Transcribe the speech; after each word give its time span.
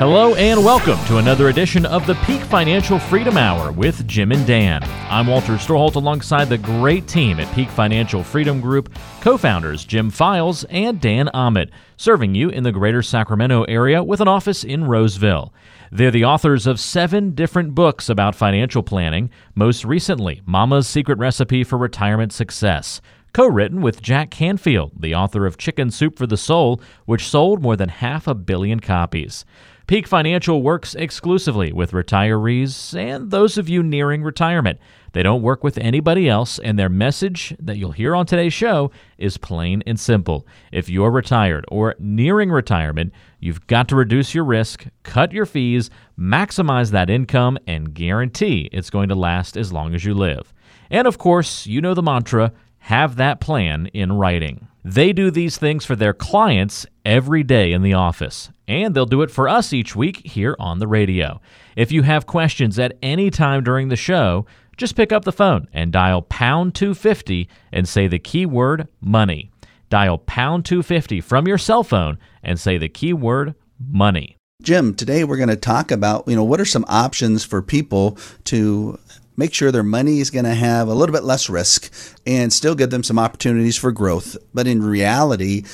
Hello 0.00 0.34
and 0.36 0.64
welcome 0.64 0.96
to 1.08 1.18
another 1.18 1.50
edition 1.50 1.84
of 1.84 2.06
the 2.06 2.14
Peak 2.24 2.40
Financial 2.40 2.98
Freedom 2.98 3.36
Hour 3.36 3.70
with 3.70 4.06
Jim 4.06 4.32
and 4.32 4.46
Dan. 4.46 4.82
I'm 5.10 5.26
Walter 5.26 5.56
Storholt 5.56 5.96
alongside 5.96 6.48
the 6.48 6.56
great 6.56 7.06
team 7.06 7.38
at 7.38 7.54
Peak 7.54 7.68
Financial 7.68 8.24
Freedom 8.24 8.62
Group, 8.62 8.94
co 9.20 9.36
founders 9.36 9.84
Jim 9.84 10.08
Files 10.08 10.64
and 10.70 11.02
Dan 11.02 11.28
Ahmed, 11.34 11.70
serving 11.98 12.34
you 12.34 12.48
in 12.48 12.62
the 12.62 12.72
greater 12.72 13.02
Sacramento 13.02 13.64
area 13.64 14.02
with 14.02 14.22
an 14.22 14.26
office 14.28 14.64
in 14.64 14.84
Roseville. 14.84 15.52
They're 15.92 16.10
the 16.10 16.24
authors 16.24 16.66
of 16.66 16.80
seven 16.80 17.34
different 17.34 17.74
books 17.74 18.08
about 18.08 18.34
financial 18.34 18.82
planning, 18.82 19.28
most 19.54 19.84
recently, 19.84 20.40
Mama's 20.46 20.88
Secret 20.88 21.18
Recipe 21.18 21.62
for 21.62 21.76
Retirement 21.76 22.32
Success 22.32 23.02
co 23.32 23.46
written 23.46 23.80
with 23.80 24.02
Jack 24.02 24.30
Canfield, 24.30 24.92
the 24.98 25.14
author 25.14 25.46
of 25.46 25.58
Chicken 25.58 25.90
Soup 25.90 26.16
for 26.16 26.26
the 26.26 26.36
Soul, 26.36 26.80
which 27.04 27.28
sold 27.28 27.62
more 27.62 27.76
than 27.76 27.88
half 27.88 28.26
a 28.26 28.34
billion 28.34 28.80
copies. 28.80 29.44
Peak 29.90 30.06
Financial 30.06 30.62
works 30.62 30.94
exclusively 30.94 31.72
with 31.72 31.90
retirees 31.90 32.96
and 32.96 33.32
those 33.32 33.58
of 33.58 33.68
you 33.68 33.82
nearing 33.82 34.22
retirement. 34.22 34.78
They 35.14 35.24
don't 35.24 35.42
work 35.42 35.64
with 35.64 35.78
anybody 35.78 36.28
else, 36.28 36.60
and 36.60 36.78
their 36.78 36.88
message 36.88 37.56
that 37.58 37.76
you'll 37.76 37.90
hear 37.90 38.14
on 38.14 38.24
today's 38.24 38.52
show 38.52 38.92
is 39.18 39.36
plain 39.36 39.82
and 39.88 39.98
simple. 39.98 40.46
If 40.70 40.88
you're 40.88 41.10
retired 41.10 41.64
or 41.72 41.96
nearing 41.98 42.52
retirement, 42.52 43.12
you've 43.40 43.66
got 43.66 43.88
to 43.88 43.96
reduce 43.96 44.32
your 44.32 44.44
risk, 44.44 44.86
cut 45.02 45.32
your 45.32 45.44
fees, 45.44 45.90
maximize 46.16 46.92
that 46.92 47.10
income, 47.10 47.58
and 47.66 47.92
guarantee 47.92 48.68
it's 48.70 48.90
going 48.90 49.08
to 49.08 49.16
last 49.16 49.56
as 49.56 49.72
long 49.72 49.96
as 49.96 50.04
you 50.04 50.14
live. 50.14 50.54
And 50.88 51.08
of 51.08 51.18
course, 51.18 51.66
you 51.66 51.80
know 51.80 51.94
the 51.94 52.02
mantra 52.02 52.52
have 52.80 53.16
that 53.16 53.40
plan 53.40 53.86
in 53.88 54.12
writing. 54.12 54.68
They 54.84 55.12
do 55.12 55.30
these 55.30 55.58
things 55.58 55.84
for 55.84 55.94
their 55.94 56.14
clients 56.14 56.86
every 57.04 57.42
day 57.42 57.72
in 57.72 57.82
the 57.82 57.92
office, 57.92 58.50
and 58.66 58.94
they'll 58.94 59.06
do 59.06 59.22
it 59.22 59.30
for 59.30 59.48
us 59.48 59.72
each 59.72 59.94
week 59.94 60.26
here 60.26 60.56
on 60.58 60.78
the 60.78 60.88
radio. 60.88 61.40
If 61.76 61.92
you 61.92 62.02
have 62.02 62.26
questions 62.26 62.78
at 62.78 62.96
any 63.02 63.30
time 63.30 63.62
during 63.62 63.88
the 63.88 63.96
show, 63.96 64.46
just 64.76 64.96
pick 64.96 65.12
up 65.12 65.24
the 65.24 65.32
phone 65.32 65.68
and 65.74 65.92
dial 65.92 66.22
pound 66.22 66.74
250 66.74 67.48
and 67.72 67.86
say 67.86 68.08
the 68.08 68.18
keyword 68.18 68.88
money. 69.00 69.50
Dial 69.90 70.16
pound 70.16 70.64
250 70.64 71.20
from 71.20 71.46
your 71.46 71.58
cell 71.58 71.84
phone 71.84 72.18
and 72.42 72.58
say 72.58 72.78
the 72.78 72.88
keyword 72.88 73.54
money. 73.78 74.36
Jim, 74.62 74.94
today 74.94 75.24
we're 75.24 75.36
going 75.36 75.48
to 75.48 75.56
talk 75.56 75.90
about, 75.90 76.26
you 76.26 76.36
know, 76.36 76.44
what 76.44 76.60
are 76.60 76.66
some 76.66 76.84
options 76.86 77.44
for 77.44 77.62
people 77.62 78.16
to 78.44 78.98
make 79.40 79.54
sure 79.54 79.72
their 79.72 79.82
money 79.82 80.20
is 80.20 80.30
going 80.30 80.44
to 80.44 80.54
have 80.54 80.86
a 80.86 80.94
little 80.94 81.14
bit 81.14 81.24
less 81.24 81.48
risk 81.48 81.90
and 82.26 82.52
still 82.52 82.74
give 82.74 82.90
them 82.90 83.02
some 83.02 83.18
opportunities 83.18 83.76
for 83.76 83.90
growth. 83.90 84.36
But 84.52 84.66
in 84.66 84.82
reality, 84.82 85.64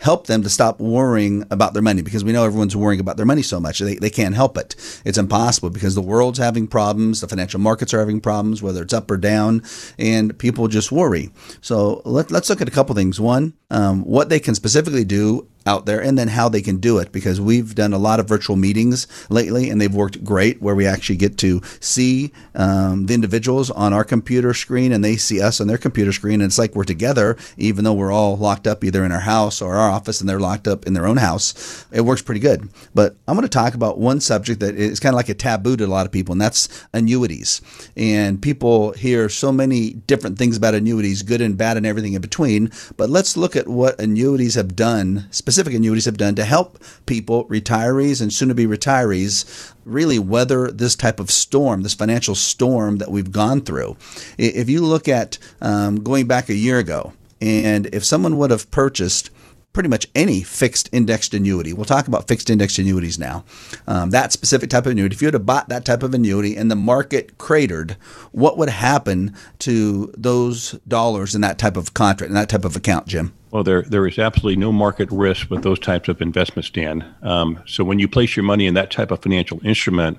help 0.00 0.28
them 0.28 0.42
to 0.42 0.48
stop 0.48 0.78
worrying 0.80 1.44
about 1.50 1.72
their 1.72 1.82
money 1.82 2.00
because 2.00 2.24
we 2.24 2.32
know 2.32 2.44
everyone's 2.44 2.76
worrying 2.76 3.00
about 3.00 3.16
their 3.16 3.26
money 3.26 3.42
so 3.42 3.58
much. 3.58 3.80
They, 3.80 3.96
they 3.96 4.10
can't 4.10 4.36
help 4.36 4.56
it. 4.56 4.76
It's 5.04 5.18
impossible 5.18 5.70
because 5.70 5.96
the 5.96 6.02
world's 6.02 6.38
having 6.38 6.68
problems, 6.68 7.20
the 7.20 7.28
financial 7.28 7.58
markets 7.58 7.92
are 7.92 7.98
having 7.98 8.20
problems, 8.20 8.62
whether 8.62 8.82
it's 8.82 8.94
up 8.94 9.10
or 9.10 9.16
down, 9.16 9.62
and 9.98 10.38
people 10.38 10.68
just 10.68 10.92
worry. 10.92 11.30
So 11.60 12.02
let, 12.04 12.30
us 12.32 12.48
look 12.48 12.60
at 12.60 12.68
a 12.68 12.72
couple 12.72 12.94
things. 12.94 13.20
One, 13.20 13.54
um, 13.70 14.04
what 14.04 14.28
they 14.28 14.38
can 14.38 14.54
specifically 14.54 15.04
do 15.04 15.48
out 15.68 15.84
there 15.84 16.02
and 16.02 16.16
then 16.16 16.28
how 16.28 16.48
they 16.48 16.62
can 16.62 16.78
do 16.78 16.98
it 16.98 17.12
because 17.12 17.40
we've 17.40 17.74
done 17.74 17.92
a 17.92 17.98
lot 17.98 18.18
of 18.18 18.26
virtual 18.26 18.56
meetings 18.56 19.06
lately 19.28 19.68
and 19.68 19.78
they've 19.78 19.94
worked 19.94 20.24
great 20.24 20.62
where 20.62 20.74
we 20.74 20.86
actually 20.86 21.16
get 21.16 21.36
to 21.36 21.60
see 21.78 22.32
um, 22.54 23.04
the 23.06 23.12
individuals 23.12 23.70
on 23.70 23.92
our 23.92 24.02
computer 24.02 24.54
screen 24.54 24.92
and 24.92 25.04
they 25.04 25.16
see 25.16 25.42
us 25.42 25.60
on 25.60 25.66
their 25.66 25.76
computer 25.76 26.10
screen. 26.10 26.40
And 26.40 26.48
it's 26.48 26.58
like 26.58 26.74
we're 26.74 26.84
together 26.84 27.36
even 27.58 27.84
though 27.84 27.92
we're 27.92 28.10
all 28.10 28.36
locked 28.38 28.66
up 28.66 28.82
either 28.82 29.04
in 29.04 29.12
our 29.12 29.20
house 29.20 29.60
or 29.60 29.74
our 29.76 29.90
office 29.90 30.20
and 30.20 30.28
they're 30.28 30.40
locked 30.40 30.66
up 30.66 30.86
in 30.86 30.94
their 30.94 31.06
own 31.06 31.18
house. 31.18 31.86
It 31.92 32.00
works 32.00 32.22
pretty 32.22 32.40
good. 32.40 32.70
But 32.94 33.16
i'm 33.26 33.34
going 33.34 33.42
to 33.42 33.48
talk 33.48 33.74
about 33.74 33.98
one 33.98 34.20
subject 34.20 34.60
that 34.60 34.74
is 34.74 35.00
kind 35.00 35.12
of 35.12 35.18
like 35.18 35.28
a 35.28 35.34
taboo 35.34 35.76
to 35.76 35.84
a 35.84 35.86
lot 35.86 36.06
of 36.06 36.12
people 36.12 36.32
and 36.32 36.40
that's 36.40 36.86
annuities. 36.94 37.60
And 37.94 38.40
people 38.40 38.92
hear 38.92 39.28
so 39.28 39.52
many 39.52 39.90
different 39.90 40.38
things 40.38 40.56
about 40.56 40.74
annuities 40.74 41.22
good 41.22 41.42
and 41.42 41.58
bad 41.58 41.76
and 41.76 41.84
everything 41.84 42.14
in 42.14 42.22
between. 42.22 42.70
But 42.96 43.10
let's 43.10 43.36
look 43.36 43.54
at 43.54 43.68
what 43.68 44.00
annuities 44.00 44.54
have 44.54 44.74
done 44.74 45.26
specifically 45.30 45.57
specific 45.58 45.74
annuities 45.74 46.04
have 46.04 46.16
done 46.16 46.36
to 46.36 46.44
help 46.44 46.78
people, 47.06 47.44
retirees 47.46 48.22
and 48.22 48.32
soon 48.32 48.46
to 48.46 48.54
be 48.54 48.64
retirees, 48.64 49.72
really 49.84 50.16
weather 50.16 50.70
this 50.70 50.94
type 50.94 51.18
of 51.18 51.32
storm, 51.32 51.82
this 51.82 51.94
financial 51.94 52.36
storm 52.36 52.98
that 52.98 53.10
we've 53.10 53.32
gone 53.32 53.60
through. 53.60 53.96
If 54.38 54.70
you 54.70 54.82
look 54.82 55.08
at 55.08 55.36
um, 55.60 56.04
going 56.04 56.28
back 56.28 56.48
a 56.48 56.54
year 56.54 56.78
ago, 56.78 57.12
and 57.40 57.86
if 57.86 58.04
someone 58.04 58.38
would 58.38 58.52
have 58.52 58.70
purchased 58.70 59.30
pretty 59.72 59.88
much 59.88 60.06
any 60.14 60.42
fixed 60.42 60.88
indexed 60.92 61.34
annuity. 61.34 61.72
We'll 61.72 61.84
talk 61.84 62.06
about 62.08 62.26
fixed 62.26 62.50
indexed 62.50 62.78
annuities 62.78 63.18
now. 63.18 63.44
Um, 63.86 64.10
that 64.10 64.32
specific 64.32 64.70
type 64.70 64.86
of 64.86 64.92
annuity, 64.92 65.14
if 65.14 65.22
you 65.22 65.30
had 65.30 65.46
bought 65.46 65.68
that 65.68 65.84
type 65.84 66.02
of 66.02 66.14
annuity 66.14 66.56
and 66.56 66.70
the 66.70 66.76
market 66.76 67.36
cratered, 67.36 67.96
what 68.32 68.56
would 68.58 68.70
happen 68.70 69.36
to 69.60 70.12
those 70.16 70.72
dollars 70.86 71.34
in 71.34 71.42
that 71.42 71.58
type 71.58 71.76
of 71.76 71.94
contract, 71.94 72.28
in 72.28 72.34
that 72.34 72.48
type 72.48 72.64
of 72.64 72.76
account, 72.76 73.06
Jim? 73.06 73.34
Well, 73.50 73.64
there 73.64 73.82
there 73.82 74.06
is 74.06 74.18
absolutely 74.18 74.56
no 74.56 74.72
market 74.72 75.10
risk 75.10 75.50
with 75.50 75.62
those 75.62 75.78
types 75.78 76.08
of 76.08 76.20
investments, 76.20 76.68
Dan. 76.68 77.14
Um, 77.22 77.62
so 77.66 77.82
when 77.82 77.98
you 77.98 78.06
place 78.06 78.36
your 78.36 78.44
money 78.44 78.66
in 78.66 78.74
that 78.74 78.90
type 78.90 79.10
of 79.10 79.22
financial 79.22 79.58
instrument, 79.64 80.18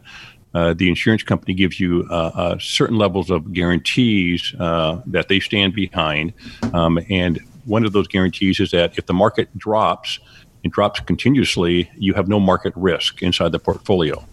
uh, 0.55 0.73
the 0.73 0.89
insurance 0.89 1.21
company 1.21 1.53
gives 1.53 1.79
you 1.79 2.07
uh, 2.09 2.31
uh, 2.33 2.57
certain 2.59 2.97
levels 2.97 3.29
of 3.29 3.53
guarantees 3.53 4.55
uh, 4.59 5.01
that 5.05 5.27
they 5.27 5.39
stand 5.39 5.75
behind, 5.75 6.33
um, 6.73 6.99
and 7.09 7.39
one 7.65 7.85
of 7.85 7.93
those 7.93 8.07
guarantees 8.07 8.59
is 8.59 8.71
that 8.71 8.97
if 8.97 9.05
the 9.05 9.13
market 9.13 9.55
drops 9.55 10.19
and 10.63 10.73
drops 10.73 10.99
continuously, 10.99 11.89
you 11.97 12.13
have 12.13 12.27
no 12.27 12.39
market 12.39 12.73
risk 12.75 13.21
inside 13.21 13.51
the 13.51 13.59
portfolio. 13.59 14.23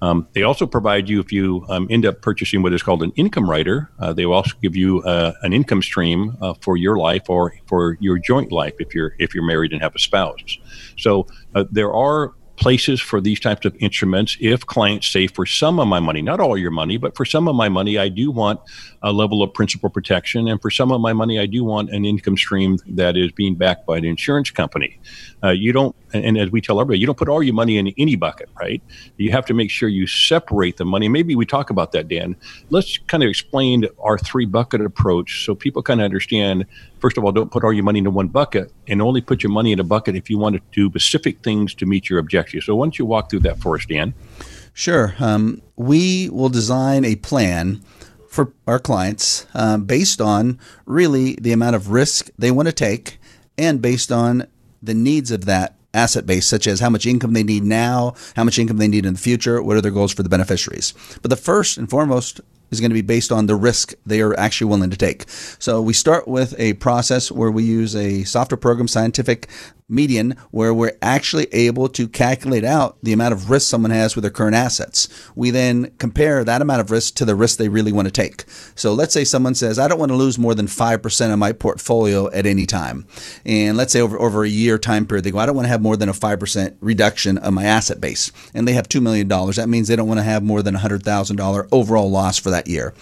Um, 0.00 0.28
they 0.32 0.42
also 0.42 0.66
provide 0.66 1.08
you, 1.08 1.20
if 1.20 1.32
you 1.32 1.64
um, 1.68 1.86
end 1.90 2.06
up 2.06 2.22
purchasing 2.22 2.62
what 2.62 2.72
is 2.72 2.82
called 2.82 3.02
an 3.02 3.12
income 3.16 3.48
rider, 3.48 3.90
uh, 3.98 4.12
they 4.12 4.26
will 4.26 4.34
also 4.34 4.56
give 4.62 4.76
you 4.76 5.02
uh, 5.02 5.32
an 5.42 5.52
income 5.52 5.82
stream 5.82 6.36
uh, 6.40 6.54
for 6.60 6.76
your 6.76 6.96
life 6.96 7.28
or 7.28 7.54
for 7.66 7.96
your 8.00 8.18
joint 8.18 8.52
life 8.52 8.74
if 8.78 8.94
you're 8.94 9.14
if 9.18 9.34
you're 9.34 9.44
married 9.46 9.72
and 9.72 9.82
have 9.82 9.94
a 9.94 9.98
spouse. 9.98 10.58
So 10.96 11.26
uh, 11.54 11.64
there 11.70 11.92
are 11.92 12.34
places 12.56 13.00
for 13.00 13.20
these 13.20 13.40
types 13.40 13.66
of 13.66 13.74
instruments 13.80 14.36
if 14.40 14.64
clients 14.66 15.06
say 15.06 15.26
for 15.26 15.44
some 15.44 15.80
of 15.80 15.88
my 15.88 15.98
money 15.98 16.22
not 16.22 16.40
all 16.40 16.56
your 16.56 16.70
money 16.70 16.96
but 16.96 17.16
for 17.16 17.24
some 17.24 17.48
of 17.48 17.56
my 17.56 17.68
money 17.68 17.98
i 17.98 18.08
do 18.08 18.30
want 18.30 18.60
a 19.02 19.12
level 19.12 19.42
of 19.42 19.52
principal 19.52 19.90
protection 19.90 20.46
and 20.46 20.62
for 20.62 20.70
some 20.70 20.92
of 20.92 21.00
my 21.00 21.12
money 21.12 21.38
i 21.38 21.46
do 21.46 21.64
want 21.64 21.90
an 21.90 22.04
income 22.04 22.36
stream 22.36 22.78
that 22.86 23.16
is 23.16 23.32
being 23.32 23.54
backed 23.54 23.86
by 23.86 23.96
an 23.96 24.04
insurance 24.04 24.50
company. 24.50 24.98
Uh, 25.42 25.50
you 25.50 25.72
don't 25.72 25.94
and 26.14 26.38
as 26.38 26.50
we 26.50 26.60
tell 26.60 26.80
everybody 26.80 26.98
you 26.98 27.06
don't 27.06 27.18
put 27.18 27.28
all 27.28 27.42
your 27.42 27.54
money 27.54 27.78
in 27.78 27.92
any 27.98 28.16
bucket 28.16 28.48
right? 28.60 28.82
You 29.16 29.30
have 29.32 29.46
to 29.46 29.54
make 29.54 29.70
sure 29.70 29.88
you 29.88 30.06
separate 30.06 30.76
the 30.76 30.84
money. 30.84 31.08
Maybe 31.08 31.34
we 31.34 31.46
talk 31.46 31.70
about 31.70 31.92
that 31.92 32.08
dan. 32.08 32.36
Let's 32.70 32.98
kind 32.98 33.22
of 33.22 33.28
explain 33.28 33.86
our 34.00 34.18
three 34.18 34.46
bucket 34.46 34.80
approach 34.80 35.44
so 35.44 35.54
people 35.54 35.82
kind 35.82 36.00
of 36.00 36.04
understand 36.04 36.66
first 37.00 37.18
of 37.18 37.24
all 37.24 37.32
don't 37.32 37.50
put 37.50 37.64
all 37.64 37.72
your 37.72 37.84
money 37.84 37.98
into 37.98 38.10
one 38.10 38.28
bucket 38.28 38.72
and 38.86 39.02
only 39.02 39.20
put 39.20 39.42
your 39.42 39.52
money 39.52 39.72
in 39.72 39.80
a 39.80 39.84
bucket 39.84 40.16
if 40.16 40.30
you 40.30 40.38
want 40.38 40.56
to 40.56 40.62
do 40.72 40.88
specific 40.90 41.42
things 41.42 41.74
to 41.74 41.86
meet 41.86 42.08
your 42.08 42.18
objectives 42.18 42.66
so 42.66 42.74
why 42.74 42.84
don't 42.84 42.98
you 42.98 43.04
walk 43.04 43.30
through 43.30 43.40
that 43.40 43.58
for 43.58 43.76
us 43.76 43.86
dan? 43.86 44.14
Sure. 44.72 45.14
Um, 45.20 45.62
we 45.76 46.28
will 46.30 46.48
design 46.48 47.04
a 47.04 47.16
plan 47.16 47.82
for 48.28 48.52
our 48.66 48.80
clients 48.80 49.46
um, 49.54 49.84
based 49.84 50.20
on 50.20 50.58
really 50.86 51.36
the 51.40 51.52
amount 51.52 51.76
of 51.76 51.90
risk 51.90 52.30
they 52.36 52.50
want 52.50 52.66
to 52.66 52.72
take 52.72 53.18
and 53.56 53.80
based 53.80 54.10
on 54.10 54.46
the 54.82 54.94
needs 54.94 55.30
of 55.30 55.44
that 55.44 55.76
asset 55.94 56.26
base, 56.26 56.46
such 56.46 56.66
as 56.66 56.80
how 56.80 56.90
much 56.90 57.06
income 57.06 57.32
they 57.32 57.42
need 57.42 57.64
now, 57.64 58.14
how 58.36 58.44
much 58.44 58.58
income 58.58 58.78
they 58.78 58.88
need 58.88 59.06
in 59.06 59.14
the 59.14 59.20
future, 59.20 59.62
what 59.62 59.76
are 59.76 59.80
their 59.80 59.90
goals 59.90 60.12
for 60.12 60.22
the 60.22 60.28
beneficiaries. 60.28 60.92
But 61.22 61.30
the 61.30 61.36
first 61.36 61.78
and 61.78 61.88
foremost 61.88 62.40
is 62.74 62.80
going 62.80 62.90
to 62.90 62.94
be 62.94 63.02
based 63.02 63.32
on 63.32 63.46
the 63.46 63.56
risk 63.56 63.94
they 64.04 64.20
are 64.20 64.38
actually 64.38 64.68
willing 64.68 64.90
to 64.90 64.96
take. 64.96 65.24
So 65.58 65.80
we 65.80 65.92
start 65.92 66.28
with 66.28 66.54
a 66.58 66.74
process 66.74 67.32
where 67.32 67.50
we 67.50 67.64
use 67.64 67.96
a 67.96 68.24
software 68.24 68.58
program, 68.58 68.88
scientific 68.88 69.48
median 69.88 70.36
where 70.50 70.72
we're 70.72 70.96
actually 71.02 71.46
able 71.52 71.88
to 71.88 72.08
calculate 72.08 72.64
out 72.64 72.96
the 73.02 73.12
amount 73.12 73.34
of 73.34 73.50
risk 73.50 73.68
someone 73.68 73.90
has 73.90 74.14
with 74.14 74.22
their 74.22 74.30
current 74.30 74.54
assets. 74.54 75.08
We 75.34 75.50
then 75.50 75.92
compare 75.98 76.42
that 76.42 76.62
amount 76.62 76.80
of 76.80 76.90
risk 76.90 77.16
to 77.16 77.24
the 77.24 77.34
risk 77.34 77.58
they 77.58 77.68
really 77.68 77.92
want 77.92 78.06
to 78.06 78.12
take. 78.12 78.44
So 78.74 78.94
let's 78.94 79.12
say 79.12 79.24
someone 79.24 79.54
says, 79.54 79.78
I 79.78 79.88
don't 79.88 79.98
want 79.98 80.10
to 80.10 80.16
lose 80.16 80.38
more 80.38 80.54
than 80.54 80.66
5% 80.66 81.32
of 81.32 81.38
my 81.38 81.52
portfolio 81.52 82.30
at 82.30 82.46
any 82.46 82.66
time. 82.66 83.06
And 83.44 83.76
let's 83.76 83.92
say 83.92 84.00
over, 84.00 84.18
over 84.18 84.44
a 84.44 84.48
year 84.48 84.78
time 84.78 85.06
period, 85.06 85.24
they 85.24 85.30
go, 85.30 85.38
I 85.38 85.46
don't 85.46 85.56
want 85.56 85.66
to 85.66 85.70
have 85.70 85.82
more 85.82 85.96
than 85.96 86.08
a 86.08 86.12
5% 86.12 86.76
reduction 86.80 87.38
of 87.38 87.52
my 87.52 87.64
asset 87.64 88.00
base. 88.00 88.32
And 88.54 88.66
they 88.66 88.72
have 88.72 88.88
$2 88.88 89.02
million. 89.02 89.28
That 89.28 89.68
means 89.68 89.88
they 89.88 89.96
don't 89.96 90.08
want 90.08 90.18
to 90.18 90.24
have 90.24 90.42
more 90.42 90.62
than 90.62 90.76
a 90.76 90.78
$100,000 90.78 91.68
overall 91.72 92.10
loss 92.10 92.38
for 92.38 92.50
that 92.50 92.63
that 92.64 92.70
year. 92.70 92.94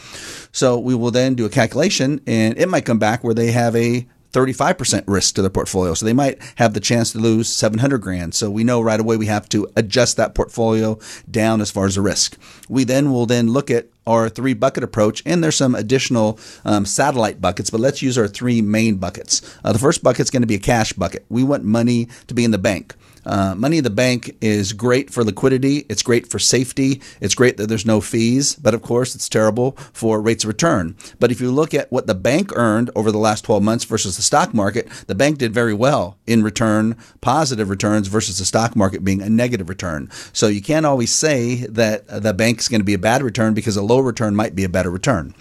So 0.53 0.79
we 0.79 0.95
will 0.95 1.11
then 1.11 1.35
do 1.35 1.45
a 1.45 1.51
calculation 1.51 2.21
and 2.27 2.59
it 2.59 2.69
might 2.69 2.85
come 2.85 2.99
back 2.99 3.25
where 3.25 3.35
they 3.35 3.53
have 3.53 3.75
a 3.77 4.07
35% 4.33 5.05
risk 5.07 5.35
to 5.35 5.43
their 5.43 5.51
portfolio. 5.51 5.93
So 5.93 6.07
they 6.07 6.15
might 6.15 6.39
have 6.57 6.73
the 6.73 6.81
chance 6.81 7.13
to 7.13 7.19
lose 7.19 7.49
700 7.49 7.99
grand. 7.99 8.35
So 8.35 8.51
we 8.51 8.65
know 8.65 8.81
right 8.81 8.99
away 8.99 9.19
we 9.19 9.27
have 9.27 9.49
to 9.51 9.69
adjust 9.77 10.17
that 10.17 10.35
portfolio 10.35 10.99
down 11.31 11.61
as 11.61 11.71
far 11.71 11.85
as 11.85 11.97
the 11.97 12.01
risk. 12.01 12.39
We 12.69 12.85
then 12.85 13.13
will 13.13 13.27
then 13.27 13.51
look 13.51 13.71
at 13.71 13.89
our 14.07 14.29
three 14.29 14.55
bucket 14.55 14.83
approach, 14.83 15.23
and 15.25 15.45
there's 15.45 15.55
some 15.55 15.77
additional 15.77 16.39
um, 16.65 16.85
satellite 16.85 17.41
buckets, 17.41 17.71
but 17.71 17.81
let's 17.81 18.03
use 18.03 18.19
our 18.19 18.27
three 18.27 18.61
main 18.61 18.97
buckets. 18.97 19.43
Uh, 19.63 19.73
the 19.73 19.79
first 19.79 20.03
bucket 20.03 20.21
is 20.21 20.31
going 20.31 20.43
to 20.43 20.47
be 20.47 20.57
a 20.57 20.59
cash 20.59 20.93
bucket. 20.93 21.25
We 21.29 21.45
want 21.45 21.63
money 21.63 22.09
to 22.27 22.35
be 22.35 22.43
in 22.43 22.51
the 22.51 22.59
bank. 22.59 22.97
Uh, 23.25 23.55
money 23.55 23.79
in 23.79 23.85
the 23.85 23.91
bank 23.91 24.37
is 24.41 24.73
great 24.73 25.11
for 25.11 25.25
liquidity. 25.25 25.87
It's 25.89 26.03
great 26.03 26.27
for 26.29 26.39
safety. 26.39 27.01
It's 27.21 27.35
great 27.35 27.57
that 27.57 27.69
there's 27.69 27.87
no 27.87 28.01
fees, 28.01 28.55
but 28.57 28.75
of 28.75 28.83
course, 28.83 29.15
it's 29.15 29.29
terrible 29.29 29.73
for 29.93 30.21
rates 30.21 30.45
of 30.45 30.49
return. 30.49 30.97
But 31.21 31.31
if 31.31 31.41
you 31.41 31.51
look 31.51 31.75
at 31.75 31.91
what 31.93 32.07
the 32.07 32.15
bank 32.15 32.51
earned 32.57 32.91
over 32.97 33.13
the 33.13 33.19
last 33.19 33.45
12 33.45 33.63
months 33.63 33.85
versus 33.85 34.17
the 34.17 34.23
stock 34.23 34.55
market, 34.55 34.89
the 35.07 35.15
bank 35.15 35.39
did 35.39 35.53
very 35.53 35.75
well 35.75 36.19
in 36.27 36.43
return, 36.43 36.97
positive 37.21 37.71
returns 37.71 38.09
versus 38.09 38.39
the 38.39 38.45
stock 38.45 38.75
market 38.75 39.05
being 39.05 39.23
a 39.23 39.31
negative 39.31 39.69
return. 39.69 40.11
So 40.33 40.49
you 40.49 40.63
can't 40.63 40.87
always 40.87 41.13
say 41.13 41.67
that 41.67 42.07
the 42.09 42.35
bank 42.35 42.61
is 42.61 42.69
going 42.69 42.81
to 42.81 42.85
be 42.85 42.95
a 42.95 42.99
bad 42.99 43.23
return 43.23 43.55
because 43.55 43.77
a 43.77 43.83
low 43.83 44.01
return 44.01 44.35
might 44.35 44.55
be 44.55 44.65
a 44.65 44.69
better 44.69 44.91
return. 44.91 45.35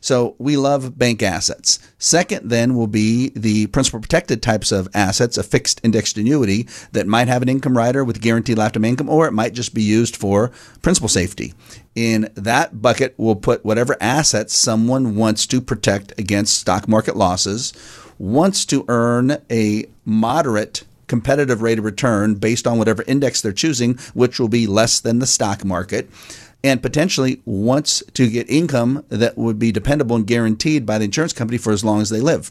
So 0.00 0.34
we 0.38 0.56
love 0.56 0.98
bank 0.98 1.22
assets. 1.22 1.78
Second, 1.98 2.50
then, 2.50 2.74
will 2.74 2.86
be 2.86 3.30
the 3.30 3.66
principal 3.68 4.00
protected 4.00 4.42
types 4.42 4.72
of 4.72 4.88
assets, 4.94 5.38
a 5.38 5.42
fixed 5.42 5.80
indexed 5.82 6.16
annuity 6.16 6.68
that 6.92 7.06
might 7.06 7.28
have 7.28 7.42
an 7.42 7.48
income 7.48 7.76
rider 7.76 8.04
with 8.04 8.20
guaranteed 8.20 8.58
lifetime 8.58 8.84
income, 8.84 9.08
or 9.08 9.26
it 9.26 9.32
might 9.32 9.54
just 9.54 9.74
be 9.74 9.82
used 9.82 10.16
for 10.16 10.50
principal 10.82 11.08
safety. 11.08 11.54
In 11.94 12.30
that 12.34 12.80
bucket, 12.80 13.14
we'll 13.16 13.34
put 13.34 13.64
whatever 13.64 13.96
assets 14.00 14.54
someone 14.54 15.16
wants 15.16 15.46
to 15.48 15.60
protect 15.60 16.18
against 16.18 16.58
stock 16.58 16.86
market 16.88 17.16
losses, 17.16 17.72
wants 18.18 18.64
to 18.66 18.84
earn 18.88 19.38
a 19.50 19.86
moderate 20.04 20.84
competitive 21.08 21.62
rate 21.62 21.78
of 21.78 21.84
return 21.84 22.34
based 22.34 22.66
on 22.66 22.78
whatever 22.78 23.02
index 23.06 23.40
they're 23.40 23.52
choosing, 23.52 23.98
which 24.14 24.38
will 24.38 24.48
be 24.48 24.66
less 24.66 25.00
than 25.00 25.18
the 25.18 25.26
stock 25.26 25.64
market 25.64 26.08
and 26.64 26.82
potentially 26.82 27.40
wants 27.44 28.02
to 28.14 28.28
get 28.28 28.50
income 28.50 29.04
that 29.08 29.38
would 29.38 29.58
be 29.58 29.70
dependable 29.70 30.16
and 30.16 30.26
guaranteed 30.26 30.84
by 30.84 30.98
the 30.98 31.04
insurance 31.04 31.32
company 31.32 31.58
for 31.58 31.72
as 31.72 31.84
long 31.84 32.00
as 32.00 32.10
they 32.10 32.20
live. 32.20 32.50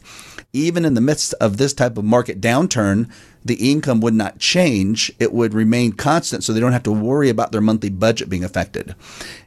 Even 0.52 0.84
in 0.84 0.94
the 0.94 1.00
midst 1.00 1.34
of 1.34 1.58
this 1.58 1.74
type 1.74 1.98
of 1.98 2.04
market 2.04 2.40
downturn, 2.40 3.10
the 3.44 3.70
income 3.70 4.00
would 4.00 4.14
not 4.14 4.38
change. 4.38 5.12
It 5.18 5.32
would 5.32 5.54
remain 5.54 5.92
constant 5.92 6.44
so 6.44 6.52
they 6.52 6.60
don't 6.60 6.72
have 6.72 6.82
to 6.84 6.92
worry 6.92 7.28
about 7.28 7.52
their 7.52 7.60
monthly 7.60 7.90
budget 7.90 8.28
being 8.28 8.44
affected. 8.44 8.94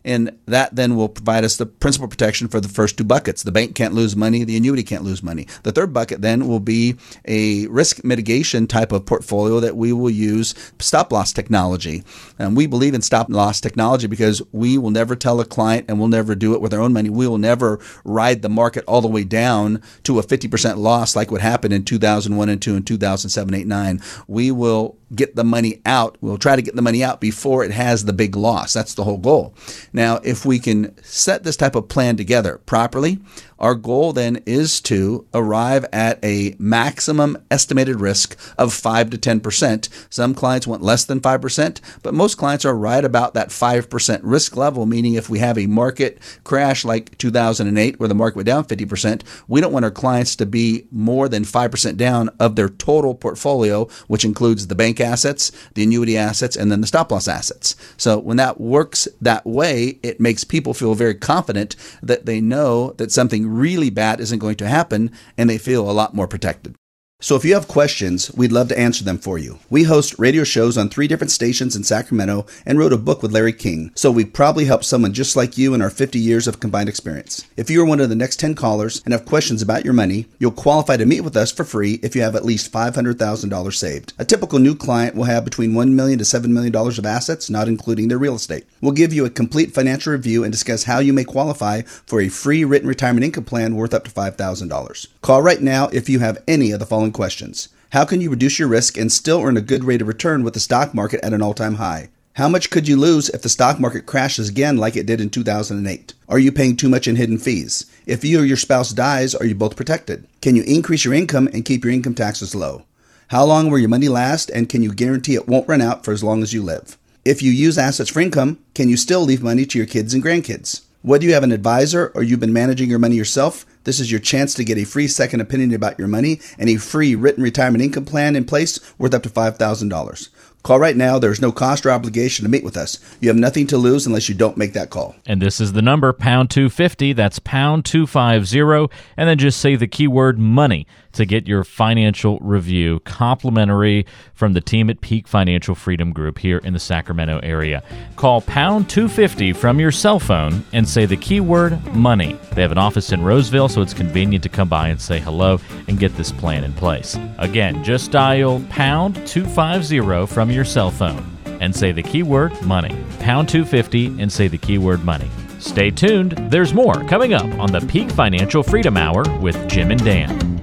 And 0.04 0.38
that 0.46 0.76
then 0.76 0.96
will 0.96 1.10
provide 1.10 1.44
us 1.44 1.58
the 1.58 1.66
principal 1.66 2.08
protection 2.08 2.48
for 2.48 2.60
the 2.60 2.68
first 2.68 2.98
two 2.98 3.04
buckets. 3.04 3.44
The 3.44 3.52
bank 3.52 3.76
can't 3.76 3.94
lose 3.94 4.16
money, 4.16 4.44
the 4.44 4.58
annuity 4.58 4.84
can't 4.84 5.04
lose 5.04 5.22
money. 5.22 5.48
The 5.64 5.72
third 5.72 5.94
bucket 5.94 6.22
then 6.22 6.48
will 6.48 6.60
be 6.60 6.96
a 7.26 7.68
risk 7.68 8.04
mitigation 8.04 8.68
type 8.68 8.92
of 8.92 9.06
portfolio 9.06 9.60
that 9.60 9.78
we 9.78 9.94
will 9.94 10.10
use 10.10 10.56
stop 10.80 11.12
loss 11.12 11.34
technology. 11.34 12.04
And 12.40 12.58
we 12.58 12.66
believe 12.68 12.94
in 12.94 13.02
stop 13.02 13.30
loss 13.30 13.62
technology 13.62 14.08
because 14.08 14.42
we 14.52 14.78
will 14.78 14.90
never 14.90 15.16
tell 15.16 15.40
a 15.40 15.46
client 15.46 15.86
and 15.88 16.00
we'll 16.00 16.08
never 16.08 16.36
do 16.36 16.54
it 16.54 16.62
with 16.62 16.74
our 16.74 16.82
own 16.82 16.94
money. 16.94 17.10
We 17.10 17.28
will 17.28 17.38
never 17.38 17.80
ride 18.04 18.42
the 18.42 18.50
market 18.50 18.84
all 18.88 19.02
the 19.02 19.08
way 19.08 19.24
down 19.24 19.82
to 20.04 20.20
a 20.20 20.24
50% 20.24 20.78
loss 20.78 21.16
like 21.16 21.32
what 21.32 21.42
happened 21.42 21.74
in 21.74 21.84
2001 21.84 22.50
and 22.50 22.62
2 22.62 22.76
and 22.76 22.88
2007, 22.88 23.54
8, 23.54 23.68
9 23.68 23.81
we 24.28 24.52
will 24.52 24.98
get 25.14 25.36
the 25.36 25.44
money 25.44 25.82
out. 25.86 26.18
We'll 26.22 26.38
try 26.38 26.56
to 26.56 26.62
get 26.62 26.76
the 26.76 26.82
money 26.82 27.04
out 27.04 27.20
before 27.20 27.64
it 27.64 27.72
has 27.72 28.06
the 28.06 28.14
big 28.14 28.36
loss. 28.36 28.74
That's 28.74 28.94
the 28.94 29.04
whole 29.04 29.18
goal. 29.18 29.54
Now, 29.94 30.20
if 30.24 30.46
we 30.46 30.60
can 30.60 30.96
set 31.04 31.44
this 31.44 31.58
type 31.58 31.76
of 31.76 31.90
plan 31.90 32.18
together 32.18 32.60
properly, 32.66 33.20
our 33.62 33.76
goal 33.76 34.12
then 34.12 34.42
is 34.48 34.82
to 34.82 35.28
arrive 35.36 35.86
at 35.94 36.24
a 36.26 36.56
maximum 36.58 37.38
estimated 37.52 38.02
risk 38.02 38.36
of 38.58 38.74
5 38.74 39.12
to 39.12 39.18
10%. 39.20 39.88
Some 40.10 40.34
clients 40.34 40.66
want 40.66 40.82
less 40.82 41.06
than 41.06 41.22
5%, 41.22 41.80
but 42.02 42.16
most 42.16 42.40
clients 42.40 42.66
are 42.66 42.76
right 42.76 43.06
about 43.06 43.36
that 43.36 43.50
5% 43.50 44.20
risk 44.24 44.56
level, 44.58 44.88
meaning 44.88 45.14
if 45.14 45.30
we 45.30 45.38
have 45.40 45.60
a 45.60 45.68
market 45.68 46.18
crash 46.44 46.84
like 46.84 47.16
2008 47.20 48.00
where 48.00 48.10
the 48.10 48.16
market 48.16 48.38
went 48.38 48.48
down 48.48 48.66
50%, 48.66 49.22
we 49.48 49.62
don't 49.62 49.74
want 49.74 49.86
our 49.86 49.92
clients 49.92 50.36
to 50.38 50.48
be 50.48 50.88
more 50.90 51.30
than 51.30 51.44
5% 51.44 51.98
down 51.98 52.30
of 52.40 52.56
their 52.56 52.70
total 52.70 53.14
portfolio, 53.14 53.71
which 54.08 54.26
includes 54.26 54.68
the 54.68 54.76
bank 54.76 55.00
assets, 55.00 55.52
the 55.74 55.84
annuity 55.84 56.18
assets, 56.18 56.56
and 56.56 56.72
then 56.72 56.82
the 56.82 56.88
stop 56.88 57.12
loss 57.12 57.28
assets. 57.28 57.76
So 57.98 58.20
when 58.20 58.38
that 58.38 58.60
works 58.60 59.08
that 59.22 59.46
way, 59.46 60.00
it 60.04 60.20
makes 60.20 60.44
people 60.44 60.74
feel 60.74 60.96
very 60.96 61.16
confident 61.16 61.76
that 62.02 62.26
they 62.26 62.42
know 62.42 62.92
that 62.94 63.12
something 63.12 63.48
really 63.48 63.90
bad 63.90 64.20
isn't 64.20 64.40
going 64.40 64.58
to 64.58 64.68
happen 64.68 65.12
and 65.38 65.50
they 65.50 65.58
feel 65.58 65.90
a 65.90 65.92
lot 65.92 66.14
more 66.14 66.28
protected. 66.28 66.76
So 67.24 67.36
if 67.36 67.46
you 67.46 67.54
have 67.54 67.68
questions, 67.68 68.34
we'd 68.34 68.52
love 68.52 68.68
to 68.70 68.80
answer 68.80 69.04
them 69.04 69.20
for 69.20 69.38
you. 69.38 69.60
We 69.70 69.84
host 69.84 70.18
radio 70.18 70.44
shows 70.44 70.76
on 70.76 70.90
three 70.90 71.08
different 71.08 71.30
stations 71.30 71.76
in 71.76 71.84
Sacramento 71.84 72.48
and 72.66 72.80
wrote 72.80 72.94
a 72.94 72.98
book 72.98 73.22
with 73.22 73.32
Larry 73.32 73.54
King, 73.54 73.92
so 73.94 74.10
we 74.10 74.26
probably 74.26 74.66
help 74.66 74.84
someone 74.84 75.14
just 75.14 75.36
like 75.36 75.56
you 75.56 75.76
in 75.76 75.84
our 75.84 75.92
50 75.92 76.18
years 76.18 76.48
of 76.48 76.60
combined 76.60 76.90
experience. 76.90 77.48
If 77.56 77.70
you 77.70 77.80
are 77.80 77.86
one 77.86 78.00
of 78.00 78.10
the 78.10 78.16
next 78.16 78.40
10 78.40 78.56
callers 78.56 79.04
and 79.06 79.14
have 79.14 79.28
questions 79.28 79.62
about 79.62 79.86
your 79.86 79.94
money, 79.94 80.30
you'll 80.40 80.50
qualify 80.50 80.98
to 80.98 81.06
meet 81.06 81.22
with 81.22 81.38
us 81.38 81.52
for 81.52 81.64
free 81.64 82.00
if 82.02 82.16
you 82.16 82.24
have 82.24 82.36
at 82.36 82.44
least 82.44 82.74
$500,000 82.74 83.74
saved. 83.76 84.14
A 84.18 84.26
typical 84.26 84.58
new 84.58 84.74
client 84.74 85.16
will 85.16 85.26
have 85.26 85.46
between 85.46 85.76
1 85.76 85.96
million 85.96 86.18
to 86.18 86.26
$7 86.26 86.48
million 86.48 86.76
of 86.76 87.06
assets, 87.06 87.52
not 87.52 87.68
including 87.68 88.08
their 88.08 88.18
real 88.18 88.34
estate. 88.34 88.66
We'll 88.82 88.94
give 88.94 89.14
you 89.14 89.26
a 89.26 89.30
complete 89.30 89.76
financial 89.76 90.14
review 90.14 90.44
and 90.44 90.52
discuss 90.52 90.86
how 90.86 90.98
you 90.98 91.14
may 91.14 91.24
qualify 91.24 91.84
for 91.84 92.20
a 92.20 92.30
free 92.30 92.66
written 92.66 92.88
retirement 92.88 93.26
income 93.26 93.44
plan 93.44 93.76
worth 93.76 93.94
up 93.94 94.06
to 94.06 94.12
$5,000. 94.12 95.08
Call 95.22 95.44
right 95.44 95.62
now 95.62 95.88
if 95.90 96.10
you 96.10 96.18
have 96.18 96.44
any 96.48 96.72
of 96.72 96.80
the 96.80 96.88
following 96.88 97.11
questions. 97.12 97.70
How 97.92 98.06
can 98.06 98.22
you 98.22 98.30
reduce 98.30 98.58
your 98.58 98.68
risk 98.68 98.98
and 98.98 99.12
still 99.12 99.42
earn 99.42 99.58
a 99.58 99.62
good 99.62 99.84
rate 99.84 100.02
of 100.02 100.08
return 100.08 100.44
with 100.44 100.54
the 100.54 100.60
stock 100.60 100.94
market 100.94 101.20
at 101.24 101.34
an 101.34 101.42
all 101.42 101.54
time 101.54 101.76
high? 101.76 102.10
How 102.36 102.48
much 102.48 102.70
could 102.70 102.88
you 102.88 102.96
lose 102.96 103.28
if 103.30 103.42
the 103.42 103.50
stock 103.50 103.80
market 103.80 104.06
crashes 104.06 104.48
again 104.48 104.78
like 104.78 104.96
it 104.96 105.06
did 105.06 105.20
in 105.20 105.30
2008? 105.30 106.14
Are 106.30 106.40
you 106.40 106.52
paying 106.52 106.78
too 106.78 106.88
much 106.88 107.06
in 107.06 107.18
hidden 107.18 107.38
fees? 107.38 107.86
If 108.06 108.24
you 108.24 108.40
or 108.40 108.46
your 108.46 108.56
spouse 108.56 108.92
dies, 108.92 109.36
are 109.36 109.46
you 109.46 109.54
both 109.54 109.76
protected? 109.76 110.26
Can 110.42 110.56
you 110.56 110.64
increase 110.64 111.04
your 111.04 111.14
income 111.14 111.50
and 111.52 111.66
keep 111.66 111.84
your 111.84 111.92
income 111.94 112.16
taxes 112.16 112.56
low? 112.56 112.86
How 113.28 113.44
long 113.44 113.70
will 113.70 113.80
your 113.80 113.90
money 113.90 114.08
last 114.08 114.50
and 114.50 114.70
can 114.70 114.82
you 114.82 114.94
guarantee 114.94 115.36
it 115.36 115.48
won't 115.48 115.68
run 115.68 115.82
out 115.82 116.06
for 116.06 116.14
as 116.14 116.24
long 116.24 116.42
as 116.42 116.54
you 116.54 116.64
live? 116.64 116.98
If 117.26 117.42
you 117.42 117.52
use 117.52 117.78
assets 117.78 118.10
for 118.10 118.22
income, 118.22 118.60
can 118.74 118.88
you 118.88 118.96
still 118.96 119.22
leave 119.22 119.44
money 119.44 119.66
to 119.66 119.78
your 119.78 119.88
kids 119.88 120.14
and 120.14 120.24
grandkids? 120.24 120.84
Whether 121.02 121.26
you 121.26 121.34
have 121.34 121.44
an 121.44 121.52
advisor 121.52 122.12
or 122.16 122.24
you've 122.24 122.40
been 122.40 122.54
managing 122.54 122.90
your 122.90 123.00
money 123.00 123.16
yourself, 123.16 123.66
this 123.84 124.00
is 124.00 124.12
your 124.12 124.20
chance 124.20 124.54
to 124.56 124.64
get 124.64 124.78
a 124.78 124.84
free 124.84 125.08
second 125.08 125.42
opinion 125.42 125.74
about 125.74 125.98
your 125.98 126.08
money 126.08 126.40
and 126.58 126.70
a 126.70 126.78
free 126.78 127.16
written 127.16 127.44
retirement 127.44 127.84
income 127.84 128.06
plan 128.06 128.36
in 128.36 128.46
place 128.46 128.80
worth 128.98 129.14
up 129.14 129.24
to 129.24 129.30
$5,000. 129.30 130.30
Call 130.64 130.80
right 130.80 130.96
now. 130.96 131.18
There's 131.18 131.42
no 131.42 131.52
cost 131.52 131.86
or 131.86 131.92
obligation 131.92 132.44
to 132.44 132.50
meet 132.50 132.64
with 132.64 132.78
us. 132.78 133.00
You 133.20 133.30
have 133.30 133.38
nothing 133.38 133.66
to 133.68 133.78
lose 133.78 134.06
unless 134.06 134.30
you 134.30 134.36
don't 134.36 134.58
make 134.58 134.74
that 134.74 134.90
call. 134.92 135.16
And 135.26 135.42
this 135.42 135.60
is 135.60 135.74
the 135.74 135.82
number 135.82 136.14
pound 136.14 136.52
250. 136.52 137.14
That's 137.14 137.40
pound 137.40 137.86
250. 137.86 138.96
And 139.18 139.30
then 139.30 139.38
just 139.38 139.60
say 139.60 139.76
the 139.76 139.88
keyword 139.88 140.38
money 140.38 140.86
to 141.14 141.26
get 141.26 141.48
your 141.48 141.64
financial 141.64 142.40
review 142.40 143.00
complimentary 143.02 144.06
from 144.34 144.54
the 144.54 144.62
team 144.62 144.90
at 144.90 145.02
Peak 145.02 145.28
Financial 145.28 145.76
Freedom 145.76 146.14
Group 146.14 146.38
here 146.38 146.60
in 146.60 146.74
the 146.74 146.80
Sacramento 146.80 147.40
area. 147.44 147.84
Call 148.16 148.42
pound 148.42 148.90
250 148.90 149.54
from 149.54 149.80
your 149.80 149.92
cell 149.92 150.20
phone 150.20 150.64
and 150.74 150.88
say 150.88 151.06
the 151.06 151.18
keyword 151.18 151.84
money. 151.94 152.38
They 152.54 152.62
have 152.62 152.72
an 152.72 152.78
office 152.78 153.12
in 153.12 153.24
Roseville, 153.24 153.68
so 153.68 153.82
it's 153.82 153.94
convenient 153.94 154.44
to 154.44 154.50
come 154.50 154.70
by 154.70 154.90
and 154.90 155.02
say 155.02 155.20
hello 155.20 155.60
and 155.88 156.00
get 156.00 156.16
this 156.16 156.32
plan 156.32 156.64
in 156.64 156.74
place. 156.74 157.18
Again, 157.40 157.84
just 157.84 158.12
dial 158.12 158.64
pound 158.70 159.16
250 159.28 160.28
from 160.28 160.51
your 160.52 160.66
cell 160.66 160.92
phone 160.92 161.38
and 161.46 161.76
say 161.76 161.92
the 161.92 162.04
keyword 162.04 162.60
money. 162.62 162.96
Pound 163.20 163.50
250 163.50 164.22
and 164.22 164.32
say 164.32 164.48
the 164.48 164.58
keyword 164.58 165.04
money. 165.04 165.30
Stay 165.60 165.92
tuned. 165.92 166.32
There's 166.50 166.74
more 166.74 167.04
coming 167.06 167.34
up 167.34 167.46
on 167.60 167.72
the 167.72 167.82
Peak 167.82 168.10
Financial 168.10 168.64
Freedom 168.64 168.98
Hour 168.98 169.24
with 169.40 169.70
Jim 169.70 169.92
and 169.92 170.04
Dan. 170.04 170.62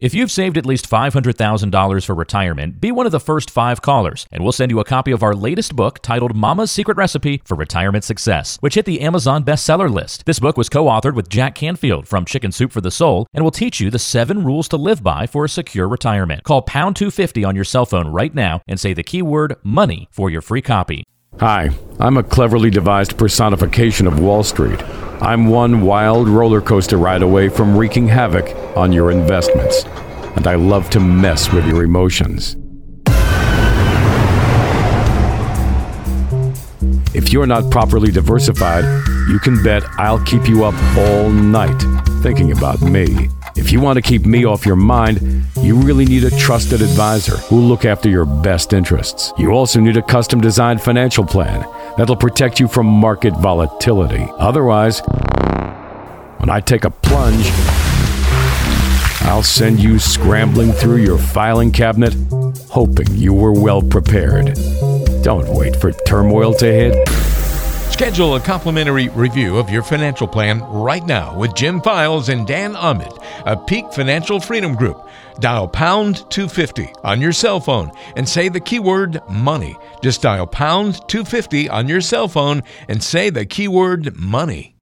If 0.00 0.14
you've 0.14 0.30
saved 0.30 0.56
at 0.56 0.64
least 0.64 0.88
$500,000 0.88 2.06
for 2.06 2.14
retirement, 2.14 2.80
be 2.80 2.90
one 2.90 3.04
of 3.04 3.12
the 3.12 3.20
first 3.20 3.50
five 3.50 3.82
callers, 3.82 4.26
and 4.32 4.42
we'll 4.42 4.50
send 4.50 4.70
you 4.70 4.80
a 4.80 4.84
copy 4.84 5.12
of 5.12 5.22
our 5.22 5.34
latest 5.34 5.76
book 5.76 5.98
titled 5.98 6.34
Mama's 6.34 6.70
Secret 6.70 6.96
Recipe 6.96 7.42
for 7.44 7.54
Retirement 7.54 8.02
Success, 8.02 8.56
which 8.60 8.76
hit 8.76 8.86
the 8.86 9.02
Amazon 9.02 9.44
bestseller 9.44 9.92
list. 9.92 10.24
This 10.24 10.40
book 10.40 10.56
was 10.56 10.70
co 10.70 10.86
authored 10.86 11.14
with 11.14 11.28
Jack 11.28 11.54
Canfield 11.54 12.08
from 12.08 12.24
Chicken 12.24 12.50
Soup 12.50 12.72
for 12.72 12.80
the 12.80 12.90
Soul 12.90 13.26
and 13.34 13.44
will 13.44 13.50
teach 13.50 13.78
you 13.78 13.90
the 13.90 13.98
seven 13.98 14.42
rules 14.42 14.68
to 14.68 14.78
live 14.78 15.02
by 15.02 15.26
for 15.26 15.44
a 15.44 15.50
secure 15.50 15.86
retirement. 15.86 16.44
Call 16.44 16.62
pound 16.62 16.96
250 16.96 17.44
on 17.44 17.54
your 17.54 17.66
cell 17.66 17.84
phone 17.84 18.08
right 18.08 18.34
now 18.34 18.62
and 18.66 18.80
say 18.80 18.94
the 18.94 19.02
keyword 19.02 19.56
money 19.62 20.08
for 20.10 20.30
your 20.30 20.40
free 20.40 20.62
copy. 20.62 21.04
Hi, 21.38 21.70
I'm 21.98 22.16
a 22.18 22.22
cleverly 22.22 22.68
devised 22.70 23.16
personification 23.16 24.06
of 24.06 24.18
Wall 24.18 24.42
Street. 24.42 24.82
I'm 25.22 25.46
one 25.46 25.80
wild 25.80 26.28
roller 26.28 26.60
coaster 26.60 26.98
ride 26.98 27.22
away 27.22 27.48
from 27.48 27.76
wreaking 27.76 28.08
havoc 28.08 28.54
on 28.76 28.92
your 28.92 29.10
investments, 29.10 29.84
and 30.36 30.46
I 30.46 30.56
love 30.56 30.90
to 30.90 31.00
mess 31.00 31.50
with 31.52 31.66
your 31.66 31.82
emotions. 31.82 32.56
If 37.14 37.32
you're 37.32 37.46
not 37.46 37.70
properly 37.70 38.10
diversified, 38.10 38.84
you 39.30 39.38
can 39.38 39.62
bet 39.62 39.84
I'll 39.98 40.22
keep 40.24 40.46
you 40.46 40.64
up 40.64 40.74
all 40.98 41.30
night 41.30 41.80
thinking 42.22 42.52
about 42.52 42.82
me. 42.82 43.30
If 43.56 43.72
you 43.72 43.80
want 43.80 43.96
to 43.96 44.02
keep 44.02 44.24
me 44.24 44.44
off 44.44 44.64
your 44.64 44.76
mind, 44.76 45.44
you 45.60 45.76
really 45.76 46.04
need 46.04 46.24
a 46.24 46.30
trusted 46.38 46.80
advisor 46.80 47.36
who'll 47.36 47.62
look 47.62 47.84
after 47.84 48.08
your 48.08 48.24
best 48.24 48.72
interests. 48.72 49.32
You 49.38 49.50
also 49.50 49.80
need 49.80 49.96
a 49.96 50.02
custom 50.02 50.40
designed 50.40 50.80
financial 50.80 51.24
plan 51.24 51.66
that'll 51.96 52.16
protect 52.16 52.60
you 52.60 52.68
from 52.68 52.86
market 52.86 53.34
volatility. 53.34 54.26
Otherwise, 54.38 55.00
when 56.38 56.48
I 56.48 56.60
take 56.60 56.84
a 56.84 56.90
plunge, 56.90 57.50
I'll 59.22 59.42
send 59.42 59.80
you 59.80 59.98
scrambling 59.98 60.72
through 60.72 60.98
your 60.98 61.18
filing 61.18 61.72
cabinet, 61.72 62.14
hoping 62.70 63.06
you 63.10 63.32
were 63.34 63.52
well 63.52 63.82
prepared. 63.82 64.54
Don't 65.22 65.48
wait 65.54 65.76
for 65.76 65.92
turmoil 65.92 66.54
to 66.54 66.66
hit. 66.66 67.39
Schedule 67.90 68.36
a 68.36 68.40
complimentary 68.40 69.08
review 69.10 69.58
of 69.58 69.68
your 69.68 69.82
financial 69.82 70.26
plan 70.26 70.62
right 70.62 71.04
now 71.04 71.36
with 71.36 71.54
Jim 71.54 71.82
Files 71.82 72.30
and 72.30 72.46
Dan 72.46 72.74
Ahmed, 72.74 73.12
a 73.44 73.56
Peak 73.56 73.92
Financial 73.92 74.40
Freedom 74.40 74.74
Group. 74.74 75.06
Dial 75.38 75.68
pound 75.68 76.24
250 76.30 76.92
on 77.04 77.20
your 77.20 77.32
cell 77.32 77.60
phone 77.60 77.90
and 78.16 78.26
say 78.26 78.48
the 78.48 78.58
keyword 78.60 79.20
money. 79.28 79.76
Just 80.02 80.22
dial 80.22 80.46
pound 80.46 81.06
250 81.08 81.68
on 81.68 81.88
your 81.88 82.00
cell 82.00 82.26
phone 82.26 82.62
and 82.88 83.02
say 83.02 83.28
the 83.28 83.44
keyword 83.44 84.16
money. 84.16 84.76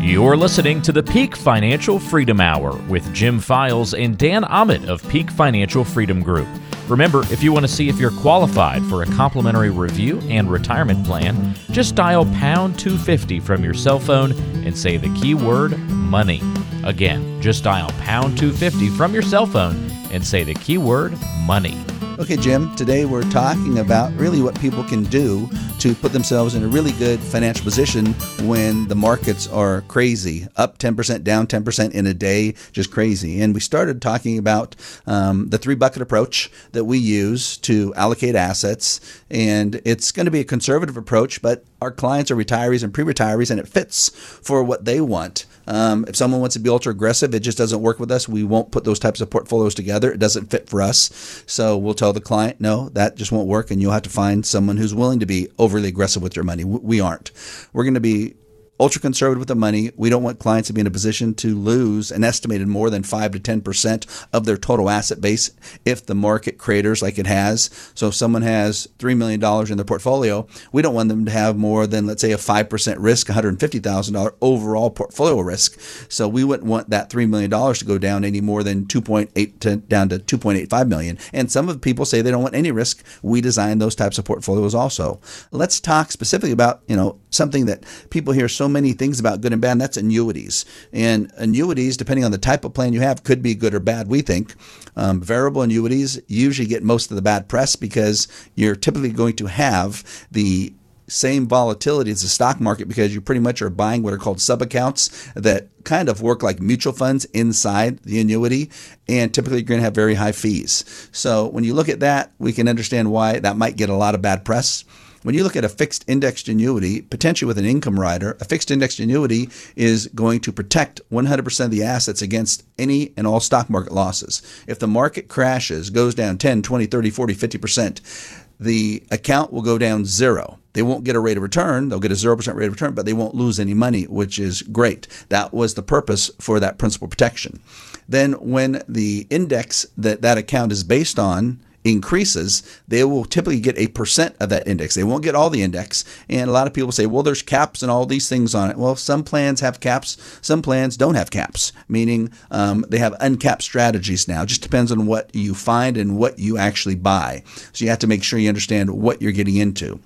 You're 0.00 0.36
listening 0.36 0.80
to 0.82 0.92
the 0.92 1.02
Peak 1.02 1.36
Financial 1.36 1.98
Freedom 1.98 2.40
Hour 2.40 2.76
with 2.88 3.12
Jim 3.12 3.40
Files 3.40 3.92
and 3.92 4.16
Dan 4.16 4.44
Ahmed 4.44 4.88
of 4.88 5.06
Peak 5.08 5.30
Financial 5.30 5.84
Freedom 5.84 6.22
Group. 6.22 6.48
Remember, 6.88 7.20
if 7.30 7.42
you 7.42 7.52
want 7.52 7.66
to 7.66 7.72
see 7.72 7.90
if 7.90 7.98
you're 7.98 8.10
qualified 8.10 8.82
for 8.84 9.02
a 9.02 9.06
complimentary 9.06 9.68
review 9.68 10.20
and 10.28 10.50
retirement 10.50 11.04
plan, 11.04 11.54
just 11.70 11.94
dial 11.94 12.24
pound 12.26 12.78
250 12.78 13.40
from 13.40 13.62
your 13.62 13.74
cell 13.74 13.98
phone 13.98 14.32
and 14.64 14.76
say 14.76 14.96
the 14.96 15.12
keyword 15.14 15.78
money. 15.90 16.40
Again, 16.84 17.42
just 17.42 17.62
dial 17.62 17.90
pound 18.00 18.38
250 18.38 18.88
from 18.90 19.12
your 19.12 19.22
cell 19.22 19.46
phone 19.46 19.90
and 20.10 20.26
say 20.26 20.44
the 20.44 20.54
keyword 20.54 21.12
money. 21.44 21.76
Okay, 22.18 22.36
Jim, 22.36 22.74
today 22.74 23.04
we're 23.04 23.22
talking 23.30 23.78
about 23.78 24.12
really 24.14 24.42
what 24.42 24.58
people 24.60 24.82
can 24.82 25.04
do 25.04 25.48
to 25.78 25.94
put 25.94 26.12
themselves 26.12 26.56
in 26.56 26.64
a 26.64 26.66
really 26.66 26.90
good 26.92 27.20
financial 27.20 27.62
position 27.62 28.06
when 28.42 28.88
the 28.88 28.96
markets 28.96 29.46
are 29.46 29.82
crazy 29.82 30.48
up 30.56 30.78
10%, 30.78 31.22
down 31.22 31.46
10% 31.46 31.92
in 31.92 32.06
a 32.08 32.14
day, 32.14 32.56
just 32.72 32.90
crazy. 32.90 33.40
And 33.40 33.54
we 33.54 33.60
started 33.60 34.02
talking 34.02 34.36
about 34.36 34.74
um, 35.06 35.50
the 35.50 35.58
three 35.58 35.76
bucket 35.76 36.02
approach 36.02 36.50
that 36.72 36.86
we 36.86 36.98
use 36.98 37.56
to 37.58 37.94
allocate 37.94 38.34
assets. 38.34 39.22
And 39.30 39.80
it's 39.84 40.10
going 40.10 40.26
to 40.26 40.32
be 40.32 40.40
a 40.40 40.44
conservative 40.44 40.96
approach, 40.96 41.40
but 41.40 41.64
our 41.80 41.92
clients 41.92 42.32
are 42.32 42.36
retirees 42.36 42.82
and 42.82 42.92
pre 42.92 43.04
retirees, 43.04 43.52
and 43.52 43.60
it 43.60 43.68
fits 43.68 44.08
for 44.08 44.64
what 44.64 44.86
they 44.86 45.00
want. 45.00 45.46
Um, 45.68 46.06
if 46.08 46.16
someone 46.16 46.40
wants 46.40 46.54
to 46.54 46.60
be 46.60 46.70
ultra 46.70 46.92
aggressive, 46.92 47.34
it 47.34 47.40
just 47.40 47.58
doesn't 47.58 47.82
work 47.82 48.00
with 48.00 48.10
us. 48.10 48.26
We 48.28 48.42
won't 48.42 48.72
put 48.72 48.84
those 48.84 48.98
types 48.98 49.20
of 49.20 49.28
portfolios 49.28 49.74
together. 49.74 50.10
It 50.10 50.18
doesn't 50.18 50.50
fit 50.50 50.68
for 50.68 50.80
us. 50.80 51.44
So 51.46 51.76
we'll 51.76 51.94
tell 51.94 52.12
the 52.12 52.20
client, 52.20 52.60
no, 52.60 52.88
that 52.90 53.16
just 53.16 53.30
won't 53.30 53.46
work. 53.46 53.70
And 53.70 53.80
you'll 53.80 53.92
have 53.92 54.02
to 54.02 54.10
find 54.10 54.44
someone 54.44 54.78
who's 54.78 54.94
willing 54.94 55.20
to 55.20 55.26
be 55.26 55.48
overly 55.58 55.88
aggressive 55.88 56.22
with 56.22 56.34
your 56.34 56.44
money. 56.44 56.64
We 56.64 57.00
aren't. 57.00 57.30
We're 57.72 57.84
going 57.84 57.94
to 57.94 58.00
be 58.00 58.34
ultra 58.80 59.00
conservative 59.00 59.40
with 59.40 59.48
the 59.48 59.54
money. 59.54 59.90
We 59.96 60.10
don't 60.10 60.22
want 60.22 60.38
clients 60.38 60.68
to 60.68 60.72
be 60.72 60.80
in 60.80 60.86
a 60.86 60.90
position 60.90 61.34
to 61.34 61.56
lose 61.56 62.10
an 62.10 62.24
estimated 62.24 62.68
more 62.68 62.90
than 62.90 63.02
5 63.02 63.32
to 63.32 63.38
10% 63.40 64.26
of 64.32 64.44
their 64.44 64.56
total 64.56 64.90
asset 64.90 65.20
base 65.20 65.50
if 65.84 66.06
the 66.06 66.14
market 66.14 66.58
craters 66.58 67.02
like 67.02 67.18
it 67.18 67.26
has. 67.26 67.70
So 67.94 68.08
if 68.08 68.14
someone 68.14 68.42
has 68.42 68.88
$3 68.98 69.16
million 69.16 69.42
in 69.70 69.76
their 69.76 69.84
portfolio, 69.84 70.46
we 70.72 70.82
don't 70.82 70.94
want 70.94 71.08
them 71.08 71.24
to 71.24 71.30
have 71.30 71.56
more 71.56 71.86
than, 71.86 72.06
let's 72.06 72.20
say, 72.20 72.32
a 72.32 72.36
5% 72.36 72.96
risk, 72.98 73.26
$150,000 73.26 74.34
overall 74.40 74.90
portfolio 74.90 75.40
risk. 75.40 75.78
So 76.08 76.28
we 76.28 76.44
wouldn't 76.44 76.68
want 76.68 76.90
that 76.90 77.10
$3 77.10 77.28
million 77.28 77.50
to 77.50 77.84
go 77.84 77.98
down 77.98 78.24
any 78.24 78.40
more 78.40 78.62
than 78.62 78.86
2.8 78.86 79.60
to 79.60 79.76
down 79.76 80.08
to 80.08 80.18
2.85 80.18 80.88
million. 80.88 81.18
And 81.32 81.50
some 81.50 81.68
of 81.68 81.74
the 81.74 81.80
people 81.80 82.04
say 82.04 82.20
they 82.20 82.30
don't 82.30 82.42
want 82.42 82.54
any 82.54 82.70
risk. 82.70 83.04
We 83.22 83.40
design 83.40 83.78
those 83.78 83.94
types 83.94 84.18
of 84.18 84.24
portfolios 84.24 84.74
also. 84.74 85.20
Let's 85.50 85.80
talk 85.80 86.12
specifically 86.12 86.52
about, 86.52 86.82
you 86.86 86.96
know, 86.96 87.18
something 87.30 87.66
that 87.66 87.84
people 88.10 88.32
hear 88.32 88.48
so 88.48 88.68
many 88.68 88.92
things 88.92 89.20
about 89.20 89.40
good 89.40 89.52
and 89.52 89.62
bad, 89.62 89.72
and 89.72 89.80
that's 89.80 89.96
annuities. 89.96 90.64
And 90.92 91.30
annuities, 91.36 91.96
depending 91.96 92.24
on 92.24 92.30
the 92.30 92.38
type 92.38 92.64
of 92.64 92.74
plan 92.74 92.92
you 92.92 93.00
have, 93.00 93.24
could 93.24 93.42
be 93.42 93.54
good 93.54 93.74
or 93.74 93.80
bad, 93.80 94.08
we 94.08 94.22
think. 94.22 94.54
Um, 94.96 95.20
variable 95.20 95.62
annuities 95.62 96.20
usually 96.26 96.68
get 96.68 96.82
most 96.82 97.10
of 97.10 97.16
the 97.16 97.22
bad 97.22 97.48
press 97.48 97.76
because 97.76 98.28
you're 98.54 98.76
typically 98.76 99.12
going 99.12 99.36
to 99.36 99.46
have 99.46 100.26
the 100.30 100.72
same 101.08 101.48
volatility 101.48 102.10
as 102.10 102.22
the 102.22 102.28
stock 102.28 102.60
market 102.60 102.86
because 102.86 103.14
you 103.14 103.20
pretty 103.20 103.40
much 103.40 103.62
are 103.62 103.70
buying 103.70 104.02
what 104.02 104.12
are 104.12 104.18
called 104.18 104.40
sub 104.40 104.60
accounts 104.62 105.30
that 105.32 105.68
kind 105.84 106.08
of 106.08 106.20
work 106.20 106.42
like 106.42 106.60
mutual 106.60 106.92
funds 106.92 107.24
inside 107.26 107.98
the 108.00 108.20
annuity. 108.20 108.70
And 109.08 109.32
typically, 109.32 109.58
you're 109.58 109.66
going 109.66 109.80
to 109.80 109.84
have 109.84 109.94
very 109.94 110.14
high 110.14 110.32
fees. 110.32 111.08
So, 111.12 111.46
when 111.46 111.64
you 111.64 111.74
look 111.74 111.88
at 111.88 112.00
that, 112.00 112.32
we 112.38 112.52
can 112.52 112.68
understand 112.68 113.10
why 113.10 113.38
that 113.40 113.56
might 113.56 113.76
get 113.76 113.88
a 113.88 113.94
lot 113.94 114.14
of 114.14 114.22
bad 114.22 114.44
press. 114.44 114.84
When 115.22 115.34
you 115.34 115.42
look 115.42 115.56
at 115.56 115.64
a 115.64 115.68
fixed 115.68 116.04
indexed 116.06 116.48
annuity, 116.48 117.02
potentially 117.02 117.46
with 117.46 117.58
an 117.58 117.64
income 117.64 117.98
rider, 117.98 118.36
a 118.40 118.44
fixed 118.44 118.70
indexed 118.70 119.00
annuity 119.00 119.48
is 119.74 120.06
going 120.14 120.40
to 120.40 120.52
protect 120.52 121.00
100% 121.10 121.64
of 121.64 121.70
the 121.70 121.82
assets 121.82 122.22
against 122.22 122.64
any 122.78 123.12
and 123.16 123.26
all 123.26 123.40
stock 123.40 123.68
market 123.68 123.92
losses. 123.92 124.42
If 124.66 124.78
the 124.78 124.86
market 124.86 125.28
crashes, 125.28 125.90
goes 125.90 126.14
down 126.14 126.38
10, 126.38 126.62
20, 126.62 126.86
30, 126.86 127.10
40, 127.10 127.34
50%, 127.34 128.44
the 128.60 129.02
account 129.10 129.52
will 129.52 129.62
go 129.62 129.78
down 129.78 130.04
zero. 130.04 130.58
They 130.72 130.82
won't 130.82 131.04
get 131.04 131.16
a 131.16 131.20
rate 131.20 131.36
of 131.36 131.42
return. 131.42 131.88
They'll 131.88 132.00
get 132.00 132.12
a 132.12 132.14
0% 132.14 132.54
rate 132.54 132.66
of 132.66 132.72
return, 132.72 132.94
but 132.94 133.04
they 133.04 133.12
won't 133.12 133.34
lose 133.34 133.58
any 133.58 133.74
money, 133.74 134.04
which 134.04 134.38
is 134.38 134.62
great. 134.62 135.08
That 135.28 135.52
was 135.52 135.74
the 135.74 135.82
purpose 135.82 136.30
for 136.40 136.60
that 136.60 136.78
principal 136.78 137.08
protection. 137.08 137.60
Then, 138.08 138.32
when 138.34 138.82
the 138.88 139.26
index 139.30 139.86
that 139.96 140.22
that 140.22 140.38
account 140.38 140.72
is 140.72 140.84
based 140.84 141.18
on 141.18 141.60
increases, 141.84 142.62
they 142.88 143.04
will 143.04 143.24
typically 143.24 143.60
get 143.60 143.78
a 143.78 143.88
percent 143.88 144.36
of 144.40 144.48
that 144.48 144.66
index. 144.66 144.94
They 144.94 145.04
won't 145.04 145.24
get 145.24 145.34
all 145.34 145.50
the 145.50 145.62
index. 145.62 146.04
And 146.28 146.48
a 146.48 146.52
lot 146.52 146.66
of 146.66 146.74
people 146.74 146.92
say, 146.92 147.06
well, 147.06 147.22
there's 147.22 147.42
caps 147.42 147.82
and 147.82 147.90
all 147.90 148.06
these 148.06 148.28
things 148.28 148.54
on 148.54 148.70
it. 148.70 148.76
Well, 148.76 148.96
some 148.96 149.24
plans 149.24 149.60
have 149.60 149.80
caps, 149.80 150.16
some 150.42 150.62
plans 150.62 150.96
don't 150.96 151.14
have 151.14 151.30
caps, 151.30 151.72
meaning 151.88 152.32
um, 152.50 152.84
they 152.88 152.98
have 152.98 153.14
uncapped 153.20 153.62
strategies 153.62 154.28
now. 154.28 154.42
It 154.42 154.46
just 154.46 154.62
depends 154.62 154.92
on 154.92 155.06
what 155.06 155.34
you 155.34 155.54
find 155.54 155.96
and 155.96 156.16
what 156.16 156.38
you 156.38 156.58
actually 156.58 156.96
buy. 156.96 157.42
So 157.72 157.84
you 157.84 157.90
have 157.90 158.00
to 158.00 158.06
make 158.06 158.22
sure 158.22 158.38
you 158.38 158.48
understand 158.48 158.90
what 158.90 159.22
you're 159.22 159.32
getting 159.32 159.56
into. 159.56 160.00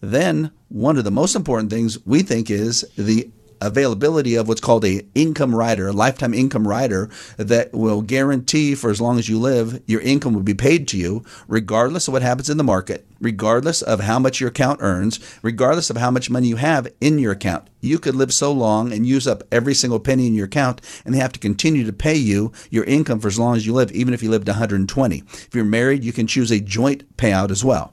Then, 0.00 0.52
one 0.68 0.96
of 0.96 1.04
the 1.04 1.10
most 1.10 1.34
important 1.34 1.70
things 1.70 2.04
we 2.06 2.22
think 2.22 2.50
is 2.50 2.88
the 2.96 3.30
availability 3.60 4.34
of 4.34 4.48
what's 4.48 4.60
called 4.60 4.84
a 4.84 5.06
income 5.14 5.54
rider, 5.54 5.88
a 5.88 5.92
lifetime 5.92 6.34
income 6.34 6.66
rider 6.66 7.10
that 7.36 7.72
will 7.72 8.02
guarantee 8.02 8.74
for 8.74 8.90
as 8.90 9.00
long 9.00 9.18
as 9.18 9.28
you 9.28 9.38
live, 9.38 9.82
your 9.86 10.00
income 10.00 10.34
will 10.34 10.42
be 10.42 10.54
paid 10.54 10.88
to 10.88 10.96
you, 10.96 11.24
regardless 11.46 12.08
of 12.08 12.12
what 12.12 12.22
happens 12.22 12.50
in 12.50 12.56
the 12.56 12.64
market, 12.64 13.06
regardless 13.20 13.82
of 13.82 14.00
how 14.00 14.18
much 14.18 14.40
your 14.40 14.48
account 14.48 14.80
earns, 14.82 15.20
regardless 15.42 15.90
of 15.90 15.96
how 15.96 16.10
much 16.10 16.30
money 16.30 16.48
you 16.48 16.56
have 16.56 16.88
in 17.00 17.18
your 17.18 17.32
account. 17.32 17.68
You 17.80 17.98
could 17.98 18.14
live 18.14 18.32
so 18.32 18.52
long 18.52 18.92
and 18.92 19.06
use 19.06 19.26
up 19.26 19.42
every 19.52 19.74
single 19.74 20.00
penny 20.00 20.26
in 20.26 20.34
your 20.34 20.46
account, 20.46 20.80
and 21.04 21.14
they 21.14 21.18
have 21.18 21.32
to 21.32 21.40
continue 21.40 21.84
to 21.84 21.92
pay 21.92 22.16
you 22.16 22.52
your 22.70 22.84
income 22.84 23.20
for 23.20 23.28
as 23.28 23.38
long 23.38 23.56
as 23.56 23.66
you 23.66 23.72
live, 23.72 23.92
even 23.92 24.14
if 24.14 24.22
you 24.22 24.30
lived 24.30 24.48
120. 24.48 25.18
If 25.18 25.54
you're 25.54 25.64
married, 25.64 26.04
you 26.04 26.12
can 26.12 26.26
choose 26.26 26.50
a 26.50 26.60
joint 26.60 27.16
payout 27.16 27.50
as 27.50 27.64
well. 27.64 27.92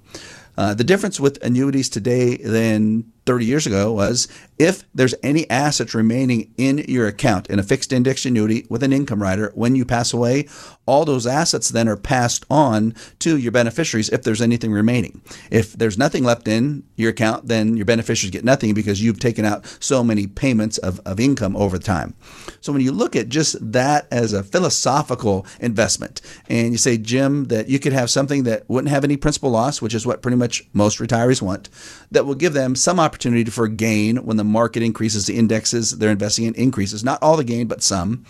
Uh, 0.57 0.73
the 0.73 0.83
difference 0.83 1.19
with 1.19 1.43
annuities 1.43 1.89
today 1.89 2.37
than 2.37 3.11
30 3.25 3.45
years 3.45 3.65
ago 3.65 3.91
was 3.91 4.27
if 4.57 4.83
there's 4.93 5.15
any 5.23 5.49
assets 5.49 5.95
remaining 5.95 6.53
in 6.57 6.77
your 6.87 7.07
account 7.07 7.47
in 7.49 7.59
a 7.59 7.63
fixed 7.63 7.91
index 7.91 8.25
annuity 8.25 8.65
with 8.69 8.83
an 8.83 8.93
income 8.93 9.21
rider 9.21 9.51
when 9.55 9.75
you 9.75 9.83
pass 9.83 10.13
away, 10.13 10.47
all 10.85 11.03
those 11.05 11.25
assets 11.25 11.69
then 11.69 11.89
are 11.89 11.97
passed 11.97 12.45
on 12.49 12.93
to 13.19 13.37
your 13.37 13.51
beneficiaries 13.51 14.09
if 14.09 14.23
there's 14.23 14.41
anything 14.41 14.71
remaining. 14.71 15.21
If 15.49 15.73
there's 15.73 15.97
nothing 15.97 16.23
left 16.23 16.47
in 16.47 16.83
your 16.95 17.09
account, 17.09 17.47
then 17.47 17.75
your 17.75 17.85
beneficiaries 17.85 18.31
get 18.31 18.45
nothing 18.45 18.73
because 18.73 19.01
you've 19.01 19.19
taken 19.19 19.43
out 19.43 19.65
so 19.79 20.03
many 20.03 20.27
payments 20.27 20.77
of, 20.77 20.99
of 21.05 21.19
income 21.19 21.55
over 21.57 21.79
time. 21.79 22.13
So 22.61 22.71
when 22.71 22.81
you 22.81 22.91
look 22.91 23.15
at 23.15 23.29
just 23.29 23.55
that 23.71 24.07
as 24.11 24.33
a 24.33 24.43
philosophical 24.43 25.47
investment 25.59 26.21
and 26.47 26.71
you 26.71 26.77
say, 26.77 26.97
Jim, 26.97 27.45
that 27.45 27.67
you 27.69 27.79
could 27.79 27.93
have 27.93 28.09
something 28.09 28.43
that 28.43 28.69
wouldn't 28.69 28.91
have 28.91 29.03
any 29.03 29.17
principal 29.17 29.49
loss, 29.49 29.81
which 29.81 29.95
is 29.95 30.05
what 30.05 30.21
pretty 30.21 30.37
much 30.37 30.63
most 30.73 30.99
retirees 30.99 31.41
want, 31.41 31.69
that 32.11 32.25
will 32.25 32.35
give 32.35 32.53
them 32.53 32.75
some 32.75 32.99
opportunity 32.99 33.14
opportunity 33.15 33.49
for 33.49 33.69
gain 33.69 34.17
when 34.17 34.35
the 34.35 34.43
market 34.43 34.83
increases, 34.83 35.25
the 35.25 35.37
indexes 35.37 35.91
they're 35.91 36.11
investing 36.11 36.43
in 36.43 36.53
increases. 36.55 37.01
Not 37.01 37.23
all 37.23 37.37
the 37.37 37.45
gain, 37.45 37.65
but 37.67 37.81
some. 37.81 38.25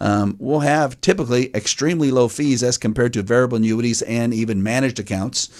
Um, 0.00 0.36
we'll 0.38 0.60
have 0.60 0.98
typically 1.02 1.54
extremely 1.54 2.10
low 2.10 2.26
fees 2.26 2.62
as 2.62 2.78
compared 2.78 3.12
to 3.12 3.22
variable 3.22 3.58
annuities 3.58 4.00
and 4.00 4.32
even 4.32 4.62
managed 4.62 4.98
accounts, 4.98 5.50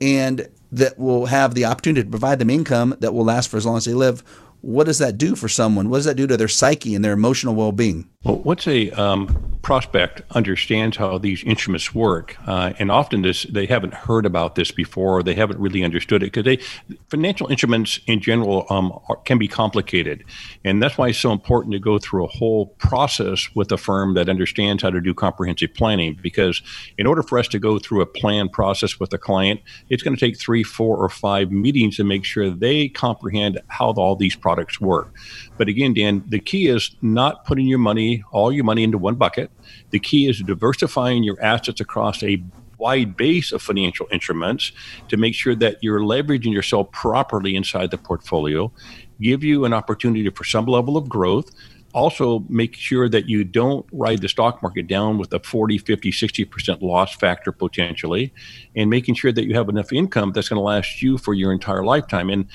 and 0.00 0.48
that 0.70 0.96
will 0.96 1.26
have 1.26 1.56
the 1.56 1.64
opportunity 1.64 2.04
to 2.04 2.10
provide 2.10 2.38
them 2.38 2.50
income 2.50 2.94
that 3.00 3.12
will 3.12 3.24
last 3.24 3.48
for 3.48 3.56
as 3.56 3.66
long 3.66 3.76
as 3.76 3.84
they 3.84 3.94
live. 3.94 4.22
What 4.60 4.84
does 4.84 4.98
that 4.98 5.18
do 5.18 5.34
for 5.34 5.48
someone? 5.48 5.90
What 5.90 5.98
does 5.98 6.04
that 6.04 6.16
do 6.16 6.28
to 6.28 6.36
their 6.36 6.46
psyche 6.46 6.94
and 6.94 7.04
their 7.04 7.14
emotional 7.14 7.56
well 7.56 7.72
being? 7.72 8.08
Well, 8.22 8.36
once 8.40 8.68
a 8.68 8.90
um, 8.90 9.58
prospect 9.62 10.20
understands 10.32 10.98
how 10.98 11.16
these 11.16 11.42
instruments 11.42 11.94
work, 11.94 12.36
uh, 12.46 12.74
and 12.78 12.90
often 12.90 13.22
this 13.22 13.44
they 13.44 13.64
haven't 13.64 13.94
heard 13.94 14.26
about 14.26 14.56
this 14.56 14.70
before, 14.70 15.22
they 15.22 15.32
haven't 15.32 15.58
really 15.58 15.82
understood 15.82 16.22
it 16.22 16.30
because 16.30 16.62
financial 17.08 17.46
instruments 17.48 17.98
in 18.06 18.20
general 18.20 18.66
um, 18.68 18.92
are, 19.08 19.16
can 19.16 19.38
be 19.38 19.48
complicated, 19.48 20.22
and 20.64 20.82
that's 20.82 20.98
why 20.98 21.08
it's 21.08 21.18
so 21.18 21.32
important 21.32 21.72
to 21.72 21.78
go 21.78 21.98
through 21.98 22.24
a 22.26 22.28
whole 22.28 22.66
process 22.76 23.48
with 23.54 23.72
a 23.72 23.78
firm 23.78 24.12
that 24.12 24.28
understands 24.28 24.82
how 24.82 24.90
to 24.90 25.00
do 25.00 25.14
comprehensive 25.14 25.72
planning. 25.72 26.18
Because 26.20 26.60
in 26.98 27.06
order 27.06 27.22
for 27.22 27.38
us 27.38 27.48
to 27.48 27.58
go 27.58 27.78
through 27.78 28.02
a 28.02 28.06
plan 28.06 28.50
process 28.50 29.00
with 29.00 29.14
a 29.14 29.18
client, 29.18 29.62
it's 29.88 30.02
going 30.02 30.14
to 30.14 30.20
take 30.20 30.38
three, 30.38 30.62
four, 30.62 30.98
or 30.98 31.08
five 31.08 31.50
meetings 31.50 31.96
to 31.96 32.04
make 32.04 32.26
sure 32.26 32.50
they 32.50 32.88
comprehend 32.88 33.58
how 33.68 33.92
all 33.92 34.14
these 34.14 34.36
products 34.36 34.78
work. 34.78 35.14
But 35.56 35.68
again, 35.68 35.94
Dan, 35.94 36.22
the 36.26 36.38
key 36.38 36.68
is 36.68 36.94
not 37.00 37.44
putting 37.44 37.66
your 37.66 37.78
money, 37.78 38.09
all 38.32 38.52
your 38.52 38.64
money 38.64 38.82
into 38.84 38.98
one 38.98 39.14
bucket. 39.14 39.50
The 39.90 39.98
key 39.98 40.28
is 40.28 40.40
diversifying 40.40 41.22
your 41.22 41.40
assets 41.42 41.80
across 41.80 42.22
a 42.22 42.42
wide 42.80 43.16
base 43.16 43.52
of 43.52 43.62
financial 43.62 44.08
instruments 44.10 44.72
to 45.08 45.16
make 45.16 45.34
sure 45.34 45.54
that 45.54 45.76
you're 45.82 46.00
leveraging 46.00 46.52
yourself 46.52 46.90
properly 46.92 47.54
inside 47.54 47.90
the 47.90 47.98
portfolio, 47.98 48.72
give 49.20 49.44
you 49.44 49.64
an 49.64 49.72
opportunity 49.72 50.28
for 50.30 50.44
some 50.44 50.66
level 50.66 50.96
of 50.96 51.08
growth. 51.08 51.50
Also, 51.92 52.44
make 52.48 52.74
sure 52.76 53.08
that 53.08 53.28
you 53.28 53.42
don't 53.42 53.84
ride 53.92 54.20
the 54.20 54.28
stock 54.28 54.62
market 54.62 54.86
down 54.86 55.18
with 55.18 55.32
a 55.32 55.40
40, 55.40 55.78
50, 55.78 56.12
60% 56.12 56.82
loss 56.82 57.14
factor 57.16 57.50
potentially, 57.50 58.32
and 58.76 58.88
making 58.88 59.16
sure 59.16 59.32
that 59.32 59.44
you 59.44 59.54
have 59.56 59.68
enough 59.68 59.92
income 59.92 60.30
that's 60.32 60.48
going 60.48 60.56
to 60.56 60.62
last 60.62 61.02
you 61.02 61.18
for 61.18 61.34
your 61.34 61.52
entire 61.52 61.84
lifetime. 61.84 62.30
And 62.30 62.46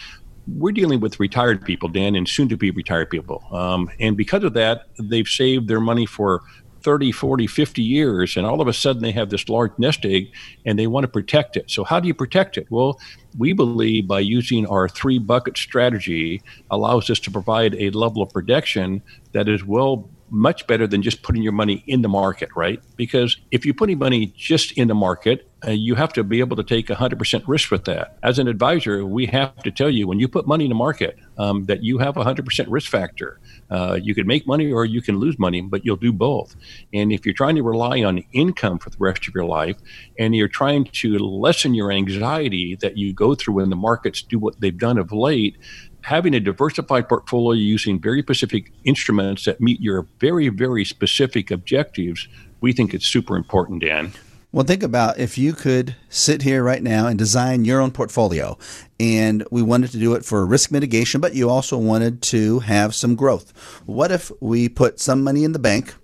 we're 0.47 0.71
dealing 0.71 0.99
with 0.99 1.19
retired 1.19 1.63
people, 1.63 1.89
Dan, 1.89 2.15
and 2.15 2.27
soon 2.27 2.49
to 2.49 2.57
be 2.57 2.71
retired 2.71 3.09
people. 3.09 3.43
Um, 3.51 3.89
and 3.99 4.15
because 4.15 4.43
of 4.43 4.53
that, 4.53 4.87
they've 4.99 5.27
saved 5.27 5.67
their 5.67 5.79
money 5.79 6.05
for 6.05 6.41
30, 6.85 7.11
40, 7.11 7.47
50 7.47 7.81
years, 7.81 8.37
and 8.37 8.45
all 8.45 8.61
of 8.61 8.67
a 8.67 8.73
sudden 8.73 9.01
they 9.01 9.11
have 9.11 9.31
this 9.31 9.49
large 9.49 9.71
nest 9.79 10.05
egg 10.05 10.31
and 10.65 10.77
they 10.77 10.85
want 10.85 11.03
to 11.03 11.07
protect 11.07 11.57
it. 11.57 11.71
So, 11.71 11.83
how 11.83 11.99
do 11.99 12.07
you 12.07 12.13
protect 12.13 12.59
it? 12.59 12.67
Well, 12.69 12.99
we 13.39 13.53
believe 13.53 14.07
by 14.07 14.19
using 14.19 14.67
our 14.67 14.87
three 14.87 15.17
bucket 15.17 15.57
strategy 15.57 16.43
allows 16.69 17.09
us 17.09 17.19
to 17.21 17.31
provide 17.31 17.73
a 17.75 17.89
level 17.89 18.21
of 18.21 18.29
protection 18.29 19.01
that 19.31 19.49
is 19.49 19.65
well 19.65 20.07
much 20.29 20.65
better 20.67 20.87
than 20.87 21.01
just 21.01 21.21
putting 21.21 21.43
your 21.43 21.51
money 21.51 21.83
in 21.87 22.01
the 22.01 22.09
market, 22.09 22.49
right? 22.55 22.81
Because 22.95 23.37
if 23.51 23.65
you're 23.65 23.75
putting 23.75 23.99
money 23.99 24.33
just 24.35 24.71
in 24.73 24.87
the 24.87 24.95
market, 24.95 25.47
uh, 25.65 25.71
you 25.71 25.95
have 25.95 26.13
to 26.13 26.23
be 26.23 26.39
able 26.39 26.55
to 26.55 26.63
take 26.63 26.87
100% 26.87 27.43
risk 27.47 27.71
with 27.71 27.85
that. 27.85 28.17
As 28.23 28.37
an 28.39 28.47
advisor, 28.47 29.05
we 29.05 29.25
have 29.27 29.55
to 29.63 29.71
tell 29.71 29.89
you 29.89 30.07
when 30.07 30.19
you 30.19 30.27
put 30.27 30.47
money 30.47 30.65
in 30.65 30.69
the 30.69 30.75
market 30.75 31.17
um, 31.37 31.65
that 31.65 31.83
you 31.83 31.97
have 31.97 32.15
100% 32.15 32.65
risk 32.67 32.89
factor. 32.89 33.39
Uh, 33.69 33.97
you 34.01 34.13
can 34.13 34.27
make 34.27 34.45
money 34.45 34.71
or 34.71 34.85
you 34.85 35.01
can 35.01 35.17
lose 35.17 35.39
money, 35.39 35.61
but 35.61 35.85
you'll 35.85 35.95
do 35.95 36.13
both. 36.13 36.55
And 36.93 37.11
if 37.11 37.25
you're 37.25 37.35
trying 37.35 37.55
to 37.55 37.63
rely 37.63 38.03
on 38.03 38.23
income 38.31 38.79
for 38.79 38.89
the 38.89 38.97
rest 38.99 39.27
of 39.27 39.33
your 39.33 39.45
life 39.45 39.77
and 40.19 40.35
you're 40.35 40.47
trying 40.47 40.85
to 40.85 41.17
lessen 41.17 41.73
your 41.73 41.91
anxiety 41.91 42.75
that 42.75 42.97
you 42.97 43.13
go 43.13 43.33
through 43.33 43.55
when 43.55 43.69
the 43.69 43.75
markets 43.75 44.21
do 44.21 44.37
what 44.37 44.59
they've 44.59 44.77
done 44.77 44.97
of 44.97 45.11
late, 45.11 45.57
having 46.05 46.35
a 46.35 46.39
diversified 46.39 47.09
portfolio 47.09 47.59
using 47.59 47.99
very 47.99 48.21
specific 48.21 48.71
instruments 48.83 49.45
that 49.45 49.59
meet 49.59 49.81
your 49.81 50.05
very, 50.19 50.49
very 50.49 50.85
specific 50.85 51.49
objectives, 51.49 52.27
we 52.61 52.71
think 52.71 52.93
it's 52.93 53.07
super 53.07 53.35
important, 53.35 53.81
Dan. 53.81 54.11
Well, 54.51 54.65
think 54.65 54.83
about 54.83 55.17
if 55.17 55.35
you 55.35 55.53
could 55.53 55.95
sit 56.07 56.43
here 56.43 56.63
right 56.63 56.83
now 56.83 57.07
and 57.07 57.17
design 57.17 57.65
your 57.65 57.81
own 57.81 57.89
portfolio, 57.89 58.55
and 58.99 59.43
we 59.49 59.63
wanted 59.63 59.91
to 59.93 59.97
do 59.97 60.13
it 60.13 60.23
for 60.23 60.45
risk 60.45 60.69
mitigation, 60.69 61.21
but 61.21 61.33
you 61.33 61.49
also 61.49 61.75
wanted 61.75 62.21
to 62.21 62.59
have 62.59 62.93
some 62.93 63.15
growth. 63.15 63.51
What 63.87 64.11
if 64.11 64.31
we 64.39 64.69
put 64.69 64.99
some 64.99 65.23
money 65.23 65.43
in 65.43 65.53
the 65.53 65.59
bank? 65.59 65.95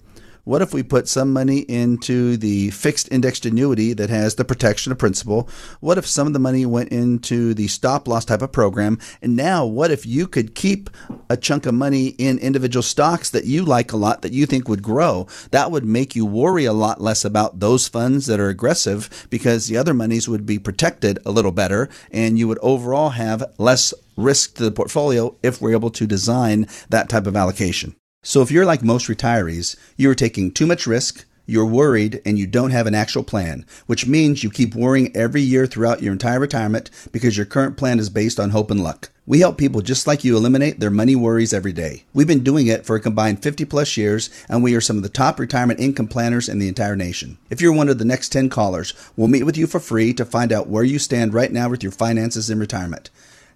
What 0.43 0.63
if 0.63 0.73
we 0.73 0.81
put 0.81 1.07
some 1.07 1.31
money 1.31 1.59
into 1.59 2.35
the 2.35 2.71
fixed 2.71 3.11
indexed 3.11 3.45
annuity 3.45 3.93
that 3.93 4.09
has 4.09 4.35
the 4.35 4.43
protection 4.43 4.91
of 4.91 4.97
principal? 4.97 5.47
What 5.81 5.99
if 5.99 6.07
some 6.07 6.25
of 6.25 6.33
the 6.33 6.39
money 6.39 6.65
went 6.65 6.89
into 6.89 7.53
the 7.53 7.67
stop 7.67 8.07
loss 8.07 8.25
type 8.25 8.41
of 8.41 8.51
program? 8.51 8.97
And 9.21 9.35
now, 9.35 9.67
what 9.67 9.91
if 9.91 10.03
you 10.03 10.27
could 10.27 10.55
keep 10.55 10.89
a 11.29 11.37
chunk 11.37 11.67
of 11.67 11.75
money 11.75 12.07
in 12.17 12.39
individual 12.39 12.81
stocks 12.81 13.29
that 13.29 13.45
you 13.45 13.63
like 13.63 13.91
a 13.91 13.97
lot 13.97 14.23
that 14.23 14.33
you 14.33 14.47
think 14.47 14.67
would 14.67 14.81
grow? 14.81 15.27
That 15.51 15.69
would 15.69 15.85
make 15.85 16.15
you 16.15 16.25
worry 16.25 16.65
a 16.65 16.73
lot 16.73 16.99
less 16.99 17.23
about 17.23 17.59
those 17.59 17.87
funds 17.87 18.25
that 18.25 18.39
are 18.39 18.49
aggressive 18.49 19.27
because 19.29 19.67
the 19.67 19.77
other 19.77 19.93
monies 19.93 20.27
would 20.27 20.47
be 20.47 20.57
protected 20.57 21.19
a 21.23 21.31
little 21.31 21.51
better 21.51 21.87
and 22.11 22.39
you 22.39 22.47
would 22.47 22.59
overall 22.63 23.09
have 23.09 23.43
less 23.59 23.93
risk 24.17 24.55
to 24.55 24.63
the 24.63 24.71
portfolio 24.71 25.35
if 25.43 25.61
we're 25.61 25.71
able 25.71 25.91
to 25.91 26.07
design 26.07 26.67
that 26.89 27.09
type 27.09 27.27
of 27.27 27.35
allocation. 27.35 27.95
So 28.23 28.43
if 28.43 28.51
you're 28.51 28.67
like 28.67 28.83
most 28.83 29.07
retirees, 29.07 29.75
you 29.97 30.07
are 30.11 30.15
taking 30.15 30.51
too 30.51 30.67
much 30.67 30.85
risk, 30.85 31.25
you're 31.47 31.65
worried, 31.65 32.21
and 32.23 32.37
you 32.37 32.45
don't 32.45 32.69
have 32.69 32.85
an 32.85 32.93
actual 32.93 33.23
plan, 33.23 33.65
which 33.87 34.05
means 34.05 34.43
you 34.43 34.51
keep 34.51 34.75
worrying 34.75 35.11
every 35.17 35.41
year 35.41 35.65
throughout 35.65 36.03
your 36.03 36.13
entire 36.13 36.39
retirement 36.39 36.91
because 37.11 37.35
your 37.35 37.47
current 37.47 37.77
plan 37.77 37.97
is 37.97 38.11
based 38.11 38.39
on 38.39 38.51
hope 38.51 38.69
and 38.69 38.83
luck. 38.83 39.09
We 39.25 39.39
help 39.39 39.57
people 39.57 39.81
just 39.81 40.05
like 40.05 40.23
you 40.23 40.37
eliminate 40.37 40.79
their 40.79 40.91
money 40.91 41.15
worries 41.15 41.51
every 41.51 41.73
day. 41.73 42.03
We've 42.13 42.27
been 42.27 42.43
doing 42.43 42.67
it 42.67 42.85
for 42.85 42.95
a 42.95 42.99
combined 42.99 43.41
50 43.41 43.65
plus 43.65 43.97
years, 43.97 44.29
and 44.47 44.61
we 44.61 44.75
are 44.75 44.81
some 44.81 44.97
of 44.97 45.03
the 45.03 45.09
top 45.09 45.39
retirement 45.39 45.79
income 45.79 46.07
planners 46.07 46.47
in 46.47 46.59
the 46.59 46.67
entire 46.67 46.95
nation. 46.95 47.39
If 47.49 47.59
you're 47.59 47.73
one 47.73 47.89
of 47.89 47.97
the 47.97 48.05
next 48.05 48.29
10 48.29 48.49
callers, 48.49 48.93
we'll 49.17 49.29
meet 49.29 49.45
with 49.45 49.57
you 49.57 49.65
for 49.65 49.79
free 49.79 50.13
to 50.13 50.25
find 50.25 50.53
out 50.53 50.67
where 50.67 50.83
you 50.83 50.99
stand 50.99 51.33
right 51.33 51.51
now 51.51 51.69
with 51.69 51.81
your 51.81 51.91
finances 51.91 52.51
in 52.51 52.59
retirement. 52.59 53.09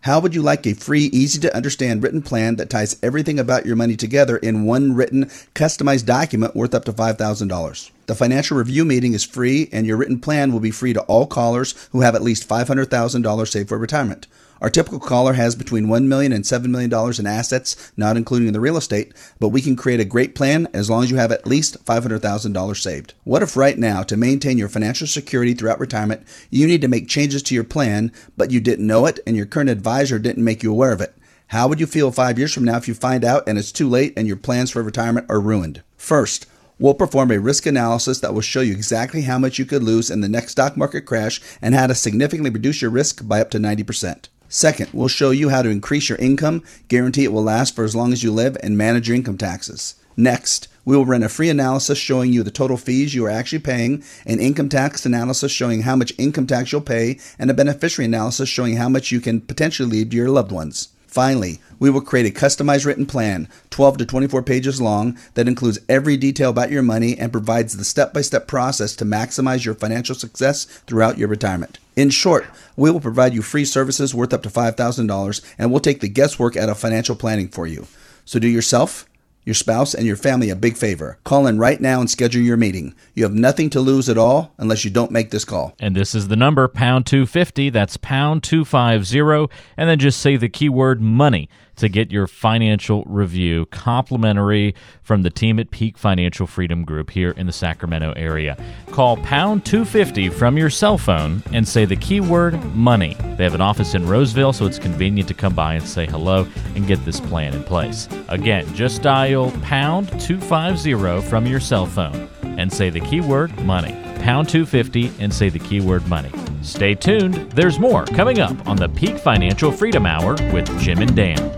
How 0.06 0.20
would 0.20 0.36
you 0.36 0.44
like 0.44 0.68
a 0.68 0.76
free, 0.76 1.06
easy 1.06 1.40
to 1.40 1.56
understand 1.56 2.04
written 2.04 2.22
plan 2.22 2.58
that 2.58 2.70
ties 2.70 2.96
everything 3.02 3.40
about 3.40 3.66
your 3.66 3.76
money 3.76 3.96
together 3.96 4.38
in 4.38 4.64
one 4.64 4.94
written, 4.94 5.26
customized 5.56 6.06
document 6.06 6.56
worth 6.56 6.76
up 6.76 6.86
to 6.86 6.94
$5,000? 6.94 7.92
The 8.06 8.14
financial 8.14 8.56
review 8.56 8.86
meeting 8.86 9.14
is 9.14 9.24
free, 9.24 9.68
and 9.72 9.88
your 9.88 9.98
written 9.98 10.20
plan 10.20 10.54
will 10.54 10.60
be 10.60 10.70
free 10.70 10.94
to 10.94 11.02
all 11.06 11.26
callers 11.26 11.74
who 11.92 12.02
have 12.02 12.14
at 12.14 12.22
least 12.22 12.48
$500,000 12.48 13.48
saved 13.48 13.68
for 13.68 13.80
retirement. 13.80 14.28
Our 14.62 14.70
typical 14.70 15.00
caller 15.00 15.34
has 15.34 15.56
between 15.56 15.88
$1 15.88 16.06
million 16.06 16.32
and 16.32 16.44
$7 16.44 16.68
million 16.68 16.92
in 17.20 17.28
assets, 17.28 17.92
not 17.98 18.18
including 18.18 18.54
the 18.54 18.60
real 18.60 18.78
estate, 18.78 19.14
but 19.40 19.50
we 19.50 19.62
can 19.62 19.76
create 19.76 20.00
a 20.00 20.06
great 20.06 20.34
plan 20.34 20.68
as 20.74 20.90
long 20.90 21.04
as 21.04 21.12
you 21.12 21.18
have 21.18 21.32
at 21.32 21.46
least 21.46 21.84
$500,000 21.86 22.78
saved. 22.78 23.14
What 23.24 23.44
if 23.44 23.58
right 23.58 23.78
now, 23.78 24.04
to 24.04 24.18
maintain 24.18 24.58
your 24.58 24.70
financial 24.70 25.08
security 25.08 25.54
throughout 25.54 25.80
retirement, 25.80 26.26
you 26.50 26.68
need 26.68 26.82
to 26.82 26.88
make 26.88 27.08
changes 27.08 27.44
to 27.44 27.56
your 27.56 27.64
plan, 27.64 28.12
but 28.38 28.52
you 28.52 28.60
didn't 28.62 28.88
know 28.88 29.06
it 29.06 29.20
and 29.28 29.36
your 29.36 29.46
current 29.46 29.70
advisor 29.70 30.20
didn't 30.20 30.44
make 30.44 30.64
you 30.64 30.72
aware 30.72 30.92
of 30.92 31.02
it? 31.02 31.16
How 31.48 31.68
would 31.68 31.80
you 31.80 31.86
feel 31.86 32.12
five 32.12 32.40
years 32.40 32.54
from 32.54 32.64
now 32.64 32.78
if 32.78 32.88
you 32.88 32.94
find 32.94 33.24
out 33.24 33.44
and 33.48 33.58
it's 33.58 33.72
too 33.72 33.90
late 33.90 34.14
and 34.18 34.28
your 34.28 34.38
plans 34.38 34.72
for 34.72 34.82
retirement 34.82 35.28
are 35.30 35.40
ruined? 35.40 35.84
First, 35.98 36.48
We'll 36.78 36.94
perform 36.94 37.32
a 37.32 37.40
risk 37.40 37.66
analysis 37.66 38.20
that 38.20 38.34
will 38.34 38.42
show 38.42 38.60
you 38.60 38.74
exactly 38.74 39.22
how 39.22 39.40
much 39.40 39.58
you 39.58 39.64
could 39.66 39.82
lose 39.82 40.12
in 40.12 40.20
the 40.20 40.28
next 40.28 40.52
stock 40.52 40.76
market 40.76 41.04
crash 41.04 41.40
and 41.62 41.74
how 41.74 41.88
to 41.88 41.96
significantly 41.96 42.50
reduce 42.50 42.82
your 42.82 42.92
risk 42.92 43.26
by 43.26 43.40
up 43.40 43.50
to 43.52 43.60
90%. 43.60 44.28
Second, 44.50 44.90
we'll 44.94 45.08
show 45.08 45.32
you 45.32 45.50
how 45.50 45.62
to 45.62 45.70
increase 45.70 46.10
your 46.10 46.18
income, 46.18 46.64
guarantee 46.88 47.24
it 47.24 47.34
will 47.34 47.44
last 47.44 47.76
for 47.76 47.84
as 47.84 47.96
long 47.96 48.14
as 48.14 48.24
you 48.24 48.32
live, 48.32 48.56
and 48.62 48.78
manage 48.78 49.08
your 49.08 49.16
income 49.16 49.38
taxes. 49.38 49.96
Next, 50.16 50.68
we 50.86 50.96
will 50.96 51.06
run 51.06 51.24
a 51.24 51.30
free 51.30 51.50
analysis 51.50 51.98
showing 51.98 52.32
you 52.32 52.44
the 52.44 52.52
total 52.52 52.78
fees 52.78 53.16
you 53.16 53.26
are 53.26 53.30
actually 53.30 53.60
paying, 53.60 54.04
an 54.26 54.40
income 54.40 54.70
tax 54.70 55.06
analysis 55.06 55.52
showing 55.52 55.82
how 55.82 55.96
much 55.96 56.14
income 56.18 56.48
tax 56.48 56.72
you'll 56.72 56.82
pay, 56.82 57.20
and 57.40 57.50
a 57.50 57.56
beneficiary 57.56 58.06
analysis 58.06 58.48
showing 58.48 58.78
how 58.78 58.88
much 58.88 59.12
you 59.12 59.20
can 59.20 59.42
potentially 59.42 59.90
leave 59.90 60.12
to 60.12 60.16
your 60.16 60.30
loved 60.30 60.52
ones. 60.52 60.90
Finally, 61.08 61.60
we 61.80 61.90
will 61.90 62.02
create 62.02 62.26
a 62.26 62.40
customized 62.40 62.86
written 62.86 63.06
plan, 63.06 63.48
12 63.70 63.98
to 64.00 64.06
24 64.06 64.44
pages 64.44 64.82
long, 64.82 65.18
that 65.34 65.48
includes 65.48 65.80
every 65.90 66.18
detail 66.18 66.50
about 66.50 66.72
your 66.72 66.84
money 66.84 67.18
and 67.18 67.32
provides 67.32 67.78
the 67.78 67.86
step 67.86 68.14
by 68.14 68.22
step 68.22 68.48
process 68.48 68.96
to 68.96 69.06
maximize 69.06 69.66
your 69.66 69.76
financial 69.76 70.14
success 70.14 70.66
throughout 70.86 71.18
your 71.18 71.30
retirement. 71.30 71.80
In 71.96 72.10
short, 72.10 72.46
we 72.76 72.92
will 72.92 73.00
provide 73.00 73.34
you 73.34 73.42
free 73.42 73.66
services 73.66 74.14
worth 74.14 74.34
up 74.34 74.44
to 74.44 74.50
$5,000 74.50 75.54
and 75.58 75.72
we'll 75.72 75.80
take 75.80 76.02
the 76.02 76.10
guesswork 76.10 76.58
out 76.58 76.70
of 76.70 76.78
financial 76.78 77.16
planning 77.16 77.48
for 77.48 77.66
you. 77.66 77.88
So 78.26 78.40
do 78.40 78.48
yourself 78.48 79.08
your 79.46 79.54
spouse, 79.54 79.94
and 79.94 80.06
your 80.06 80.16
family 80.16 80.50
a 80.50 80.56
big 80.56 80.76
favor. 80.76 81.20
Call 81.24 81.46
in 81.46 81.60
right 81.60 81.80
now 81.80 82.00
and 82.00 82.10
schedule 82.10 82.42
your 82.42 82.58
meeting. 82.58 82.96
You 83.14 83.24
have 83.24 83.34
nothing 83.34 83.70
to 83.72 83.80
lose 83.80 84.10
at 84.10 84.18
all 84.18 84.54
unless 84.58 84.84
you 84.84 84.90
don't 84.90 85.12
make 85.12 85.30
this 85.30 85.46
call. 85.46 85.76
And 85.80 85.96
this 85.96 86.16
is 86.16 86.28
the 86.28 86.36
number, 86.36 86.68
pound 86.68 87.06
250. 87.06 87.70
That's 87.70 87.96
pound 87.96 88.44
250. 88.44 89.56
And 89.78 89.90
then 89.90 90.00
just 90.00 90.20
say 90.20 90.36
the 90.36 90.50
keyword 90.50 91.00
money 91.00 91.48
to 91.78 91.90
get 91.90 92.12
your 92.12 92.28
financial 92.28 93.04
review 93.06 93.66
complimentary 93.68 94.76
from 95.04 95.22
the 95.22 95.30
team 95.30 95.60
at 95.60 95.72
Peak 95.72 95.98
Financial 95.98 96.48
Freedom 96.48 96.84
Group 96.84 97.12
here 97.12 97.32
in 97.32 97.46
the 97.46 97.54
Sacramento 97.54 98.14
area. 98.16 98.58
Call 98.92 99.18
pound 99.18 99.66
250 99.66 100.30
from 100.30 100.58
your 100.58 100.70
cell 100.70 100.98
phone 100.98 101.44
and 101.52 101.68
say 101.68 101.86
the 101.86 101.96
keyword 101.96 102.64
money. 102.76 103.16
They 103.38 103.44
have 103.44 103.56
an 103.56 103.62
office 103.62 103.94
in 103.94 104.08
Roseville, 104.08 104.54
so 104.54 104.66
it's 104.66 104.80
convenient 104.80 105.28
to 105.30 105.34
come 105.34 105.54
by 105.54 105.76
and 105.76 105.88
say 105.88 106.06
hello 106.06 106.48
and 106.76 106.88
get 106.88 107.04
this 107.06 107.20
plan 107.20 107.54
in 107.54 107.64
place. 107.64 108.08
Again, 108.30 108.74
just 108.74 109.02
dial 109.02 109.52
pound 109.62 110.08
250 110.20 111.22
from 111.28 111.46
your 111.46 111.60
cell 111.60 111.86
phone 111.86 112.30
and 112.58 112.72
say 112.72 112.90
the 112.90 113.02
keyword 113.02 113.58
money. 113.66 113.94
Pound 114.20 114.50
250 114.50 115.12
and 115.20 115.34
say 115.34 115.50
the 115.50 115.60
keyword 115.60 116.08
money. 116.08 116.32
Stay 116.62 116.96
tuned. 116.96 117.36
There's 117.52 117.80
more 117.80 118.06
coming 118.06 118.40
up 118.40 118.68
on 118.68 118.76
the 118.76 118.90
Peak 118.90 119.20
Financial 119.20 119.72
Freedom 119.72 120.06
Hour 120.06 120.32
with 120.52 120.68
Jim 120.80 121.00
and 121.00 121.16
Dan. 121.16 121.55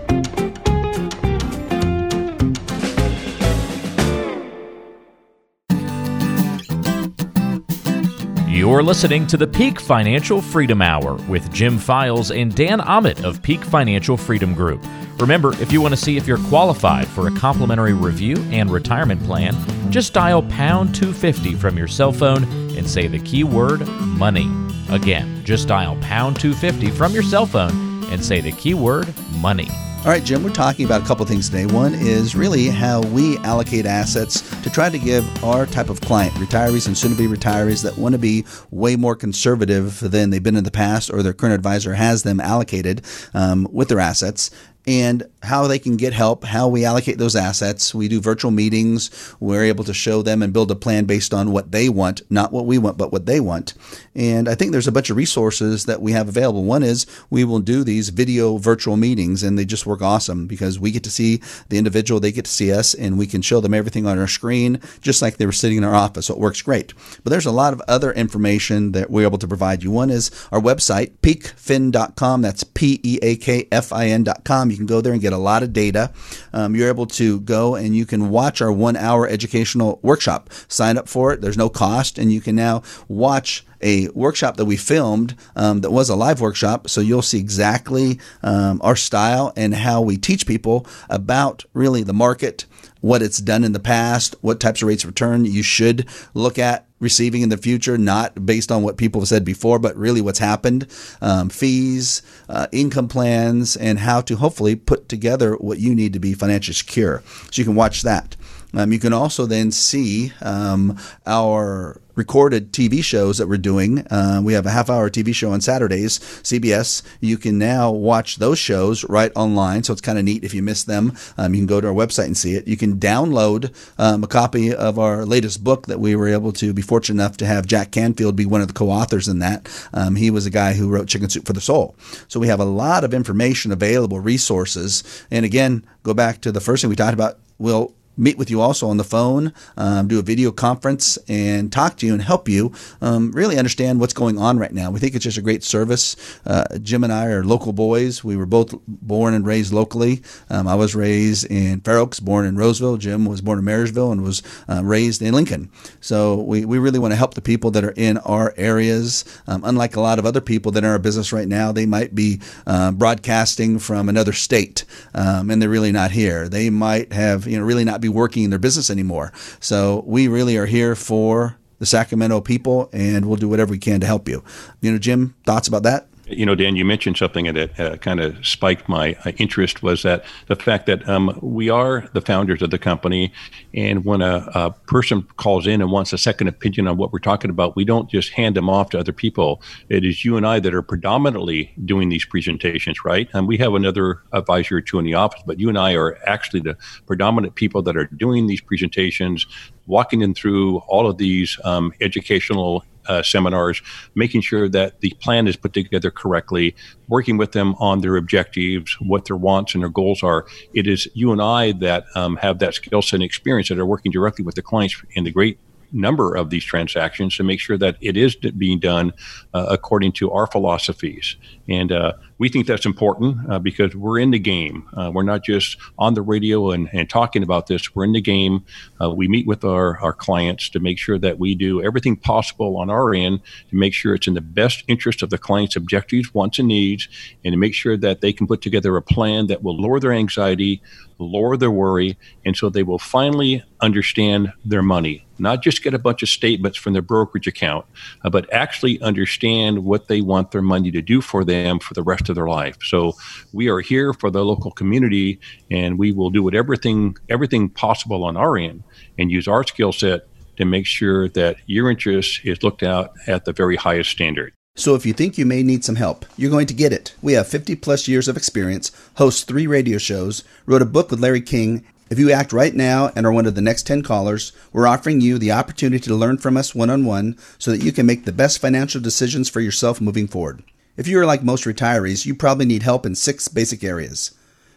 You're 8.58 8.82
listening 8.82 9.24
to 9.28 9.36
the 9.36 9.46
Peak 9.46 9.80
Financial 9.80 10.42
Freedom 10.42 10.82
Hour 10.82 11.14
with 11.28 11.48
Jim 11.52 11.78
Files 11.78 12.32
and 12.32 12.52
Dan 12.52 12.80
Ahmed 12.80 13.24
of 13.24 13.40
Peak 13.40 13.62
Financial 13.62 14.16
Freedom 14.16 14.52
Group. 14.52 14.84
Remember, 15.20 15.52
if 15.62 15.70
you 15.70 15.80
want 15.80 15.94
to 15.94 15.96
see 15.96 16.16
if 16.16 16.26
you're 16.26 16.44
qualified 16.48 17.06
for 17.06 17.28
a 17.28 17.36
complimentary 17.36 17.92
review 17.92 18.34
and 18.50 18.68
retirement 18.68 19.22
plan, 19.22 19.54
just 19.92 20.12
dial 20.12 20.42
pound 20.42 20.92
250 20.92 21.54
from 21.54 21.78
your 21.78 21.86
cell 21.86 22.10
phone 22.10 22.42
and 22.76 22.90
say 22.90 23.06
the 23.06 23.20
keyword 23.20 23.86
money. 23.86 24.50
Again, 24.90 25.44
just 25.44 25.68
dial 25.68 25.96
pound 26.00 26.40
250 26.40 26.90
from 26.90 27.12
your 27.12 27.22
cell 27.22 27.46
phone 27.46 28.02
and 28.06 28.24
say 28.24 28.40
the 28.40 28.50
keyword 28.50 29.14
money. 29.34 29.68
All 30.08 30.14
right, 30.14 30.24
Jim, 30.24 30.42
we're 30.42 30.48
talking 30.48 30.86
about 30.86 31.02
a 31.02 31.04
couple 31.04 31.22
of 31.22 31.28
things 31.28 31.50
today. 31.50 31.66
One 31.66 31.92
is 31.92 32.34
really 32.34 32.68
how 32.68 33.02
we 33.02 33.36
allocate 33.40 33.84
assets 33.84 34.40
to 34.62 34.70
try 34.70 34.88
to 34.88 34.98
give 34.98 35.44
our 35.44 35.66
type 35.66 35.90
of 35.90 36.00
client, 36.00 36.32
retirees 36.36 36.86
and 36.86 36.96
soon 36.96 37.10
to 37.10 37.18
be 37.18 37.26
retirees 37.26 37.82
that 37.82 37.98
want 37.98 38.14
to 38.14 38.18
be 38.18 38.46
way 38.70 38.96
more 38.96 39.14
conservative 39.14 40.00
than 40.00 40.30
they've 40.30 40.42
been 40.42 40.56
in 40.56 40.64
the 40.64 40.70
past 40.70 41.10
or 41.12 41.22
their 41.22 41.34
current 41.34 41.54
advisor 41.54 41.92
has 41.92 42.22
them 42.22 42.40
allocated 42.40 43.02
um, 43.34 43.68
with 43.70 43.88
their 43.88 44.00
assets 44.00 44.50
and 44.88 45.30
how 45.42 45.66
they 45.66 45.78
can 45.78 45.98
get 45.98 46.14
help, 46.14 46.44
how 46.44 46.66
we 46.66 46.86
allocate 46.86 47.18
those 47.18 47.36
assets. 47.36 47.94
We 47.94 48.08
do 48.08 48.22
virtual 48.22 48.50
meetings. 48.50 49.34
We're 49.38 49.64
able 49.64 49.84
to 49.84 49.92
show 49.92 50.22
them 50.22 50.42
and 50.42 50.50
build 50.50 50.70
a 50.70 50.74
plan 50.74 51.04
based 51.04 51.34
on 51.34 51.52
what 51.52 51.72
they 51.72 51.90
want, 51.90 52.22
not 52.30 52.52
what 52.52 52.64
we 52.64 52.78
want, 52.78 52.96
but 52.96 53.12
what 53.12 53.26
they 53.26 53.38
want. 53.38 53.74
And 54.14 54.48
I 54.48 54.54
think 54.54 54.72
there's 54.72 54.88
a 54.88 54.92
bunch 54.92 55.10
of 55.10 55.18
resources 55.18 55.84
that 55.84 56.00
we 56.00 56.12
have 56.12 56.26
available. 56.26 56.64
One 56.64 56.82
is 56.82 57.04
we 57.28 57.44
will 57.44 57.60
do 57.60 57.84
these 57.84 58.08
video 58.08 58.56
virtual 58.56 58.96
meetings, 58.96 59.42
and 59.42 59.58
they 59.58 59.66
just 59.66 59.84
work 59.84 60.00
awesome 60.00 60.46
because 60.46 60.80
we 60.80 60.90
get 60.90 61.04
to 61.04 61.10
see 61.10 61.42
the 61.68 61.76
individual, 61.76 62.18
they 62.18 62.32
get 62.32 62.46
to 62.46 62.50
see 62.50 62.72
us, 62.72 62.94
and 62.94 63.18
we 63.18 63.26
can 63.26 63.42
show 63.42 63.60
them 63.60 63.74
everything 63.74 64.06
on 64.06 64.18
our 64.18 64.26
screen, 64.26 64.80
just 65.02 65.20
like 65.20 65.36
they 65.36 65.46
were 65.46 65.52
sitting 65.52 65.76
in 65.76 65.84
our 65.84 65.94
office. 65.94 66.26
So 66.26 66.34
it 66.34 66.40
works 66.40 66.62
great. 66.62 66.94
But 67.24 67.30
there's 67.30 67.44
a 67.44 67.52
lot 67.52 67.74
of 67.74 67.82
other 67.86 68.10
information 68.12 68.92
that 68.92 69.10
we're 69.10 69.26
able 69.26 69.38
to 69.38 69.48
provide 69.48 69.82
you. 69.82 69.90
One 69.90 70.08
is 70.08 70.30
our 70.50 70.60
website, 70.60 71.10
peakfin.com. 71.20 72.40
That's 72.40 72.64
P 72.64 73.00
E 73.02 73.18
A 73.20 73.36
K 73.36 73.68
F 73.70 73.92
I 73.92 74.06
N.com. 74.06 74.70
You 74.70 74.77
can 74.78 74.86
go 74.86 75.02
there 75.02 75.12
and 75.12 75.20
get 75.20 75.34
a 75.34 75.38
lot 75.38 75.62
of 75.62 75.74
data. 75.74 76.12
Um, 76.54 76.74
you're 76.74 76.88
able 76.88 77.06
to 77.06 77.40
go 77.40 77.74
and 77.74 77.94
you 77.94 78.06
can 78.06 78.30
watch 78.30 78.62
our 78.62 78.72
one 78.72 78.96
hour 78.96 79.28
educational 79.28 79.98
workshop. 80.02 80.48
Sign 80.68 80.96
up 80.96 81.08
for 81.08 81.32
it. 81.32 81.42
There's 81.42 81.58
no 81.58 81.68
cost, 81.68 82.18
and 82.18 82.32
you 82.32 82.40
can 82.40 82.56
now 82.56 82.82
watch 83.08 83.64
a 83.80 84.08
workshop 84.08 84.56
that 84.56 84.64
we 84.64 84.76
filmed 84.76 85.36
um, 85.54 85.80
that 85.82 85.90
was 85.90 86.08
a 86.08 86.16
live 86.16 86.40
workshop. 86.40 86.88
So 86.88 87.00
you'll 87.00 87.22
see 87.22 87.38
exactly 87.38 88.18
um, 88.42 88.80
our 88.82 88.96
style 88.96 89.52
and 89.56 89.74
how 89.74 90.00
we 90.00 90.16
teach 90.16 90.46
people 90.46 90.86
about 91.08 91.64
really 91.74 92.02
the 92.02 92.12
market, 92.12 92.64
what 93.00 93.22
it's 93.22 93.38
done 93.38 93.64
in 93.64 93.72
the 93.72 93.80
past, 93.80 94.34
what 94.40 94.60
types 94.60 94.82
of 94.82 94.88
rates 94.88 95.04
of 95.04 95.10
return 95.10 95.44
you 95.44 95.62
should 95.62 96.08
look 96.34 96.58
at 96.58 96.86
receiving 97.00 97.42
in 97.42 97.48
the 97.48 97.56
future, 97.56 97.96
not 97.96 98.44
based 98.44 98.72
on 98.72 98.82
what 98.82 98.96
people 98.96 99.20
have 99.20 99.28
said 99.28 99.44
before, 99.44 99.78
but 99.78 99.96
really 99.96 100.20
what's 100.20 100.38
happened, 100.38 100.86
um, 101.20 101.48
fees, 101.48 102.22
uh, 102.48 102.66
income 102.72 103.08
plans, 103.08 103.76
and 103.76 104.00
how 104.00 104.20
to 104.20 104.36
hopefully 104.36 104.74
put 104.74 105.08
together 105.08 105.54
what 105.54 105.78
you 105.78 105.94
need 105.94 106.12
to 106.12 106.18
be 106.18 106.34
financially 106.34 106.74
secure. 106.74 107.22
So 107.50 107.60
you 107.60 107.64
can 107.64 107.76
watch 107.76 108.02
that. 108.02 108.36
Um, 108.74 108.92
you 108.92 108.98
can 108.98 109.12
also 109.12 109.46
then 109.46 109.70
see 109.70 110.32
um, 110.42 110.98
our 111.26 112.00
recorded 112.18 112.72
TV 112.72 113.02
shows 113.02 113.38
that 113.38 113.46
we're 113.46 113.56
doing. 113.56 114.00
Uh, 114.08 114.40
we 114.42 114.52
have 114.52 114.66
a 114.66 114.70
half 114.70 114.90
hour 114.90 115.08
TV 115.08 115.32
show 115.32 115.52
on 115.52 115.60
Saturdays, 115.60 116.18
CBS. 116.18 117.02
You 117.20 117.38
can 117.38 117.58
now 117.58 117.92
watch 117.92 118.36
those 118.36 118.58
shows 118.58 119.04
right 119.04 119.30
online. 119.36 119.84
So 119.84 119.92
it's 119.92 120.02
kind 120.02 120.18
of 120.18 120.24
neat 120.24 120.42
if 120.42 120.52
you 120.52 120.60
miss 120.60 120.82
them. 120.82 121.16
Um, 121.38 121.54
you 121.54 121.60
can 121.60 121.66
go 121.66 121.80
to 121.80 121.86
our 121.86 121.94
website 121.94 122.26
and 122.26 122.36
see 122.36 122.56
it. 122.56 122.66
You 122.66 122.76
can 122.76 122.98
download 122.98 123.72
um, 123.98 124.24
a 124.24 124.26
copy 124.26 124.74
of 124.74 124.98
our 124.98 125.24
latest 125.24 125.62
book 125.62 125.86
that 125.86 126.00
we 126.00 126.16
were 126.16 126.28
able 126.28 126.52
to 126.54 126.72
be 126.72 126.82
fortunate 126.82 127.22
enough 127.22 127.36
to 127.38 127.46
have 127.46 127.66
Jack 127.66 127.92
Canfield 127.92 128.34
be 128.34 128.46
one 128.46 128.60
of 128.60 128.68
the 128.68 128.74
co 128.74 128.90
authors 128.90 129.28
in 129.28 129.38
that. 129.38 129.68
Um, 129.94 130.16
he 130.16 130.30
was 130.30 130.44
a 130.44 130.50
guy 130.50 130.74
who 130.74 130.88
wrote 130.88 131.06
Chicken 131.06 131.30
Soup 131.30 131.46
for 131.46 131.52
the 131.52 131.60
Soul. 131.60 131.94
So 132.26 132.40
we 132.40 132.48
have 132.48 132.60
a 132.60 132.64
lot 132.64 133.04
of 133.04 133.14
information 133.14 133.70
available, 133.70 134.18
resources. 134.18 135.24
And 135.30 135.44
again, 135.44 135.86
go 136.02 136.14
back 136.14 136.40
to 136.40 136.50
the 136.50 136.60
first 136.60 136.82
thing 136.82 136.90
we 136.90 136.96
talked 136.96 137.14
about. 137.14 137.38
We'll 137.58 137.92
meet 138.18 138.36
with 138.36 138.50
you 138.50 138.60
also 138.60 138.88
on 138.88 138.96
the 138.96 139.04
phone, 139.04 139.52
um, 139.76 140.08
do 140.08 140.18
a 140.18 140.22
video 140.22 140.50
conference, 140.50 141.18
and 141.28 141.72
talk 141.72 141.96
to 141.98 142.06
you 142.06 142.12
and 142.12 142.22
help 142.22 142.48
you 142.48 142.72
um, 143.00 143.30
really 143.32 143.58
understand 143.58 144.00
what's 144.00 144.12
going 144.12 144.38
on 144.38 144.58
right 144.58 144.72
now. 144.72 144.90
We 144.90 145.00
think 145.00 145.14
it's 145.14 145.24
just 145.24 145.38
a 145.38 145.42
great 145.42 145.62
service. 145.62 146.16
Uh, 146.44 146.78
Jim 146.82 147.04
and 147.04 147.12
I 147.12 147.26
are 147.26 147.44
local 147.44 147.72
boys. 147.72 148.24
We 148.24 148.36
were 148.36 148.46
both 148.46 148.74
born 148.86 149.34
and 149.34 149.46
raised 149.46 149.72
locally. 149.72 150.22
Um, 150.50 150.66
I 150.66 150.74
was 150.74 150.94
raised 150.94 151.46
in 151.46 151.80
Fair 151.80 151.98
Oaks, 151.98 152.20
born 152.20 152.44
in 152.44 152.56
Roseville. 152.56 152.96
Jim 152.96 153.24
was 153.24 153.40
born 153.40 153.58
in 153.58 153.64
Marysville 153.64 154.12
and 154.12 154.22
was 154.22 154.42
uh, 154.68 154.82
raised 154.84 155.22
in 155.22 155.34
Lincoln. 155.34 155.70
So 156.00 156.42
we, 156.42 156.64
we 156.64 156.78
really 156.78 156.98
want 156.98 157.12
to 157.12 157.16
help 157.16 157.34
the 157.34 157.42
people 157.42 157.70
that 157.72 157.84
are 157.84 157.94
in 157.96 158.18
our 158.18 158.54
areas. 158.56 159.24
Um, 159.46 159.62
unlike 159.64 159.96
a 159.96 160.00
lot 160.00 160.18
of 160.18 160.26
other 160.26 160.40
people 160.40 160.72
that 160.72 160.84
are 160.84 160.88
in 160.88 160.92
our 160.92 160.98
business 160.98 161.32
right 161.32 161.48
now, 161.48 161.72
they 161.72 161.86
might 161.86 162.14
be 162.14 162.40
uh, 162.66 162.90
broadcasting 162.92 163.78
from 163.78 164.08
another 164.08 164.32
state 164.32 164.84
um, 165.14 165.50
and 165.50 165.60
they're 165.60 165.68
really 165.68 165.92
not 165.92 166.10
here. 166.10 166.48
They 166.48 166.70
might 166.70 167.12
have, 167.12 167.46
you 167.46 167.58
know, 167.58 167.64
really 167.64 167.84
not 167.84 168.00
be 168.00 168.07
be 168.08 168.14
working 168.14 168.44
in 168.44 168.50
their 168.50 168.58
business 168.58 168.90
anymore. 168.90 169.32
So 169.60 170.02
we 170.06 170.28
really 170.28 170.56
are 170.56 170.66
here 170.66 170.94
for 170.94 171.56
the 171.78 171.86
Sacramento 171.86 172.40
people, 172.40 172.88
and 172.92 173.26
we'll 173.26 173.36
do 173.36 173.48
whatever 173.48 173.70
we 173.70 173.78
can 173.78 174.00
to 174.00 174.06
help 174.06 174.28
you. 174.28 174.42
You 174.80 174.92
know, 174.92 174.98
Jim, 174.98 175.34
thoughts 175.46 175.68
about 175.68 175.84
that? 175.84 176.08
You 176.30 176.44
know, 176.44 176.54
Dan, 176.54 176.76
you 176.76 176.84
mentioned 176.84 177.16
something 177.16 177.46
that 177.52 177.80
uh, 177.80 177.96
kind 177.96 178.20
of 178.20 178.46
spiked 178.46 178.88
my 178.88 179.16
uh, 179.24 179.30
interest 179.38 179.82
was 179.82 180.02
that 180.02 180.24
the 180.46 180.56
fact 180.56 180.84
that 180.86 181.08
um, 181.08 181.38
we 181.40 181.70
are 181.70 182.06
the 182.12 182.20
founders 182.20 182.60
of 182.60 182.70
the 182.70 182.78
company, 182.78 183.32
and 183.72 184.04
when 184.04 184.20
a, 184.20 184.46
a, 184.54 184.70
person 184.86 185.22
calls 185.36 185.66
in 185.66 185.80
and 185.80 185.90
wants 185.90 186.12
a 186.12 186.18
second 186.18 186.48
opinion 186.48 186.86
on 186.86 186.96
what 186.98 187.12
we're 187.12 187.18
talking 187.18 187.50
about, 187.50 187.76
we 187.76 187.84
don't 187.84 188.10
just 188.10 188.30
hand 188.32 188.56
them 188.56 188.68
off 188.68 188.90
to 188.90 188.98
other 188.98 189.12
people. 189.12 189.62
It 189.88 190.04
is 190.04 190.24
you 190.24 190.36
and 190.36 190.46
I 190.46 190.60
that 190.60 190.74
are 190.74 190.82
predominantly 190.82 191.72
doing 191.84 192.10
these 192.10 192.24
presentations, 192.24 193.04
right? 193.04 193.28
And 193.32 193.48
we 193.48 193.56
have 193.58 193.74
another 193.74 194.22
advisor 194.32 194.76
or 194.76 194.80
two 194.82 194.98
in 194.98 195.06
the 195.06 195.14
office, 195.14 195.42
but 195.46 195.58
you 195.58 195.68
and 195.68 195.78
I 195.78 195.94
are 195.94 196.18
actually 196.26 196.60
the 196.60 196.76
predominant 197.06 197.54
people 197.54 197.82
that 197.82 197.96
are 197.96 198.06
doing 198.06 198.46
these 198.46 198.60
presentations, 198.60 199.46
walking 199.86 200.20
them 200.20 200.34
through 200.34 200.78
all 200.88 201.08
of 201.08 201.16
these 201.16 201.58
um, 201.64 201.92
educational 202.00 202.84
uh, 203.08 203.22
seminars, 203.22 203.82
making 204.14 204.40
sure 204.40 204.68
that 204.68 205.00
the 205.00 205.10
plan 205.20 205.46
is 205.48 205.56
put 205.56 205.72
together 205.72 206.10
correctly, 206.10 206.74
working 207.08 207.36
with 207.36 207.52
them 207.52 207.74
on 207.78 208.00
their 208.00 208.16
objectives, 208.16 208.96
what 209.00 209.24
their 209.24 209.36
wants 209.36 209.74
and 209.74 209.82
their 209.82 209.90
goals 209.90 210.22
are. 210.22 210.46
It 210.74 210.86
is 210.86 211.08
you 211.14 211.32
and 211.32 211.42
I 211.42 211.72
that 211.72 212.04
um, 212.14 212.36
have 212.36 212.58
that 212.60 212.74
skill 212.74 213.02
set 213.02 213.16
and 213.16 213.22
experience 213.22 213.68
that 213.68 213.78
are 213.78 213.86
working 213.86 214.12
directly 214.12 214.44
with 214.44 214.54
the 214.54 214.62
clients 214.62 215.02
in 215.12 215.24
the 215.24 215.32
great 215.32 215.58
number 215.92 216.34
of 216.34 216.50
these 216.50 216.64
transactions 216.64 217.36
to 217.36 217.42
make 217.42 217.60
sure 217.60 217.78
that 217.78 217.96
it 218.00 218.16
is 218.16 218.36
being 218.36 218.78
done 218.78 219.12
uh, 219.54 219.66
according 219.70 220.12
to 220.12 220.30
our 220.30 220.46
philosophies. 220.46 221.36
And 221.68 221.90
uh, 221.90 222.12
we 222.38 222.48
think 222.48 222.66
that's 222.66 222.86
important 222.86 223.50
uh, 223.50 223.58
because 223.58 223.94
we're 223.94 224.18
in 224.18 224.30
the 224.30 224.38
game. 224.38 224.88
Uh, 224.96 225.10
we're 225.12 225.22
not 225.22 225.44
just 225.44 225.76
on 225.98 226.14
the 226.14 226.22
radio 226.22 226.70
and, 226.70 226.88
and 226.92 227.10
talking 227.10 227.42
about 227.42 227.66
this. 227.66 227.94
We're 227.94 228.04
in 228.04 228.12
the 228.12 228.20
game. 228.20 228.64
Uh, 229.00 229.10
we 229.10 229.28
meet 229.28 229.46
with 229.46 229.64
our, 229.64 229.98
our 230.00 230.12
clients 230.12 230.68
to 230.70 230.80
make 230.80 230.98
sure 230.98 231.18
that 231.18 231.38
we 231.38 231.54
do 231.54 231.82
everything 231.82 232.16
possible 232.16 232.76
on 232.76 232.90
our 232.90 233.12
end 233.12 233.40
to 233.70 233.76
make 233.76 233.92
sure 233.92 234.14
it's 234.14 234.26
in 234.26 234.34
the 234.34 234.40
best 234.40 234.84
interest 234.88 235.22
of 235.22 235.30
the 235.30 235.38
client's 235.38 235.76
objectives, 235.76 236.32
wants, 236.32 236.58
and 236.58 236.68
needs, 236.68 237.08
and 237.44 237.52
to 237.52 237.56
make 237.56 237.74
sure 237.74 237.96
that 237.96 238.20
they 238.20 238.32
can 238.32 238.46
put 238.46 238.62
together 238.62 238.96
a 238.96 239.02
plan 239.02 239.48
that 239.48 239.62
will 239.62 239.76
lower 239.76 239.98
their 239.98 240.12
anxiety, 240.12 240.80
lower 241.18 241.56
their 241.56 241.70
worry, 241.70 242.16
and 242.44 242.56
so 242.56 242.68
they 242.68 242.82
will 242.82 242.98
finally 242.98 243.62
understand 243.80 244.52
their 244.64 244.82
money. 244.82 245.26
Not 245.38 245.62
just 245.62 245.82
get 245.82 245.94
a 245.94 245.98
bunch 245.98 246.22
of 246.22 246.28
statements 246.28 246.78
from 246.78 246.92
their 246.92 247.02
brokerage 247.02 247.46
account, 247.46 247.86
uh, 248.24 248.30
but 248.30 248.52
actually 248.52 249.00
understand 249.00 249.84
what 249.84 250.08
they 250.08 250.20
want 250.20 250.50
their 250.50 250.62
money 250.62 250.90
to 250.90 251.02
do 251.02 251.20
for 251.20 251.44
them 251.44 251.78
for 251.78 251.94
the 251.94 252.02
rest 252.02 252.28
of 252.28 252.34
their 252.34 252.48
life. 252.48 252.76
So 252.82 253.12
we 253.52 253.68
are 253.68 253.80
here 253.80 254.12
for 254.12 254.30
the 254.30 254.44
local 254.44 254.70
community, 254.70 255.40
and 255.70 255.98
we 255.98 256.12
will 256.12 256.30
do 256.30 256.50
everything 256.52 257.16
everything 257.28 257.68
possible 257.68 258.24
on 258.24 258.36
our 258.36 258.56
end 258.56 258.82
and 259.18 259.30
use 259.30 259.46
our 259.46 259.64
skill 259.64 259.92
set 259.92 260.26
to 260.56 260.64
make 260.64 260.86
sure 260.86 261.28
that 261.30 261.56
your 261.66 261.88
interest 261.90 262.40
is 262.44 262.62
looked 262.64 262.82
out 262.82 263.12
at 263.28 263.44
the 263.44 263.52
very 263.52 263.76
highest 263.76 264.10
standard. 264.10 264.52
So 264.78 264.94
if 264.94 265.04
you 265.04 265.12
think 265.12 265.36
you 265.36 265.44
may 265.44 265.64
need 265.64 265.84
some 265.84 265.96
help, 265.96 266.24
you're 266.36 266.52
going 266.52 266.68
to 266.68 266.72
get 266.72 266.92
it. 266.92 267.12
We 267.20 267.32
have 267.32 267.48
50 267.48 267.74
plus 267.74 268.06
years 268.06 268.28
of 268.28 268.36
experience, 268.36 268.92
host 269.16 269.48
three 269.48 269.66
radio 269.66 269.98
shows, 269.98 270.44
wrote 270.66 270.82
a 270.82 270.86
book 270.86 271.10
with 271.10 271.18
Larry 271.18 271.40
King. 271.40 271.84
If 272.10 272.18
you 272.20 272.30
act 272.30 272.52
right 272.52 272.72
now 272.72 273.10
and 273.16 273.26
are 273.26 273.32
one 273.32 273.46
of 273.46 273.56
the 273.56 273.60
next 273.60 273.88
10 273.88 274.04
callers, 274.04 274.52
we're 274.72 274.86
offering 274.86 275.20
you 275.20 275.36
the 275.36 275.50
opportunity 275.50 276.04
to 276.04 276.14
learn 276.14 276.38
from 276.38 276.56
us 276.56 276.76
one 276.76 276.90
on 276.90 277.04
one 277.04 277.36
so 277.58 277.72
that 277.72 277.82
you 277.82 277.90
can 277.90 278.06
make 278.06 278.24
the 278.24 278.30
best 278.30 278.60
financial 278.60 279.00
decisions 279.00 279.48
for 279.48 279.60
yourself 279.60 280.00
moving 280.00 280.28
forward. 280.28 280.62
If 280.96 281.08
you 281.08 281.18
are 281.18 281.26
like 281.26 281.42
most 281.42 281.64
retirees, 281.64 282.24
you 282.24 282.36
probably 282.36 282.64
need 282.64 282.84
help 282.84 283.04
in 283.04 283.16
six 283.16 283.48
basic 283.48 283.82
areas 283.82 284.30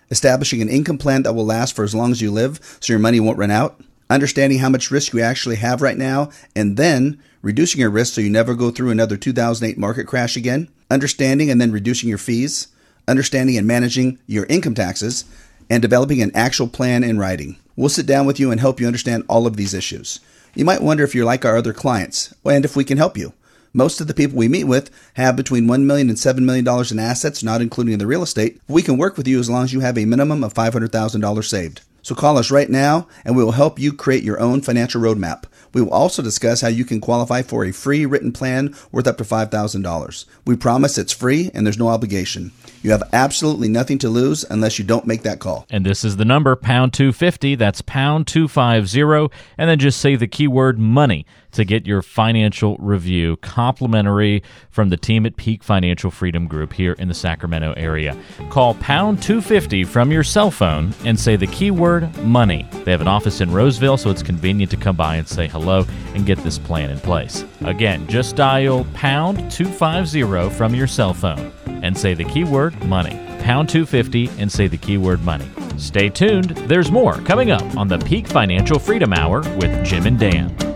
establishing 0.09 0.61
an 0.61 0.67
income 0.67 0.97
plan 0.97 1.23
that 1.23 1.33
will 1.33 1.45
last 1.45 1.73
for 1.75 1.83
as 1.83 1.95
long 1.95 2.11
as 2.11 2.21
you 2.21 2.31
live 2.31 2.59
so 2.81 2.91
your 2.91 2.99
money 2.99 3.19
won't 3.19 3.37
run 3.37 3.51
out, 3.51 3.79
understanding 4.11 4.59
how 4.59 4.69
much 4.69 4.91
risk 4.91 5.13
you 5.13 5.21
actually 5.21 5.55
have 5.55 5.81
right 5.81 5.97
now, 5.97 6.29
and 6.55 6.77
then 6.77 7.21
reducing 7.41 7.79
your 7.81 7.89
risk 7.89 8.13
so 8.13 8.21
you 8.21 8.29
never 8.29 8.53
go 8.53 8.69
through 8.69 8.91
another 8.91 9.17
2008 9.17 9.77
market 9.77 10.05
crash 10.05 10.35
again, 10.35 10.69
understanding 10.89 11.49
and 11.49 11.59
then 11.59 11.71
reducing 11.71 12.09
your 12.09 12.17
fees, 12.17 12.67
understanding 13.07 13.57
and 13.57 13.65
managing 13.65 14.19
your 14.27 14.45
income 14.45 14.75
taxes, 14.75 15.25
and 15.69 15.81
developing 15.81 16.21
an 16.21 16.31
actual 16.35 16.67
plan 16.67 17.03
in 17.03 17.17
writing. 17.17 17.57
We'll 17.75 17.89
sit 17.89 18.05
down 18.05 18.25
with 18.25 18.39
you 18.39 18.51
and 18.51 18.59
help 18.59 18.79
you 18.79 18.87
understand 18.87 19.23
all 19.29 19.47
of 19.47 19.55
these 19.55 19.73
issues. 19.73 20.19
You 20.53 20.65
might 20.65 20.83
wonder 20.83 21.03
if 21.03 21.15
you're 21.15 21.25
like 21.25 21.45
our 21.45 21.55
other 21.55 21.73
clients 21.73 22.33
and 22.43 22.65
if 22.65 22.75
we 22.75 22.83
can 22.83 22.97
help 22.97 23.17
you. 23.17 23.33
Most 23.73 24.01
of 24.01 24.07
the 24.07 24.13
people 24.13 24.37
we 24.37 24.49
meet 24.49 24.65
with 24.65 24.91
have 25.13 25.37
between 25.37 25.65
$1 25.65 25.83
million 25.83 26.09
and 26.09 26.17
$7 26.17 26.39
million 26.39 26.67
in 26.91 26.99
assets, 26.99 27.41
not 27.41 27.61
including 27.61 27.97
the 27.97 28.07
real 28.07 28.21
estate. 28.21 28.59
We 28.67 28.81
can 28.81 28.97
work 28.97 29.15
with 29.15 29.29
you 29.29 29.39
as 29.39 29.49
long 29.49 29.63
as 29.63 29.71
you 29.71 29.79
have 29.79 29.97
a 29.97 30.03
minimum 30.03 30.43
of 30.43 30.53
$500,000 30.53 31.43
saved. 31.45 31.81
So 32.01 32.15
call 32.15 32.37
us 32.37 32.51
right 32.51 32.69
now 32.69 33.07
and 33.25 33.35
we 33.35 33.43
will 33.43 33.51
help 33.51 33.79
you 33.79 33.93
create 33.93 34.23
your 34.23 34.39
own 34.39 34.61
financial 34.61 35.01
roadmap. 35.01 35.43
We 35.73 35.81
will 35.81 35.91
also 35.91 36.21
discuss 36.21 36.61
how 36.61 36.67
you 36.67 36.83
can 36.83 36.99
qualify 36.99 37.43
for 37.43 37.63
a 37.63 37.71
free 37.71 38.05
written 38.05 38.31
plan 38.31 38.75
worth 38.91 39.07
up 39.07 39.17
to 39.17 39.23
$5,000. 39.23 40.25
We 40.45 40.55
promise 40.55 40.97
it's 40.97 41.13
free 41.13 41.51
and 41.53 41.65
there's 41.65 41.77
no 41.77 41.87
obligation. 41.87 42.51
You 42.81 42.91
have 42.91 43.03
absolutely 43.13 43.69
nothing 43.69 43.99
to 43.99 44.09
lose 44.09 44.43
unless 44.49 44.79
you 44.79 44.85
don't 44.85 45.05
make 45.05 45.21
that 45.21 45.39
call. 45.39 45.65
And 45.69 45.85
this 45.85 46.03
is 46.03 46.17
the 46.17 46.25
number, 46.25 46.55
pound 46.55 46.93
250. 46.93 47.55
That's 47.55 47.81
pound 47.81 48.27
250. 48.27 49.33
And 49.57 49.69
then 49.69 49.79
just 49.79 50.01
say 50.01 50.15
the 50.15 50.27
keyword 50.27 50.79
money 50.79 51.25
to 51.51 51.65
get 51.65 51.85
your 51.85 52.01
financial 52.01 52.77
review 52.77 53.37
complimentary 53.37 54.43
from 54.69 54.89
the 54.89 54.97
team 54.97 55.25
at 55.25 55.35
Peak 55.35 55.63
Financial 55.63 56.11
Freedom 56.11 56.47
Group 56.47 56.73
here 56.73 56.93
in 56.93 57.07
the 57.07 57.13
Sacramento 57.13 57.73
area. 57.77 58.17
Call 58.49 58.75
pound 58.75 59.21
250 59.21 59.83
from 59.83 60.11
your 60.11 60.23
cell 60.23 60.51
phone 60.51 60.93
and 61.05 61.19
say 61.19 61.35
the 61.35 61.47
keyword 61.47 62.15
money. 62.23 62.67
They 62.83 62.91
have 62.91 63.01
an 63.01 63.07
office 63.07 63.41
in 63.41 63.51
Roseville, 63.51 63.97
so 63.97 64.09
it's 64.09 64.23
convenient 64.23 64.71
to 64.71 64.77
come 64.77 64.95
by 64.95 65.15
and 65.15 65.27
say 65.27 65.47
hello 65.47 65.85
and 66.13 66.25
get 66.25 66.37
this 66.39 66.57
plan 66.57 66.89
in 66.89 66.99
place. 66.99 67.45
Again, 67.61 68.07
just 68.07 68.35
dial 68.35 68.85
pound 68.93 69.51
250 69.51 70.49
from 70.55 70.75
your 70.75 70.87
cell 70.87 71.13
phone 71.13 71.51
and 71.67 71.97
say 71.97 72.13
the 72.13 72.25
keyword 72.25 72.81
money. 72.85 73.19
Pound 73.41 73.69
250 73.69 74.29
and 74.37 74.51
say 74.51 74.67
the 74.67 74.77
keyword 74.77 75.23
money. 75.23 75.49
Stay 75.77 76.09
tuned, 76.09 76.51
there's 76.67 76.91
more 76.91 77.15
coming 77.21 77.49
up 77.49 77.63
on 77.75 77.87
the 77.87 77.97
Peak 77.99 78.27
Financial 78.27 78.77
Freedom 78.77 79.13
Hour 79.13 79.41
with 79.57 79.83
Jim 79.83 80.05
and 80.05 80.19
Dan. 80.19 80.70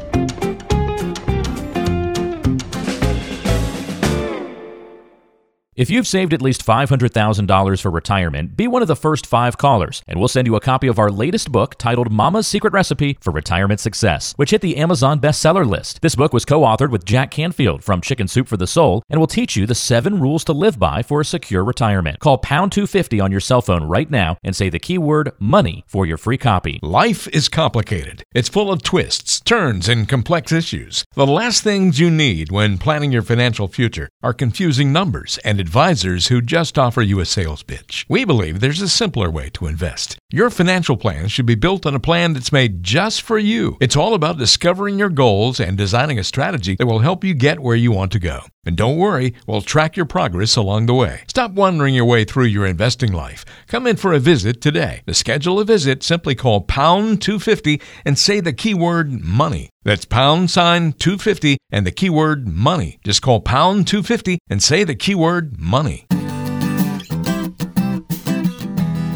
If 5.75 5.89
you've 5.89 6.07
saved 6.07 6.33
at 6.33 6.41
least 6.41 6.65
$500,000 6.65 7.81
for 7.81 7.91
retirement, 7.91 8.55
be 8.55 8.65
one 8.65 8.81
of 8.81 8.87
the 8.87 8.95
first 8.95 9.27
five 9.27 9.57
callers, 9.57 10.01
and 10.07 10.17
we'll 10.17 10.29
send 10.29 10.47
you 10.47 10.55
a 10.55 10.61
copy 10.61 10.87
of 10.87 10.97
our 10.97 11.11
latest 11.11 11.51
book 11.51 11.77
titled 11.77 12.09
Mama's 12.09 12.47
Secret 12.47 12.71
Recipe 12.71 13.17
for 13.19 13.31
Retirement 13.31 13.81
Success, 13.81 14.31
which 14.37 14.51
hit 14.51 14.61
the 14.61 14.77
Amazon 14.77 15.19
bestseller 15.19 15.67
list. 15.67 15.99
This 16.01 16.15
book 16.15 16.31
was 16.31 16.45
co 16.45 16.61
authored 16.61 16.91
with 16.91 17.03
Jack 17.03 17.29
Canfield 17.29 17.83
from 17.83 17.99
Chicken 17.99 18.29
Soup 18.29 18.47
for 18.47 18.55
the 18.55 18.67
Soul 18.67 19.03
and 19.09 19.19
will 19.19 19.27
teach 19.27 19.57
you 19.57 19.65
the 19.65 19.75
seven 19.75 20.21
rules 20.21 20.45
to 20.45 20.53
live 20.53 20.79
by 20.79 21.03
for 21.03 21.19
a 21.19 21.25
secure 21.25 21.65
retirement. 21.65 22.19
Call 22.19 22.37
pound 22.37 22.71
250 22.71 23.19
on 23.19 23.31
your 23.31 23.41
cell 23.41 23.61
phone 23.61 23.83
right 23.83 24.09
now 24.09 24.37
and 24.45 24.55
say 24.55 24.69
the 24.69 24.79
keyword 24.79 25.33
money 25.39 25.83
for 25.87 26.05
your 26.05 26.17
free 26.17 26.37
copy. 26.37 26.79
Life 26.83 27.27
is 27.33 27.49
complicated. 27.49 28.23
It's 28.33 28.47
full 28.47 28.71
of 28.71 28.81
twists, 28.81 29.41
turns, 29.41 29.89
and 29.89 30.07
complex 30.07 30.53
issues. 30.53 31.03
The 31.15 31.27
last 31.27 31.63
things 31.63 31.99
you 31.99 32.09
need 32.09 32.49
when 32.49 32.77
planning 32.77 33.11
your 33.11 33.23
financial 33.23 33.67
future 33.67 34.07
are 34.23 34.33
confusing 34.33 34.93
numbers 34.93 35.37
and 35.43 35.64
advisors 35.65 36.27
who 36.27 36.41
just 36.41 36.77
offer 36.77 37.01
you 37.01 37.19
a 37.19 37.25
sales 37.25 37.63
pitch. 37.63 38.05
We 38.07 38.23
believe 38.23 38.59
there's 38.59 38.83
a 38.83 38.87
simpler 38.87 39.31
way 39.31 39.49
to 39.53 39.65
invest. 39.65 40.15
Your 40.31 40.51
financial 40.51 40.95
plan 40.95 41.27
should 41.27 41.47
be 41.47 41.55
built 41.55 41.87
on 41.87 41.95
a 41.95 41.99
plan 41.99 42.33
that's 42.33 42.51
made 42.51 42.83
just 42.83 43.23
for 43.23 43.39
you. 43.39 43.75
It's 43.81 43.95
all 43.95 44.13
about 44.13 44.37
discovering 44.37 44.99
your 44.99 45.09
goals 45.09 45.59
and 45.59 45.75
designing 45.75 46.19
a 46.19 46.23
strategy 46.23 46.75
that 46.75 46.85
will 46.85 46.99
help 46.99 47.23
you 47.23 47.33
get 47.33 47.61
where 47.61 47.75
you 47.75 47.91
want 47.91 48.11
to 48.11 48.19
go. 48.19 48.41
And 48.65 48.75
don't 48.75 48.97
worry, 48.97 49.33
we'll 49.45 49.61
track 49.61 49.95
your 49.95 50.05
progress 50.05 50.55
along 50.55 50.87
the 50.87 50.93
way. 50.93 51.21
Stop 51.27 51.51
wandering 51.51 51.93
your 51.93 52.05
way 52.05 52.25
through 52.25 52.45
your 52.45 52.65
investing 52.65 53.13
life. 53.13 53.45
Come 53.67 53.85
in 53.85 53.95
for 53.95 54.13
a 54.13 54.19
visit 54.19 54.59
today. 54.61 55.01
To 55.07 55.13
schedule 55.13 55.59
a 55.59 55.65
visit, 55.65 56.01
simply 56.03 56.35
call 56.35 56.61
pound 56.61 57.21
250 57.21 57.81
and 58.03 58.17
say 58.17 58.39
the 58.39 58.53
keyword 58.53 59.23
money. 59.23 59.69
That's 59.83 60.05
pound 60.05 60.49
sign 60.49 60.93
250 60.93 61.57
and 61.71 61.85
the 61.85 61.91
keyword 61.91 62.47
money. 62.47 62.99
Just 63.03 63.21
call 63.21 63.39
pound 63.39 63.87
250 63.87 64.39
and 64.49 64.63
say 64.63 64.83
the 64.83 64.95
keyword 64.95 65.59
money. 65.59 66.07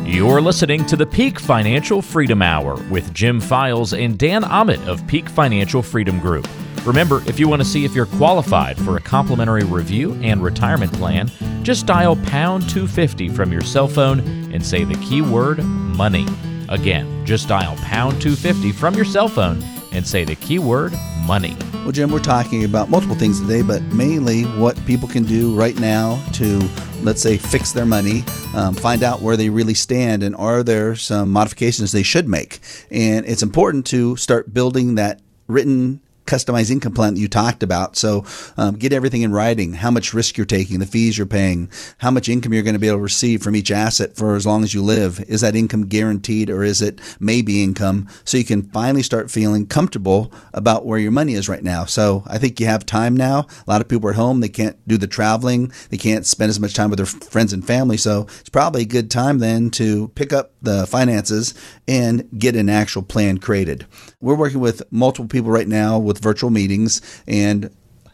You're 0.09 0.41
listening 0.41 0.87
to 0.87 0.95
the 0.95 1.05
Peak 1.05 1.39
Financial 1.39 2.01
Freedom 2.01 2.41
Hour 2.41 2.81
with 2.89 3.13
Jim 3.13 3.39
Files 3.39 3.93
and 3.93 4.17
Dan 4.17 4.43
Ahmed 4.43 4.79
of 4.89 5.05
Peak 5.05 5.29
Financial 5.29 5.83
Freedom 5.83 6.19
Group. 6.19 6.47
Remember, 6.83 7.21
if 7.27 7.39
you 7.39 7.47
want 7.47 7.61
to 7.61 7.67
see 7.67 7.85
if 7.85 7.93
you're 7.93 8.07
qualified 8.07 8.75
for 8.79 8.97
a 8.97 9.01
complimentary 9.01 9.63
review 9.63 10.13
and 10.23 10.41
retirement 10.41 10.91
plan, 10.93 11.29
just 11.61 11.85
dial 11.85 12.15
pound 12.25 12.67
250 12.67 13.29
from 13.29 13.51
your 13.51 13.61
cell 13.61 13.87
phone 13.87 14.19
and 14.51 14.65
say 14.65 14.83
the 14.83 14.95
keyword 14.95 15.63
money. 15.63 16.25
Again, 16.69 17.23
just 17.23 17.47
dial 17.47 17.75
pound 17.77 18.19
250 18.19 18.71
from 18.71 18.95
your 18.95 19.05
cell 19.05 19.29
phone 19.29 19.61
and 19.91 20.05
say 20.05 20.23
the 20.23 20.35
keyword 20.35 20.91
money. 21.29 21.55
Well, 21.83 21.91
Jim, 21.91 22.09
we're 22.09 22.17
talking 22.17 22.63
about 22.63 22.89
multiple 22.89 23.15
things 23.15 23.39
today, 23.39 23.61
but 23.61 23.83
mainly 23.93 24.45
what 24.45 24.83
people 24.87 25.07
can 25.07 25.25
do 25.25 25.53
right 25.53 25.79
now 25.79 26.19
to, 26.33 26.59
let's 27.03 27.21
say, 27.21 27.37
fix 27.37 27.71
their 27.71 27.85
money, 27.85 28.23
um, 28.55 28.73
find 28.73 29.03
out 29.03 29.21
where 29.21 29.37
they 29.37 29.47
really 29.47 29.75
stand, 29.75 30.23
and 30.23 30.35
are 30.35 30.63
there 30.63 30.95
some 30.95 31.29
modifications 31.29 31.91
they 31.91 32.01
should 32.01 32.27
make. 32.27 32.57
And 32.89 33.27
it's 33.27 33.43
important 33.43 33.85
to 33.87 34.15
start 34.15 34.55
building 34.55 34.95
that 34.95 35.19
written 35.47 36.01
customized 36.29 36.69
income 36.69 36.93
plan 36.93 37.15
that 37.15 37.19
you 37.19 37.27
talked 37.27 37.63
about. 37.63 37.97
So 37.97 38.23
um, 38.55 38.75
get 38.75 38.93
everything 38.93 39.23
in 39.23 39.31
writing, 39.31 39.73
how 39.73 39.89
much 39.89 40.13
risk 40.13 40.37
you're 40.37 40.45
taking, 40.45 40.79
the 40.79 40.85
fees 40.85 41.17
you're 41.17 41.27
paying, 41.27 41.69
how 41.97 42.11
much 42.11 42.29
income 42.29 42.53
you're 42.53 42.63
going 42.63 42.75
to 42.75 42.79
be 42.79 42.87
able 42.87 42.99
to 42.99 43.03
receive 43.03 43.41
from 43.41 43.55
each 43.55 43.71
asset 43.71 44.15
for 44.15 44.35
as 44.35 44.45
long 44.45 44.63
as 44.63 44.73
you 44.73 44.83
live. 44.83 45.19
Is 45.27 45.41
that 45.41 45.55
income 45.55 45.87
guaranteed 45.87 46.49
or 46.49 46.63
is 46.63 46.81
it 46.81 46.99
maybe 47.19 47.63
income? 47.63 48.07
So 48.23 48.37
you 48.37 48.45
can 48.45 48.61
finally 48.61 49.03
start 49.03 49.31
feeling 49.31 49.65
comfortable 49.65 50.31
about 50.53 50.85
where 50.85 50.99
your 50.99 51.11
money 51.11 51.33
is 51.33 51.49
right 51.49 51.63
now. 51.63 51.85
So 51.85 52.23
I 52.27 52.37
think 52.37 52.59
you 52.59 52.67
have 52.67 52.85
time 52.85 53.17
now. 53.17 53.47
A 53.67 53.71
lot 53.71 53.81
of 53.81 53.87
people 53.87 54.07
are 54.07 54.11
at 54.11 54.15
home. 54.15 54.39
They 54.39 54.49
can't 54.49 54.77
do 54.87 54.97
the 54.97 55.07
traveling. 55.07 55.71
They 55.89 55.97
can't 55.97 56.25
spend 56.25 56.49
as 56.49 56.59
much 56.59 56.75
time 56.75 56.91
with 56.91 56.97
their 56.97 57.05
friends 57.05 57.53
and 57.53 57.65
family. 57.65 57.97
So 57.97 58.27
it's 58.39 58.49
probably 58.49 58.83
a 58.83 58.85
good 58.85 59.09
time 59.09 59.39
then 59.39 59.71
to 59.71 60.09
pick 60.09 60.31
up 60.31 60.51
the 60.61 60.85
finances 60.87 61.53
and 61.87 62.29
get 62.37 62.55
an 62.55 62.69
actual 62.69 63.01
plan 63.01 63.37
created. 63.37 63.85
We're 64.19 64.35
working 64.35 64.59
with 64.59 64.81
multiple 64.91 65.27
people 65.27 65.51
right 65.51 65.67
now 65.67 65.97
with 65.97 66.19
virtual 66.19 66.49
meetings 66.49 67.01
and 67.27 67.69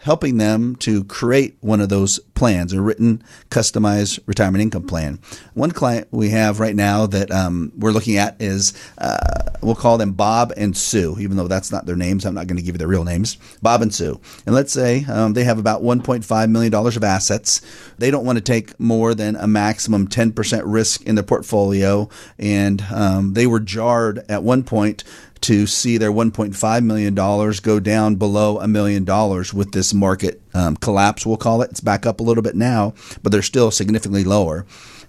helping 0.06 0.38
them 0.38 0.76
to 0.76 1.04
create 1.06 1.58
one 1.62 1.82
of 1.82 1.90
those 1.90 2.20
plans, 2.36 2.72
a 2.72 2.80
written, 2.80 3.24
customized 3.50 4.20
retirement 4.28 4.62
income 4.62 4.86
plan. 4.86 5.20
One 5.56 5.72
client 5.72 6.08
we 6.12 6.30
have 6.30 6.60
right 6.60 6.76
now 6.76 7.08
that 7.08 7.32
um, 7.32 7.72
we're 7.76 7.92
looking 7.92 8.18
at 8.18 8.40
is 8.40 8.74
uh, 9.00 9.45
we'll 9.66 9.76
call 9.76 9.98
them 9.98 10.14
Bob 10.14 10.54
and 10.56 10.76
Sue, 10.76 11.18
even 11.20 11.38
though 11.38 11.48
that's 11.48 11.72
not 11.72 11.86
their 11.86 11.96
names. 11.96 12.26
I'm 12.26 12.36
not 12.36 12.48
going 12.48 12.58
to 12.58 12.64
give 12.64 12.76
you 12.76 12.80
their 12.80 12.88
real 12.88 13.04
names. 13.04 13.38
Bob 13.62 13.82
and 13.82 13.94
Sue. 13.94 14.20
And 14.46 14.54
let's 14.54 14.72
say 14.72 15.06
um, 15.06 15.34
they 15.34 15.44
have 15.44 15.60
about 15.60 15.82
$1.5 15.82 16.50
million 16.50 16.74
of 16.74 17.04
assets. 17.04 17.62
They 17.98 18.12
don't 18.12 18.26
want 18.26 18.38
to 18.38 18.44
take 18.44 18.80
more 18.80 19.14
than 19.14 19.36
a 19.36 19.48
maximum 19.48 20.08
10% 20.08 20.62
risk 20.66 21.02
in 21.04 21.16
their 21.16 21.24
portfolio. 21.24 22.10
And 22.38 22.82
um, 22.92 23.34
they 23.34 23.48
were 23.48 23.60
jarred 23.60 24.24
at 24.30 24.44
one 24.44 24.64
point 24.64 25.04
to 25.42 25.68
see 25.68 25.98
their 25.98 26.12
$1.5 26.12 26.84
million 26.84 27.14
go 27.62 27.80
down 27.80 28.16
below 28.16 28.60
a 28.60 28.68
million 28.68 29.04
dollars 29.04 29.54
with 29.54 29.74
this 29.74 29.94
market 29.94 30.42
um, 30.56 30.76
collapse, 30.78 31.26
we'll 31.26 31.38
call 31.38 31.62
it. 31.62 31.70
It's 31.70 31.82
back 31.82 32.06
up 32.06 32.20
a 32.20 32.24
little 32.24 32.42
bit 32.42 32.56
now, 32.56 32.94
but 33.22 33.32
they're 33.32 33.42
still 33.42 33.70
significantly 33.70 34.24
lower. 34.24 34.66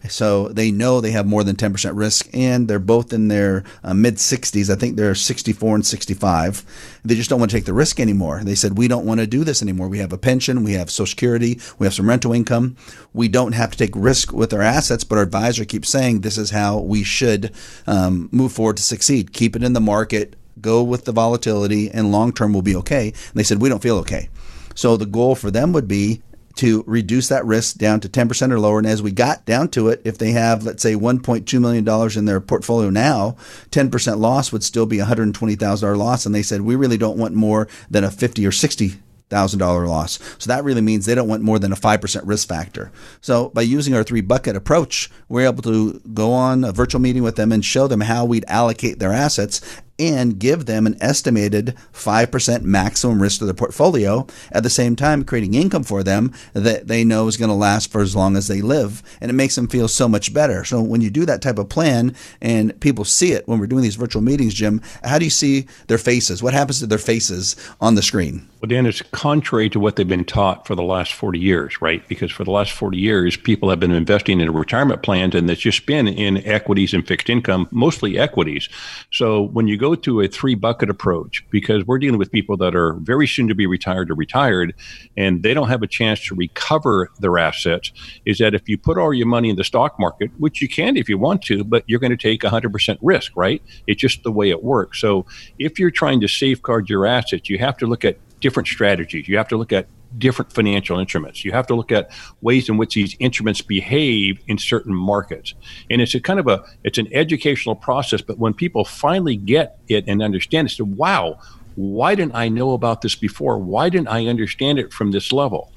So 0.09 0.49
they 0.49 0.71
know 0.71 1.01
they 1.01 1.11
have 1.13 1.27
more 1.27 1.45
than 1.45 1.57
10% 1.57 1.93
risk, 1.95 2.29
and 2.33 2.69
they're 2.69 2.79
both 2.79 3.13
in 3.13 3.29
their 3.29 3.65
uh, 3.83 3.95
mid 3.95 4.17
60s. 4.17 4.71
I 4.71 4.77
think 4.77 4.97
they're 4.97 5.15
64 5.15 5.75
and 5.77 5.87
65. 5.87 7.01
They 7.05 7.15
just 7.15 7.31
don't 7.31 7.39
want 7.39 7.51
to 7.51 7.57
take 7.57 7.65
the 7.65 7.73
risk 7.73 8.01
anymore. 8.01 8.43
They 8.45 8.55
said, 8.55 8.77
We 8.77 8.89
don't 8.89 9.07
want 9.07 9.21
to 9.21 9.27
do 9.27 9.45
this 9.45 9.63
anymore. 9.63 9.89
We 9.89 9.99
have 9.99 10.13
a 10.13 10.19
pension, 10.19 10.65
we 10.65 10.73
have 10.73 10.91
Social 10.91 11.07
Security, 11.07 11.61
we 11.79 11.87
have 11.87 11.95
some 11.95 12.09
rental 12.09 12.33
income. 12.33 12.77
We 13.13 13.29
don't 13.29 13.53
have 13.53 13.71
to 13.71 13.79
take 13.79 13.95
risk 13.95 14.33
with 14.33 14.53
our 14.53 14.63
assets, 14.63 15.05
but 15.05 15.17
our 15.17 15.25
advisor 15.25 15.65
keeps 15.65 15.89
saying 15.89 16.21
this 16.21 16.39
is 16.39 16.51
how 16.51 16.79
we 16.79 17.03
should 17.03 17.53
um, 17.87 18.29
move 18.33 18.53
forward 18.53 18.77
to 18.79 18.83
succeed. 18.83 19.33
Keep 19.33 19.57
it 19.57 19.63
in 19.63 19.73
the 19.73 19.81
market, 19.81 20.37
go 20.61 20.83
with 20.83 21.05
the 21.05 21.13
volatility, 21.13 21.91
and 21.91 22.13
long 22.13 22.33
term 22.33 22.53
will 22.53 22.63
be 22.63 22.77
okay. 22.77 23.09
And 23.09 23.35
they 23.35 23.43
said, 23.43 23.63
We 23.63 23.69
don't 23.69 23.83
feel 23.83 23.99
okay. 23.99 24.29
So 24.75 24.97
the 24.97 25.07
goal 25.07 25.35
for 25.35 25.51
them 25.51 25.73
would 25.73 25.89
be 25.89 26.23
to 26.57 26.85
reduce 26.87 27.29
that 27.29 27.45
risk 27.45 27.77
down 27.77 28.01
to 28.01 28.09
10% 28.09 28.51
or 28.51 28.59
lower. 28.59 28.79
And 28.79 28.87
as 28.87 29.03
we 29.03 29.13
got 29.13 29.45
down 29.45 29.69
to 29.69 29.89
it, 29.89 30.03
if 30.05 30.19
they 30.19 30.33
have, 30.33 30.65
let's 30.65 30.83
say, 30.83 30.95
$1.2 30.95 31.61
million 31.61 32.19
in 32.19 32.25
their 32.25 32.41
portfolio 32.41 32.91
now, 32.91 33.37
10% 33.71 34.19
loss 34.19 34.53
would 34.53 34.65
still 34.65 34.87
be 34.87 34.99
$120,000 34.99 35.97
loss. 35.97 36.27
And 36.27 36.35
they 36.35 36.43
said, 36.43 36.63
we 36.63 36.77
really 36.77 36.99
don't 36.99 37.19
want 37.19 37.35
more 37.35 37.69
than 37.91 38.05
a 38.05 38.11
50 38.11 38.47
or 38.47 38.53
60 38.53 39.01
thousand 39.29 39.59
dollar 39.59 39.87
loss. 39.87 40.19
So 40.39 40.49
that 40.49 40.65
really 40.65 40.81
means 40.81 41.05
they 41.05 41.15
don't 41.15 41.29
want 41.29 41.43
more 41.43 41.59
than 41.59 41.73
a 41.73 41.77
five 41.77 42.01
percent 42.01 42.25
risk 42.27 42.49
factor. 42.49 42.93
So 43.21 43.49
by 43.51 43.63
using 43.63 43.95
our 43.95 44.05
three 44.05 44.21
bucket 44.21 44.55
approach, 44.55 45.11
we're 45.29 45.47
able 45.47 45.63
to 45.65 46.01
go 46.15 46.33
on 46.33 46.65
a 46.65 46.73
virtual 46.73 47.01
meeting 47.01 47.23
with 47.23 47.37
them 47.37 47.53
and 47.53 47.65
show 47.65 47.89
them 47.89 48.03
how 48.03 48.25
we'd 48.25 48.45
allocate 48.49 48.99
their 48.99 49.13
assets 49.13 49.61
and 49.99 50.39
give 50.39 50.67
them 50.67 50.87
an 50.87 50.97
estimated 51.01 51.75
5% 51.93 52.63
maximum 52.63 53.23
risk 53.23 53.39
to 53.39 53.45
their 53.45 53.55
portfolio, 53.55 54.27
at 54.53 54.63
the 54.63 54.71
same 54.71 54.97
time 54.97 55.25
creating 55.25 55.55
income 55.55 55.85
for 55.85 56.03
them 56.03 56.33
that 56.53 56.89
they 56.89 57.05
know 57.05 57.29
is 57.29 57.37
going 57.37 57.49
to 57.49 57.55
last 57.55 57.91
for 57.91 58.01
as 58.01 58.17
long 58.17 58.37
as 58.37 58.49
they 58.49 58.61
live. 58.61 59.03
And 59.21 59.31
it 59.31 59.35
makes 59.35 59.55
them 59.55 59.69
feel 59.69 59.89
so 59.89 60.09
much 60.09 60.35
better. 60.35 60.65
So 60.65 60.83
when 60.83 61.01
you 61.01 61.11
do 61.11 61.25
that 61.27 61.43
type 61.43 61.59
of 61.59 61.69
plan 61.69 62.15
and 62.41 62.79
people 62.81 63.05
see 63.05 63.33
it 63.33 63.47
when 63.49 63.59
we're 63.59 63.67
doing 63.67 63.83
these 63.83 63.97
virtual 63.97 64.23
meetings, 64.23 64.55
Jim, 64.55 64.81
how 65.05 65.19
do 65.19 65.25
you 65.25 65.31
see 65.31 65.67
their 65.87 65.99
faces? 65.99 66.43
What 66.43 66.55
happens 66.55 66.81
to 66.81 66.87
their 66.87 66.99
faces 66.99 67.57
on 67.81 67.95
the 67.95 68.03
screen? 68.03 68.49
Well, 68.61 68.69
Dan, 68.69 68.87
it's 68.87 69.03
contrary 69.03 69.69
to 69.71 69.81
what 69.81 69.97
they've 69.97 70.09
been 70.09 70.25
taught 70.25 70.67
for 70.67 70.75
the 70.75 70.83
last 70.83 71.13
40 71.13 71.39
years, 71.39 71.81
right? 71.81 72.07
Because 72.09 72.33
for 72.33 72.45
the 72.45 72.51
last 72.51 72.73
40 72.73 72.97
years, 72.99 73.37
people 73.37 73.71
have 73.71 73.81
been 73.81 73.93
investing 73.93 74.41
in 74.41 74.53
retirement 74.53 75.03
plans 75.03 75.35
and 75.35 75.49
it's 75.51 75.61
just 75.61 75.87
been 75.87 76.09
in 76.09 76.39
equities 76.47 76.95
and 76.95 77.07
fixed 77.07 77.31
income, 77.31 77.69
mostly 77.71 78.19
equities. 78.19 78.69
So 79.13 79.43
when 79.43 79.69
you 79.69 79.77
go 79.77 79.86
to 79.95 80.21
a 80.21 80.29
three 80.29 80.55
bucket 80.55 80.91
approach, 80.91 81.45
because 81.51 81.85
we're 81.87 81.99
dealing 81.99 82.19
with 82.19 82.33
people 82.33 82.57
that 82.57 82.75
are 82.75 82.95
very 82.95 83.27
soon 83.27 83.49
to 83.49 83.55
be 83.55 83.67
retired 83.67 84.11
or 84.11 84.15
retired, 84.15 84.75
and 85.17 85.43
they 85.43 85.55
don't 85.55 85.69
have 85.69 85.83
a 85.83 85.87
chance 85.87 86.25
to 86.27 86.35
recover 86.35 87.11
their 87.21 87.39
assets, 87.39 87.93
is 88.25 88.39
that 88.39 88.55
if 88.55 88.69
you 88.69 88.77
put 88.77 88.99
all 88.99 89.15
your 89.15 89.27
money 89.27 89.51
in 89.51 89.57
the 89.57 89.65
stock 89.65 89.99
market, 89.99 90.31
which 90.39 90.61
you 90.61 90.69
can 90.69 90.97
if 90.97 91.09
you 91.09 91.19
want 91.19 91.43
to, 91.43 91.65
but 91.65 91.85
you're 91.87 92.01
going 92.01 92.11
to 92.11 92.17
take 92.17 92.43
100% 92.43 92.99
risk, 93.03 93.33
right? 93.37 93.63
It's 93.87 94.01
just 94.01 94.23
the 94.23 94.33
way 94.33 94.51
it 94.51 94.63
works. 94.63 95.01
So 95.01 95.27
if 95.59 95.79
you're 95.79 95.91
trying 95.91 96.21
to 96.21 96.29
safeguard 96.29 96.89
your 96.89 97.07
assets, 97.07 97.49
you 97.49 97.59
have 97.59 97.77
to 97.79 97.87
look 97.87 98.05
at 98.05 98.19
different 98.41 98.69
strategies. 98.69 99.29
You 99.29 99.37
have 99.37 99.49
to 99.49 99.57
look 99.57 99.73
at 99.73 99.87
different 100.19 100.53
financial 100.53 100.99
instruments. 100.99 101.45
You 101.45 101.53
have 101.53 101.67
to 101.69 101.75
look 101.75 101.93
at 101.93 102.11
ways 102.41 102.69
in 102.69 102.77
which 102.77 102.95
these 102.95 103.17
instruments 103.19 103.63
behave 103.63 104.41
in 104.47 104.59
certain 104.59 104.95
markets. 104.95 105.55
And 105.91 106.01
it's 106.01 106.15
a 106.15 106.21
kind 106.21 106.41
of 106.41 106.47
a 106.47 106.65
it's 106.85 106.99
an 106.99 107.09
educational 107.13 107.75
process, 107.75 108.23
but 108.23 108.39
when 108.39 108.55
people 108.55 108.85
finally 108.85 109.37
get 109.37 109.79
it 109.89 110.05
and 110.07 110.23
understand 110.23 110.69
it, 110.69 110.71
say, 110.73 110.83
wow, 110.83 111.39
why 111.77 112.15
didn't 112.15 112.35
I 112.35 112.49
know 112.49 112.73
about 112.73 113.03
this 113.03 113.15
before? 113.15 113.59
Why 113.59 113.91
didn't 113.91 114.09
I 114.09 114.27
understand 114.27 114.79
it 114.79 114.93
from 114.93 115.13
this 115.13 115.31
level? 115.31 115.73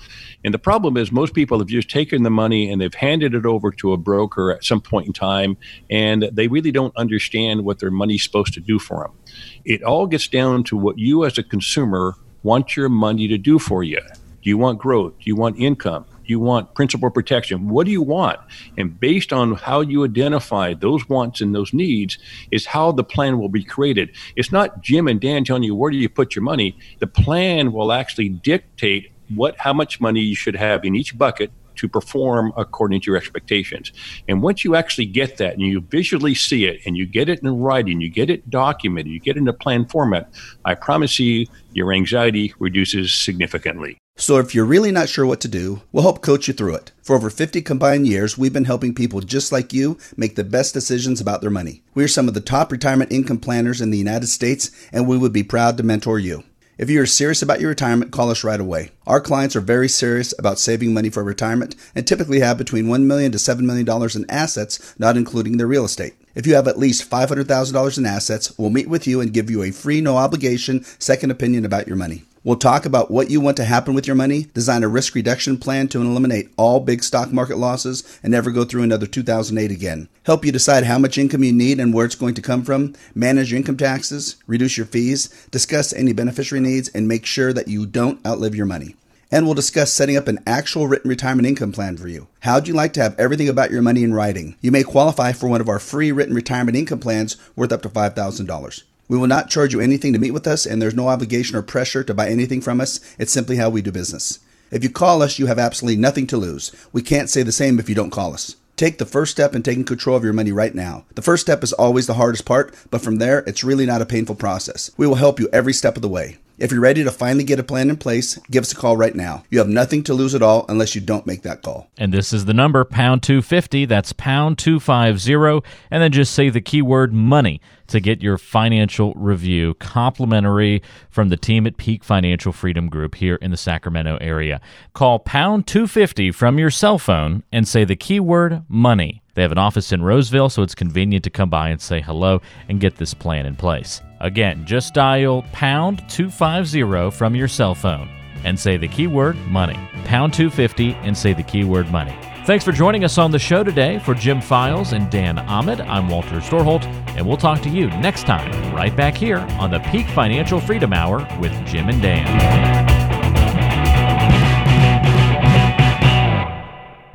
And 0.46 0.54
the 0.54 0.60
problem 0.60 0.96
is, 0.96 1.12
most 1.12 1.34
people 1.34 1.60
have 1.60 1.68
just 1.68 1.90
taken 1.90 2.24
the 2.24 2.30
money 2.30 2.72
and 2.72 2.82
they've 2.82 2.94
handed 2.94 3.36
it 3.36 3.46
over 3.46 3.72
to 3.72 3.92
a 3.92 3.98
broker 3.98 4.52
at 4.52 4.64
some 4.64 4.80
point 4.80 5.08
in 5.08 5.14
time, 5.14 5.58
and 5.90 6.30
they 6.32 6.48
really 6.48 6.72
don't 6.72 6.96
understand 6.96 7.66
what 7.66 7.80
their 7.80 7.92
money's 7.92 8.24
supposed 8.24 8.54
to 8.54 8.62
do 8.62 8.80
for 8.80 9.04
them. 9.04 9.36
It 9.66 9.84
all 9.84 10.08
gets 10.08 10.30
down 10.30 10.64
to 10.66 10.78
what 10.78 10.98
you 10.98 11.26
as 11.26 11.38
a 11.38 11.44
consumer 11.44 12.16
want 12.44 12.78
your 12.78 12.88
money 12.88 13.28
to 13.28 13.38
do 13.38 13.60
for 13.60 13.84
you. 13.84 14.00
Do 14.42 14.50
you 14.50 14.58
want 14.58 14.80
growth? 14.80 15.14
Do 15.20 15.24
you 15.26 15.36
want 15.36 15.60
income? 15.60 16.06
Do 16.30 16.34
you 16.34 16.40
want 16.40 16.76
principal 16.76 17.10
protection? 17.10 17.70
What 17.70 17.86
do 17.86 17.92
you 17.92 18.02
want? 18.02 18.40
And 18.78 19.00
based 19.00 19.34
on 19.34 19.56
how 19.56 19.82
you 19.82 20.04
identify 20.06 20.74
those 20.74 21.10
wants 21.10 21.42
and 21.42 21.56
those 21.56 21.74
needs 21.74 22.18
is 22.52 22.68
how 22.68 22.92
the 22.92 23.04
plan 23.04 23.40
will 23.40 23.50
be 23.50 23.64
created. 23.64 24.12
It's 24.36 24.52
not 24.52 24.82
Jim 24.82 25.08
and 25.08 25.20
Dan 25.20 25.44
telling 25.44 25.64
you 25.64 25.76
where 25.76 25.92
do 25.92 25.98
you 25.98 26.10
put 26.10 26.36
your 26.36 26.44
money. 26.44 26.78
The 27.00 27.08
plan 27.08 27.72
will 27.72 27.92
actually 27.92 28.30
dictate 28.30 29.12
what 29.36 29.56
how 29.58 29.74
much 29.74 30.00
money 30.00 30.22
you 30.22 30.36
should 30.36 30.56
have 30.56 30.84
in 30.86 30.96
each 30.96 31.18
bucket 31.18 31.52
to 31.80 31.88
perform 31.88 32.52
according 32.58 33.00
to 33.00 33.06
your 33.08 33.16
expectations. 33.16 33.94
And 34.28 34.42
once 34.44 34.66
you 34.66 34.76
actually 34.76 35.06
get 35.06 35.38
that 35.38 35.54
and 35.54 35.62
you 35.62 35.80
visually 35.80 36.36
see 36.36 36.66
it 36.66 36.82
and 36.86 36.98
you 36.98 37.06
get 37.06 37.30
it 37.30 37.42
in 37.42 37.58
writing, 37.58 38.02
you 38.02 38.10
get 38.10 38.30
it 38.30 38.50
documented, 38.50 39.12
you 39.12 39.20
get 39.20 39.38
it 39.38 39.40
in 39.40 39.48
a 39.48 39.54
plan 39.54 39.86
format, 39.86 40.30
I 40.66 40.76
promise 40.76 41.18
you, 41.20 41.46
your 41.72 41.94
anxiety 41.94 42.54
reduces 42.60 43.14
significantly. 43.14 43.98
So, 44.20 44.38
if 44.38 44.54
you're 44.54 44.66
really 44.66 44.92
not 44.92 45.08
sure 45.08 45.26
what 45.26 45.40
to 45.40 45.48
do, 45.48 45.82
we'll 45.94 46.04
help 46.04 46.22
coach 46.22 46.50
you 46.50 46.54
through 46.54 46.76
it. 46.76 46.92
For 47.02 47.16
over 47.16 47.30
50 47.30 47.62
combined 47.62 48.06
years, 48.06 48.38
we've 48.38 48.52
been 48.52 48.66
helping 48.66 48.94
people 48.94 49.22
just 49.22 49.54
like 49.54 49.72
you 49.72 49.98
make 50.18 50.36
the 50.36 50.44
best 50.44 50.74
decisions 50.74 51.22
about 51.22 51.40
their 51.40 51.50
money. 51.50 51.84
We 51.94 52.04
are 52.04 52.10
some 52.10 52.28
of 52.28 52.34
the 52.34 52.42
top 52.42 52.70
retirement 52.70 53.14
income 53.14 53.38
planners 53.38 53.80
in 53.80 53.92
the 53.92 53.98
United 53.98 54.28
States, 54.28 54.72
and 54.92 55.08
we 55.08 55.18
would 55.18 55.32
be 55.32 55.44
proud 55.44 55.78
to 55.78 55.84
mentor 55.84 56.20
you. 56.20 56.44
If 56.78 56.90
you 56.90 57.02
are 57.02 57.06
serious 57.06 57.42
about 57.42 57.62
your 57.62 57.70
retirement, 57.70 58.12
call 58.12 58.30
us 58.30 58.44
right 58.44 58.60
away. 58.60 58.92
Our 59.08 59.22
clients 59.22 59.56
are 59.56 59.62
very 59.62 59.88
serious 59.88 60.34
about 60.38 60.60
saving 60.60 60.94
money 60.94 61.10
for 61.10 61.24
retirement 61.24 61.78
and 61.96 62.06
typically 62.06 62.42
have 62.42 62.58
between 62.58 62.90
1 62.90 63.08
million 63.08 63.32
to 63.32 63.38
$7 63.38 63.62
million 63.62 63.88
in 64.16 64.30
assets, 64.30 64.96
not 65.00 65.16
including 65.16 65.56
their 65.56 65.68
real 65.68 65.86
estate. 65.86 66.16
If 66.36 66.46
you 66.46 66.56
have 66.56 66.68
at 66.68 66.78
least 66.78 67.10
$500,000 67.10 67.98
in 67.98 68.06
assets, 68.06 68.58
we'll 68.60 68.70
meet 68.70 68.90
with 68.90 69.08
you 69.08 69.22
and 69.22 69.34
give 69.34 69.50
you 69.50 69.64
a 69.64 69.72
free, 69.72 70.02
no 70.02 70.18
obligation 70.18 70.84
second 71.00 71.32
opinion 71.32 71.64
about 71.64 71.88
your 71.88 71.96
money. 71.96 72.24
We'll 72.50 72.58
talk 72.58 72.88
about 72.88 73.12
what 73.12 73.30
you 73.30 73.40
want 73.40 73.58
to 73.58 73.64
happen 73.64 73.94
with 73.94 74.08
your 74.08 74.16
money, 74.16 74.48
design 74.56 74.82
a 74.82 74.88
risk 74.88 75.14
reduction 75.14 75.60
plan 75.60 75.88
to 75.90 76.02
eliminate 76.02 76.50
all 76.58 76.80
big 76.80 77.04
stock 77.04 77.32
market 77.32 77.60
losses, 77.60 78.04
and 78.24 78.32
never 78.32 78.50
go 78.50 78.66
through 78.66 78.82
another 78.82 79.06
2008 79.06 79.70
again. 79.70 80.10
Help 80.24 80.44
you 80.44 80.52
decide 80.52 80.84
how 80.84 80.98
much 80.98 81.20
income 81.20 81.44
you 81.44 81.54
need 81.54 81.80
and 81.80 81.94
where 81.94 82.08
it's 82.08 82.16
going 82.16 82.34
to 82.34 82.42
come 82.42 82.64
from, 82.64 82.96
manage 83.14 83.52
your 83.52 83.60
income 83.60 83.78
taxes, 83.78 84.38
reduce 84.48 84.78
your 84.78 84.88
fees, 84.88 85.28
discuss 85.52 85.94
any 85.94 86.12
beneficiary 86.12 86.60
needs, 86.60 86.90
and 86.90 87.08
make 87.08 87.24
sure 87.24 87.54
that 87.54 87.68
you 87.68 87.86
don't 87.86 88.26
outlive 88.26 88.56
your 88.56 88.66
money. 88.66 88.96
And 89.32 89.46
we'll 89.46 89.54
discuss 89.54 89.94
setting 89.94 90.18
up 90.18 90.28
an 90.28 90.40
actual 90.48 90.88
written 90.88 91.08
retirement 91.08 91.48
income 91.48 91.72
plan 91.72 91.98
for 91.98 92.08
you. 92.08 92.30
How'd 92.40 92.68
you 92.68 92.74
like 92.74 92.94
to 92.94 93.04
have 93.04 93.20
everything 93.20 93.48
about 93.48 93.70
your 93.70 93.84
money 93.84 94.04
in 94.04 94.16
writing? 94.16 94.56
You 94.60 94.72
may 94.72 94.82
qualify 94.82 95.34
for 95.34 95.48
one 95.48 95.62
of 95.62 95.70
our 95.70 95.78
free 95.78 96.12
written 96.12 96.34
retirement 96.34 96.76
income 96.76 97.00
plans 97.00 97.38
worth 97.56 97.72
up 97.72 97.84
to 97.84 97.90
$5,000. 97.90 98.84
We 99.10 99.18
will 99.18 99.28
not 99.28 99.50
charge 99.50 99.74
you 99.74 99.82
anything 99.82 100.14
to 100.14 100.20
meet 100.20 100.32
with 100.32 100.48
us, 100.48 100.68
and 100.68 100.82
there's 100.82 100.96
no 100.96 101.10
obligation 101.10 101.58
or 101.58 101.64
pressure 101.64 102.04
to 102.04 102.14
buy 102.14 102.30
anything 102.30 102.62
from 102.62 102.80
us. 102.80 103.00
It's 103.18 103.34
simply 103.34 103.58
how 103.58 103.70
we 103.70 103.82
do 103.82 103.92
business. 103.92 104.40
If 104.72 104.84
you 104.84 104.92
call 104.92 105.24
us, 105.24 105.40
you 105.40 105.48
have 105.48 105.58
absolutely 105.58 106.00
nothing 106.00 106.28
to 106.28 106.38
lose. 106.38 106.72
We 106.94 107.02
can't 107.02 107.30
say 107.30 107.42
the 107.42 107.52
same 107.52 107.80
if 107.80 107.90
you 107.90 107.96
don't 107.96 108.12
call 108.12 108.36
us. 108.36 108.56
Take 108.76 109.00
the 109.00 109.08
first 109.08 109.32
step 109.32 109.56
in 109.56 109.64
taking 109.64 109.84
control 109.84 110.16
of 110.16 110.24
your 110.24 110.32
money 110.32 110.52
right 110.52 110.76
now. 110.76 111.06
The 111.16 111.24
first 111.24 111.42
step 111.42 111.64
is 111.64 111.74
always 111.74 112.06
the 112.06 112.14
hardest 112.14 112.46
part, 112.46 112.74
but 112.92 113.02
from 113.02 113.18
there, 113.18 113.40
it's 113.40 113.64
really 113.64 113.88
not 113.88 114.02
a 114.02 114.06
painful 114.06 114.36
process. 114.36 114.92
We 114.96 115.08
will 115.08 115.16
help 115.16 115.40
you 115.40 115.50
every 115.52 115.74
step 115.74 115.96
of 115.96 116.04
the 116.04 116.08
way. 116.08 116.38
If 116.60 116.72
you're 116.74 116.82
ready 116.82 117.06
to 117.06 117.12
finally 117.12 117.46
get 117.46 117.58
a 117.58 117.64
plan 117.64 117.90
in 117.90 117.96
place, 117.96 118.38
give 118.52 118.64
us 118.64 118.74
a 118.74 118.76
call 118.76 118.98
right 118.98 119.16
now. 119.16 119.46
You 119.50 119.60
have 119.60 119.70
nothing 119.70 120.04
to 120.04 120.14
lose 120.14 120.36
at 120.36 120.42
all 120.42 120.66
unless 120.68 120.94
you 120.94 121.00
don't 121.00 121.26
make 121.26 121.44
that 121.44 121.62
call. 121.62 121.90
And 121.98 122.14
this 122.14 122.34
is 122.34 122.44
the 122.44 122.54
number, 122.54 122.84
pound 122.84 123.24
250. 123.24 123.86
That's 123.86 124.12
pound 124.12 124.58
250. 124.58 125.66
And 125.90 126.04
then 126.04 126.12
just 126.12 126.34
say 126.34 126.50
the 126.50 126.60
keyword 126.60 127.14
money 127.14 127.62
to 127.88 128.02
get 128.02 128.22
your 128.22 128.38
financial 128.38 129.14
review 129.14 129.74
complimentary 129.76 130.84
from 131.10 131.30
the 131.30 131.38
team 131.38 131.66
at 131.66 131.78
Peak 131.78 132.04
Financial 132.04 132.52
Freedom 132.52 132.90
Group 132.90 133.16
here 133.16 133.36
in 133.36 133.52
the 133.52 133.58
Sacramento 133.58 134.18
area. 134.20 134.60
Call 134.94 135.20
pound 135.20 135.66
250 135.66 136.32
from 136.32 136.60
your 136.60 136.72
cell 136.72 137.00
phone 137.00 137.44
and 137.54 137.66
say 137.66 137.86
the 137.86 137.96
keyword 137.96 138.64
money. 138.68 139.24
They 139.40 139.44
have 139.44 139.54
an 139.54 139.58
office 139.58 139.94
in 139.94 140.04
Roseville, 140.04 140.50
so 140.50 140.64
it's 140.64 140.76
convenient 140.76 141.24
to 141.24 141.30
come 141.30 141.50
by 141.50 141.70
and 141.70 141.80
say 141.80 142.02
hello 142.02 142.42
and 142.68 142.78
get 142.78 142.98
this 142.98 143.14
plan 143.14 143.46
in 143.46 143.56
place. 143.56 144.02
Again, 144.20 144.66
just 144.66 144.94
dial 144.94 145.46
pound 145.54 146.04
250 146.10 147.12
from 147.18 147.36
your 147.36 147.48
cell 147.48 147.74
phone 147.74 148.10
and 148.44 148.60
say 148.60 148.76
the 148.76 148.90
keyword 148.90 149.38
money. 149.48 149.80
Pound 150.04 150.34
250 150.34 150.92
and 151.08 151.18
say 151.18 151.32
the 151.32 151.42
keyword 151.42 151.90
money. 151.90 152.14
Thanks 152.46 152.66
for 152.66 152.74
joining 152.74 153.06
us 153.06 153.18
on 153.18 153.32
the 153.32 153.40
show 153.40 153.64
today. 153.64 154.00
For 154.00 154.14
Jim 154.14 154.42
Files 154.42 154.92
and 154.92 155.10
Dan 155.10 155.40
Ahmed, 155.40 155.80
I'm 155.80 156.10
Walter 156.10 156.42
Storholt, 156.42 156.84
and 157.16 157.26
we'll 157.26 157.38
talk 157.38 157.62
to 157.62 157.70
you 157.70 157.88
next 157.88 158.26
time 158.26 158.76
right 158.76 158.94
back 158.94 159.16
here 159.16 159.38
on 159.58 159.72
the 159.72 159.80
Peak 159.90 160.08
Financial 160.08 160.60
Freedom 160.60 160.92
Hour 160.92 161.26
with 161.40 161.54
Jim 161.66 161.88
and 161.88 162.02
Dan. 162.02 163.09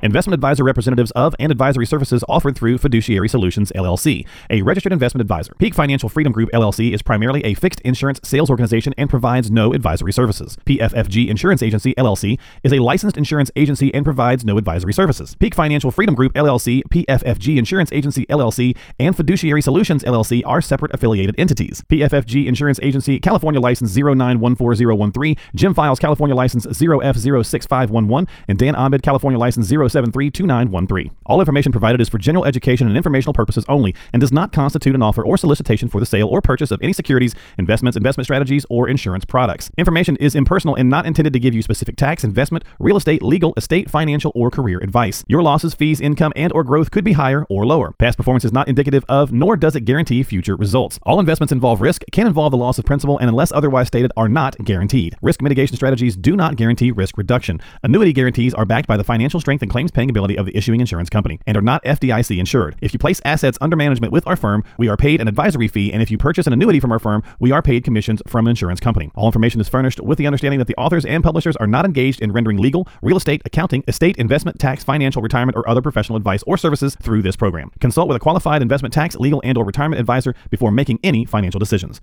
Investment 0.04 0.34
advisor 0.34 0.64
representatives 0.64 1.10
of 1.12 1.34
and 1.38 1.50
advisory 1.50 1.86
services 1.86 2.22
offered 2.28 2.54
through 2.54 2.76
Fiduciary 2.76 3.26
Solutions 3.26 3.72
LLC, 3.74 4.26
a 4.50 4.60
registered 4.60 4.92
investment 4.92 5.22
advisor. 5.22 5.54
Peak 5.58 5.74
Financial 5.74 6.10
Freedom 6.10 6.30
Group 6.30 6.50
LLC 6.52 6.92
is 6.92 7.00
primarily 7.00 7.42
a 7.42 7.54
fixed 7.54 7.80
insurance 7.80 8.20
sales 8.22 8.50
organization 8.50 8.92
and 8.98 9.08
provides 9.08 9.50
no 9.50 9.72
advisory 9.72 10.12
services. 10.12 10.58
PFFG 10.66 11.28
Insurance 11.28 11.62
Agency 11.62 11.94
LLC 11.94 12.38
is 12.62 12.74
a 12.74 12.80
licensed 12.80 13.16
insurance 13.16 13.50
agency 13.56 13.94
and 13.94 14.04
provides 14.04 14.44
no 14.44 14.58
advisory 14.58 14.92
services. 14.92 15.36
Peak 15.36 15.54
Financial 15.54 15.90
Freedom 15.90 16.14
Group 16.14 16.34
LLC, 16.34 16.82
PFFG 16.90 17.56
Insurance 17.56 17.90
Agency 17.90 18.26
LLC, 18.26 18.76
and 18.98 19.16
Fiduciary 19.16 19.62
Solutions 19.62 20.04
LLC 20.04 20.42
are 20.44 20.60
separate 20.60 20.92
affiliated 20.92 21.34
entities. 21.38 21.82
PFFG 21.88 22.44
Insurance 22.44 22.78
Agency, 22.82 23.18
California 23.20 23.58
license 23.58 23.96
0914013, 23.96 25.38
Jim 25.54 25.72
Files, 25.72 25.98
California 25.98 26.36
license 26.36 26.66
0F06511, 26.66 28.28
and 28.48 28.58
Dan 28.58 28.74
Ahmed, 28.74 29.02
California 29.02 29.38
license 29.38 29.70
0 29.94 30.04
773 30.04 31.10
All 31.26 31.40
information 31.40 31.72
provided 31.72 32.00
is 32.00 32.08
for 32.08 32.18
general 32.18 32.44
education 32.44 32.86
and 32.86 32.96
informational 32.96 33.32
purposes 33.32 33.64
only 33.68 33.94
and 34.12 34.20
does 34.20 34.32
not 34.32 34.52
constitute 34.52 34.94
an 34.94 35.02
offer 35.02 35.24
or 35.24 35.36
solicitation 35.36 35.88
for 35.88 36.00
the 36.00 36.06
sale 36.06 36.28
or 36.28 36.40
purchase 36.40 36.70
of 36.70 36.80
any 36.82 36.92
securities, 36.92 37.34
investments, 37.58 37.96
investment 37.96 38.26
strategies, 38.26 38.66
or 38.68 38.88
insurance 38.88 39.24
products. 39.24 39.70
Information 39.78 40.16
is 40.16 40.34
impersonal 40.34 40.74
and 40.74 40.90
not 40.90 41.06
intended 41.06 41.32
to 41.32 41.38
give 41.38 41.54
you 41.54 41.62
specific 41.62 41.96
tax, 41.96 42.24
investment, 42.24 42.64
real 42.78 42.96
estate, 42.96 43.22
legal, 43.22 43.54
estate, 43.56 43.90
financial, 43.90 44.32
or 44.34 44.50
career 44.50 44.78
advice. 44.80 45.24
Your 45.28 45.42
losses, 45.42 45.74
fees, 45.74 46.00
income, 46.00 46.32
and 46.36 46.52
or 46.52 46.64
growth 46.64 46.90
could 46.90 47.04
be 47.04 47.12
higher 47.12 47.44
or 47.48 47.66
lower. 47.66 47.92
Past 47.92 48.16
performance 48.16 48.44
is 48.44 48.52
not 48.52 48.68
indicative 48.68 49.04
of, 49.08 49.32
nor 49.32 49.56
does 49.56 49.76
it 49.76 49.82
guarantee 49.82 50.22
future 50.22 50.56
results. 50.56 50.98
All 51.04 51.20
investments 51.20 51.52
involve 51.52 51.80
risk, 51.80 52.04
can 52.12 52.26
involve 52.26 52.50
the 52.50 52.56
loss 52.56 52.78
of 52.78 52.84
principal, 52.84 53.18
and 53.18 53.28
unless 53.28 53.52
otherwise 53.52 53.88
stated, 53.88 54.12
are 54.16 54.28
not 54.28 54.56
guaranteed. 54.64 55.16
Risk 55.22 55.40
mitigation 55.42 55.76
strategies 55.76 56.16
do 56.16 56.36
not 56.36 56.56
guarantee 56.56 56.90
risk 56.90 57.16
reduction. 57.16 57.60
Annuity 57.82 58.12
guarantees 58.12 58.54
are 58.54 58.64
backed 58.64 58.88
by 58.88 58.96
the 58.96 59.04
financial 59.04 59.40
strength 59.40 59.62
and 59.62 59.70
claim 59.70 59.83
claims 59.84 59.90
paying 59.90 60.10
ability 60.10 60.38
of 60.38 60.46
the 60.46 60.56
issuing 60.56 60.80
insurance 60.80 61.10
company 61.10 61.38
and 61.46 61.56
are 61.56 61.62
not 61.62 61.84
FDIC 61.84 62.38
insured. 62.38 62.76
If 62.80 62.92
you 62.92 62.98
place 62.98 63.20
assets 63.24 63.58
under 63.60 63.76
management 63.76 64.12
with 64.12 64.26
our 64.26 64.36
firm, 64.36 64.64
we 64.78 64.88
are 64.88 64.96
paid 64.96 65.20
an 65.20 65.28
advisory 65.28 65.68
fee, 65.68 65.92
and 65.92 66.00
if 66.00 66.10
you 66.10 66.16
purchase 66.16 66.46
an 66.46 66.52
annuity 66.52 66.80
from 66.80 66.90
our 66.90 66.98
firm, 66.98 67.22
we 67.38 67.52
are 67.52 67.60
paid 67.60 67.84
commissions 67.84 68.22
from 68.26 68.46
an 68.46 68.50
insurance 68.50 68.80
company. 68.80 69.10
All 69.14 69.26
information 69.26 69.60
is 69.60 69.68
furnished 69.68 70.00
with 70.00 70.16
the 70.16 70.26
understanding 70.26 70.58
that 70.58 70.68
the 70.68 70.76
authors 70.76 71.04
and 71.04 71.22
publishers 71.22 71.56
are 71.56 71.66
not 71.66 71.84
engaged 71.84 72.22
in 72.22 72.32
rendering 72.32 72.56
legal, 72.56 72.88
real 73.02 73.16
estate, 73.16 73.42
accounting, 73.44 73.84
estate, 73.86 74.16
investment, 74.16 74.58
tax, 74.58 74.82
financial, 74.82 75.20
retirement, 75.20 75.56
or 75.56 75.68
other 75.68 75.82
professional 75.82 76.16
advice 76.16 76.42
or 76.46 76.56
services 76.56 76.96
through 77.02 77.20
this 77.20 77.36
program. 77.36 77.70
Consult 77.80 78.08
with 78.08 78.16
a 78.16 78.20
qualified 78.20 78.62
investment 78.62 78.94
tax, 78.94 79.16
legal, 79.16 79.42
and 79.44 79.58
or 79.58 79.64
retirement 79.64 80.00
advisor 80.00 80.34
before 80.48 80.70
making 80.70 80.98
any 81.02 81.26
financial 81.26 81.58
decisions. 81.58 82.00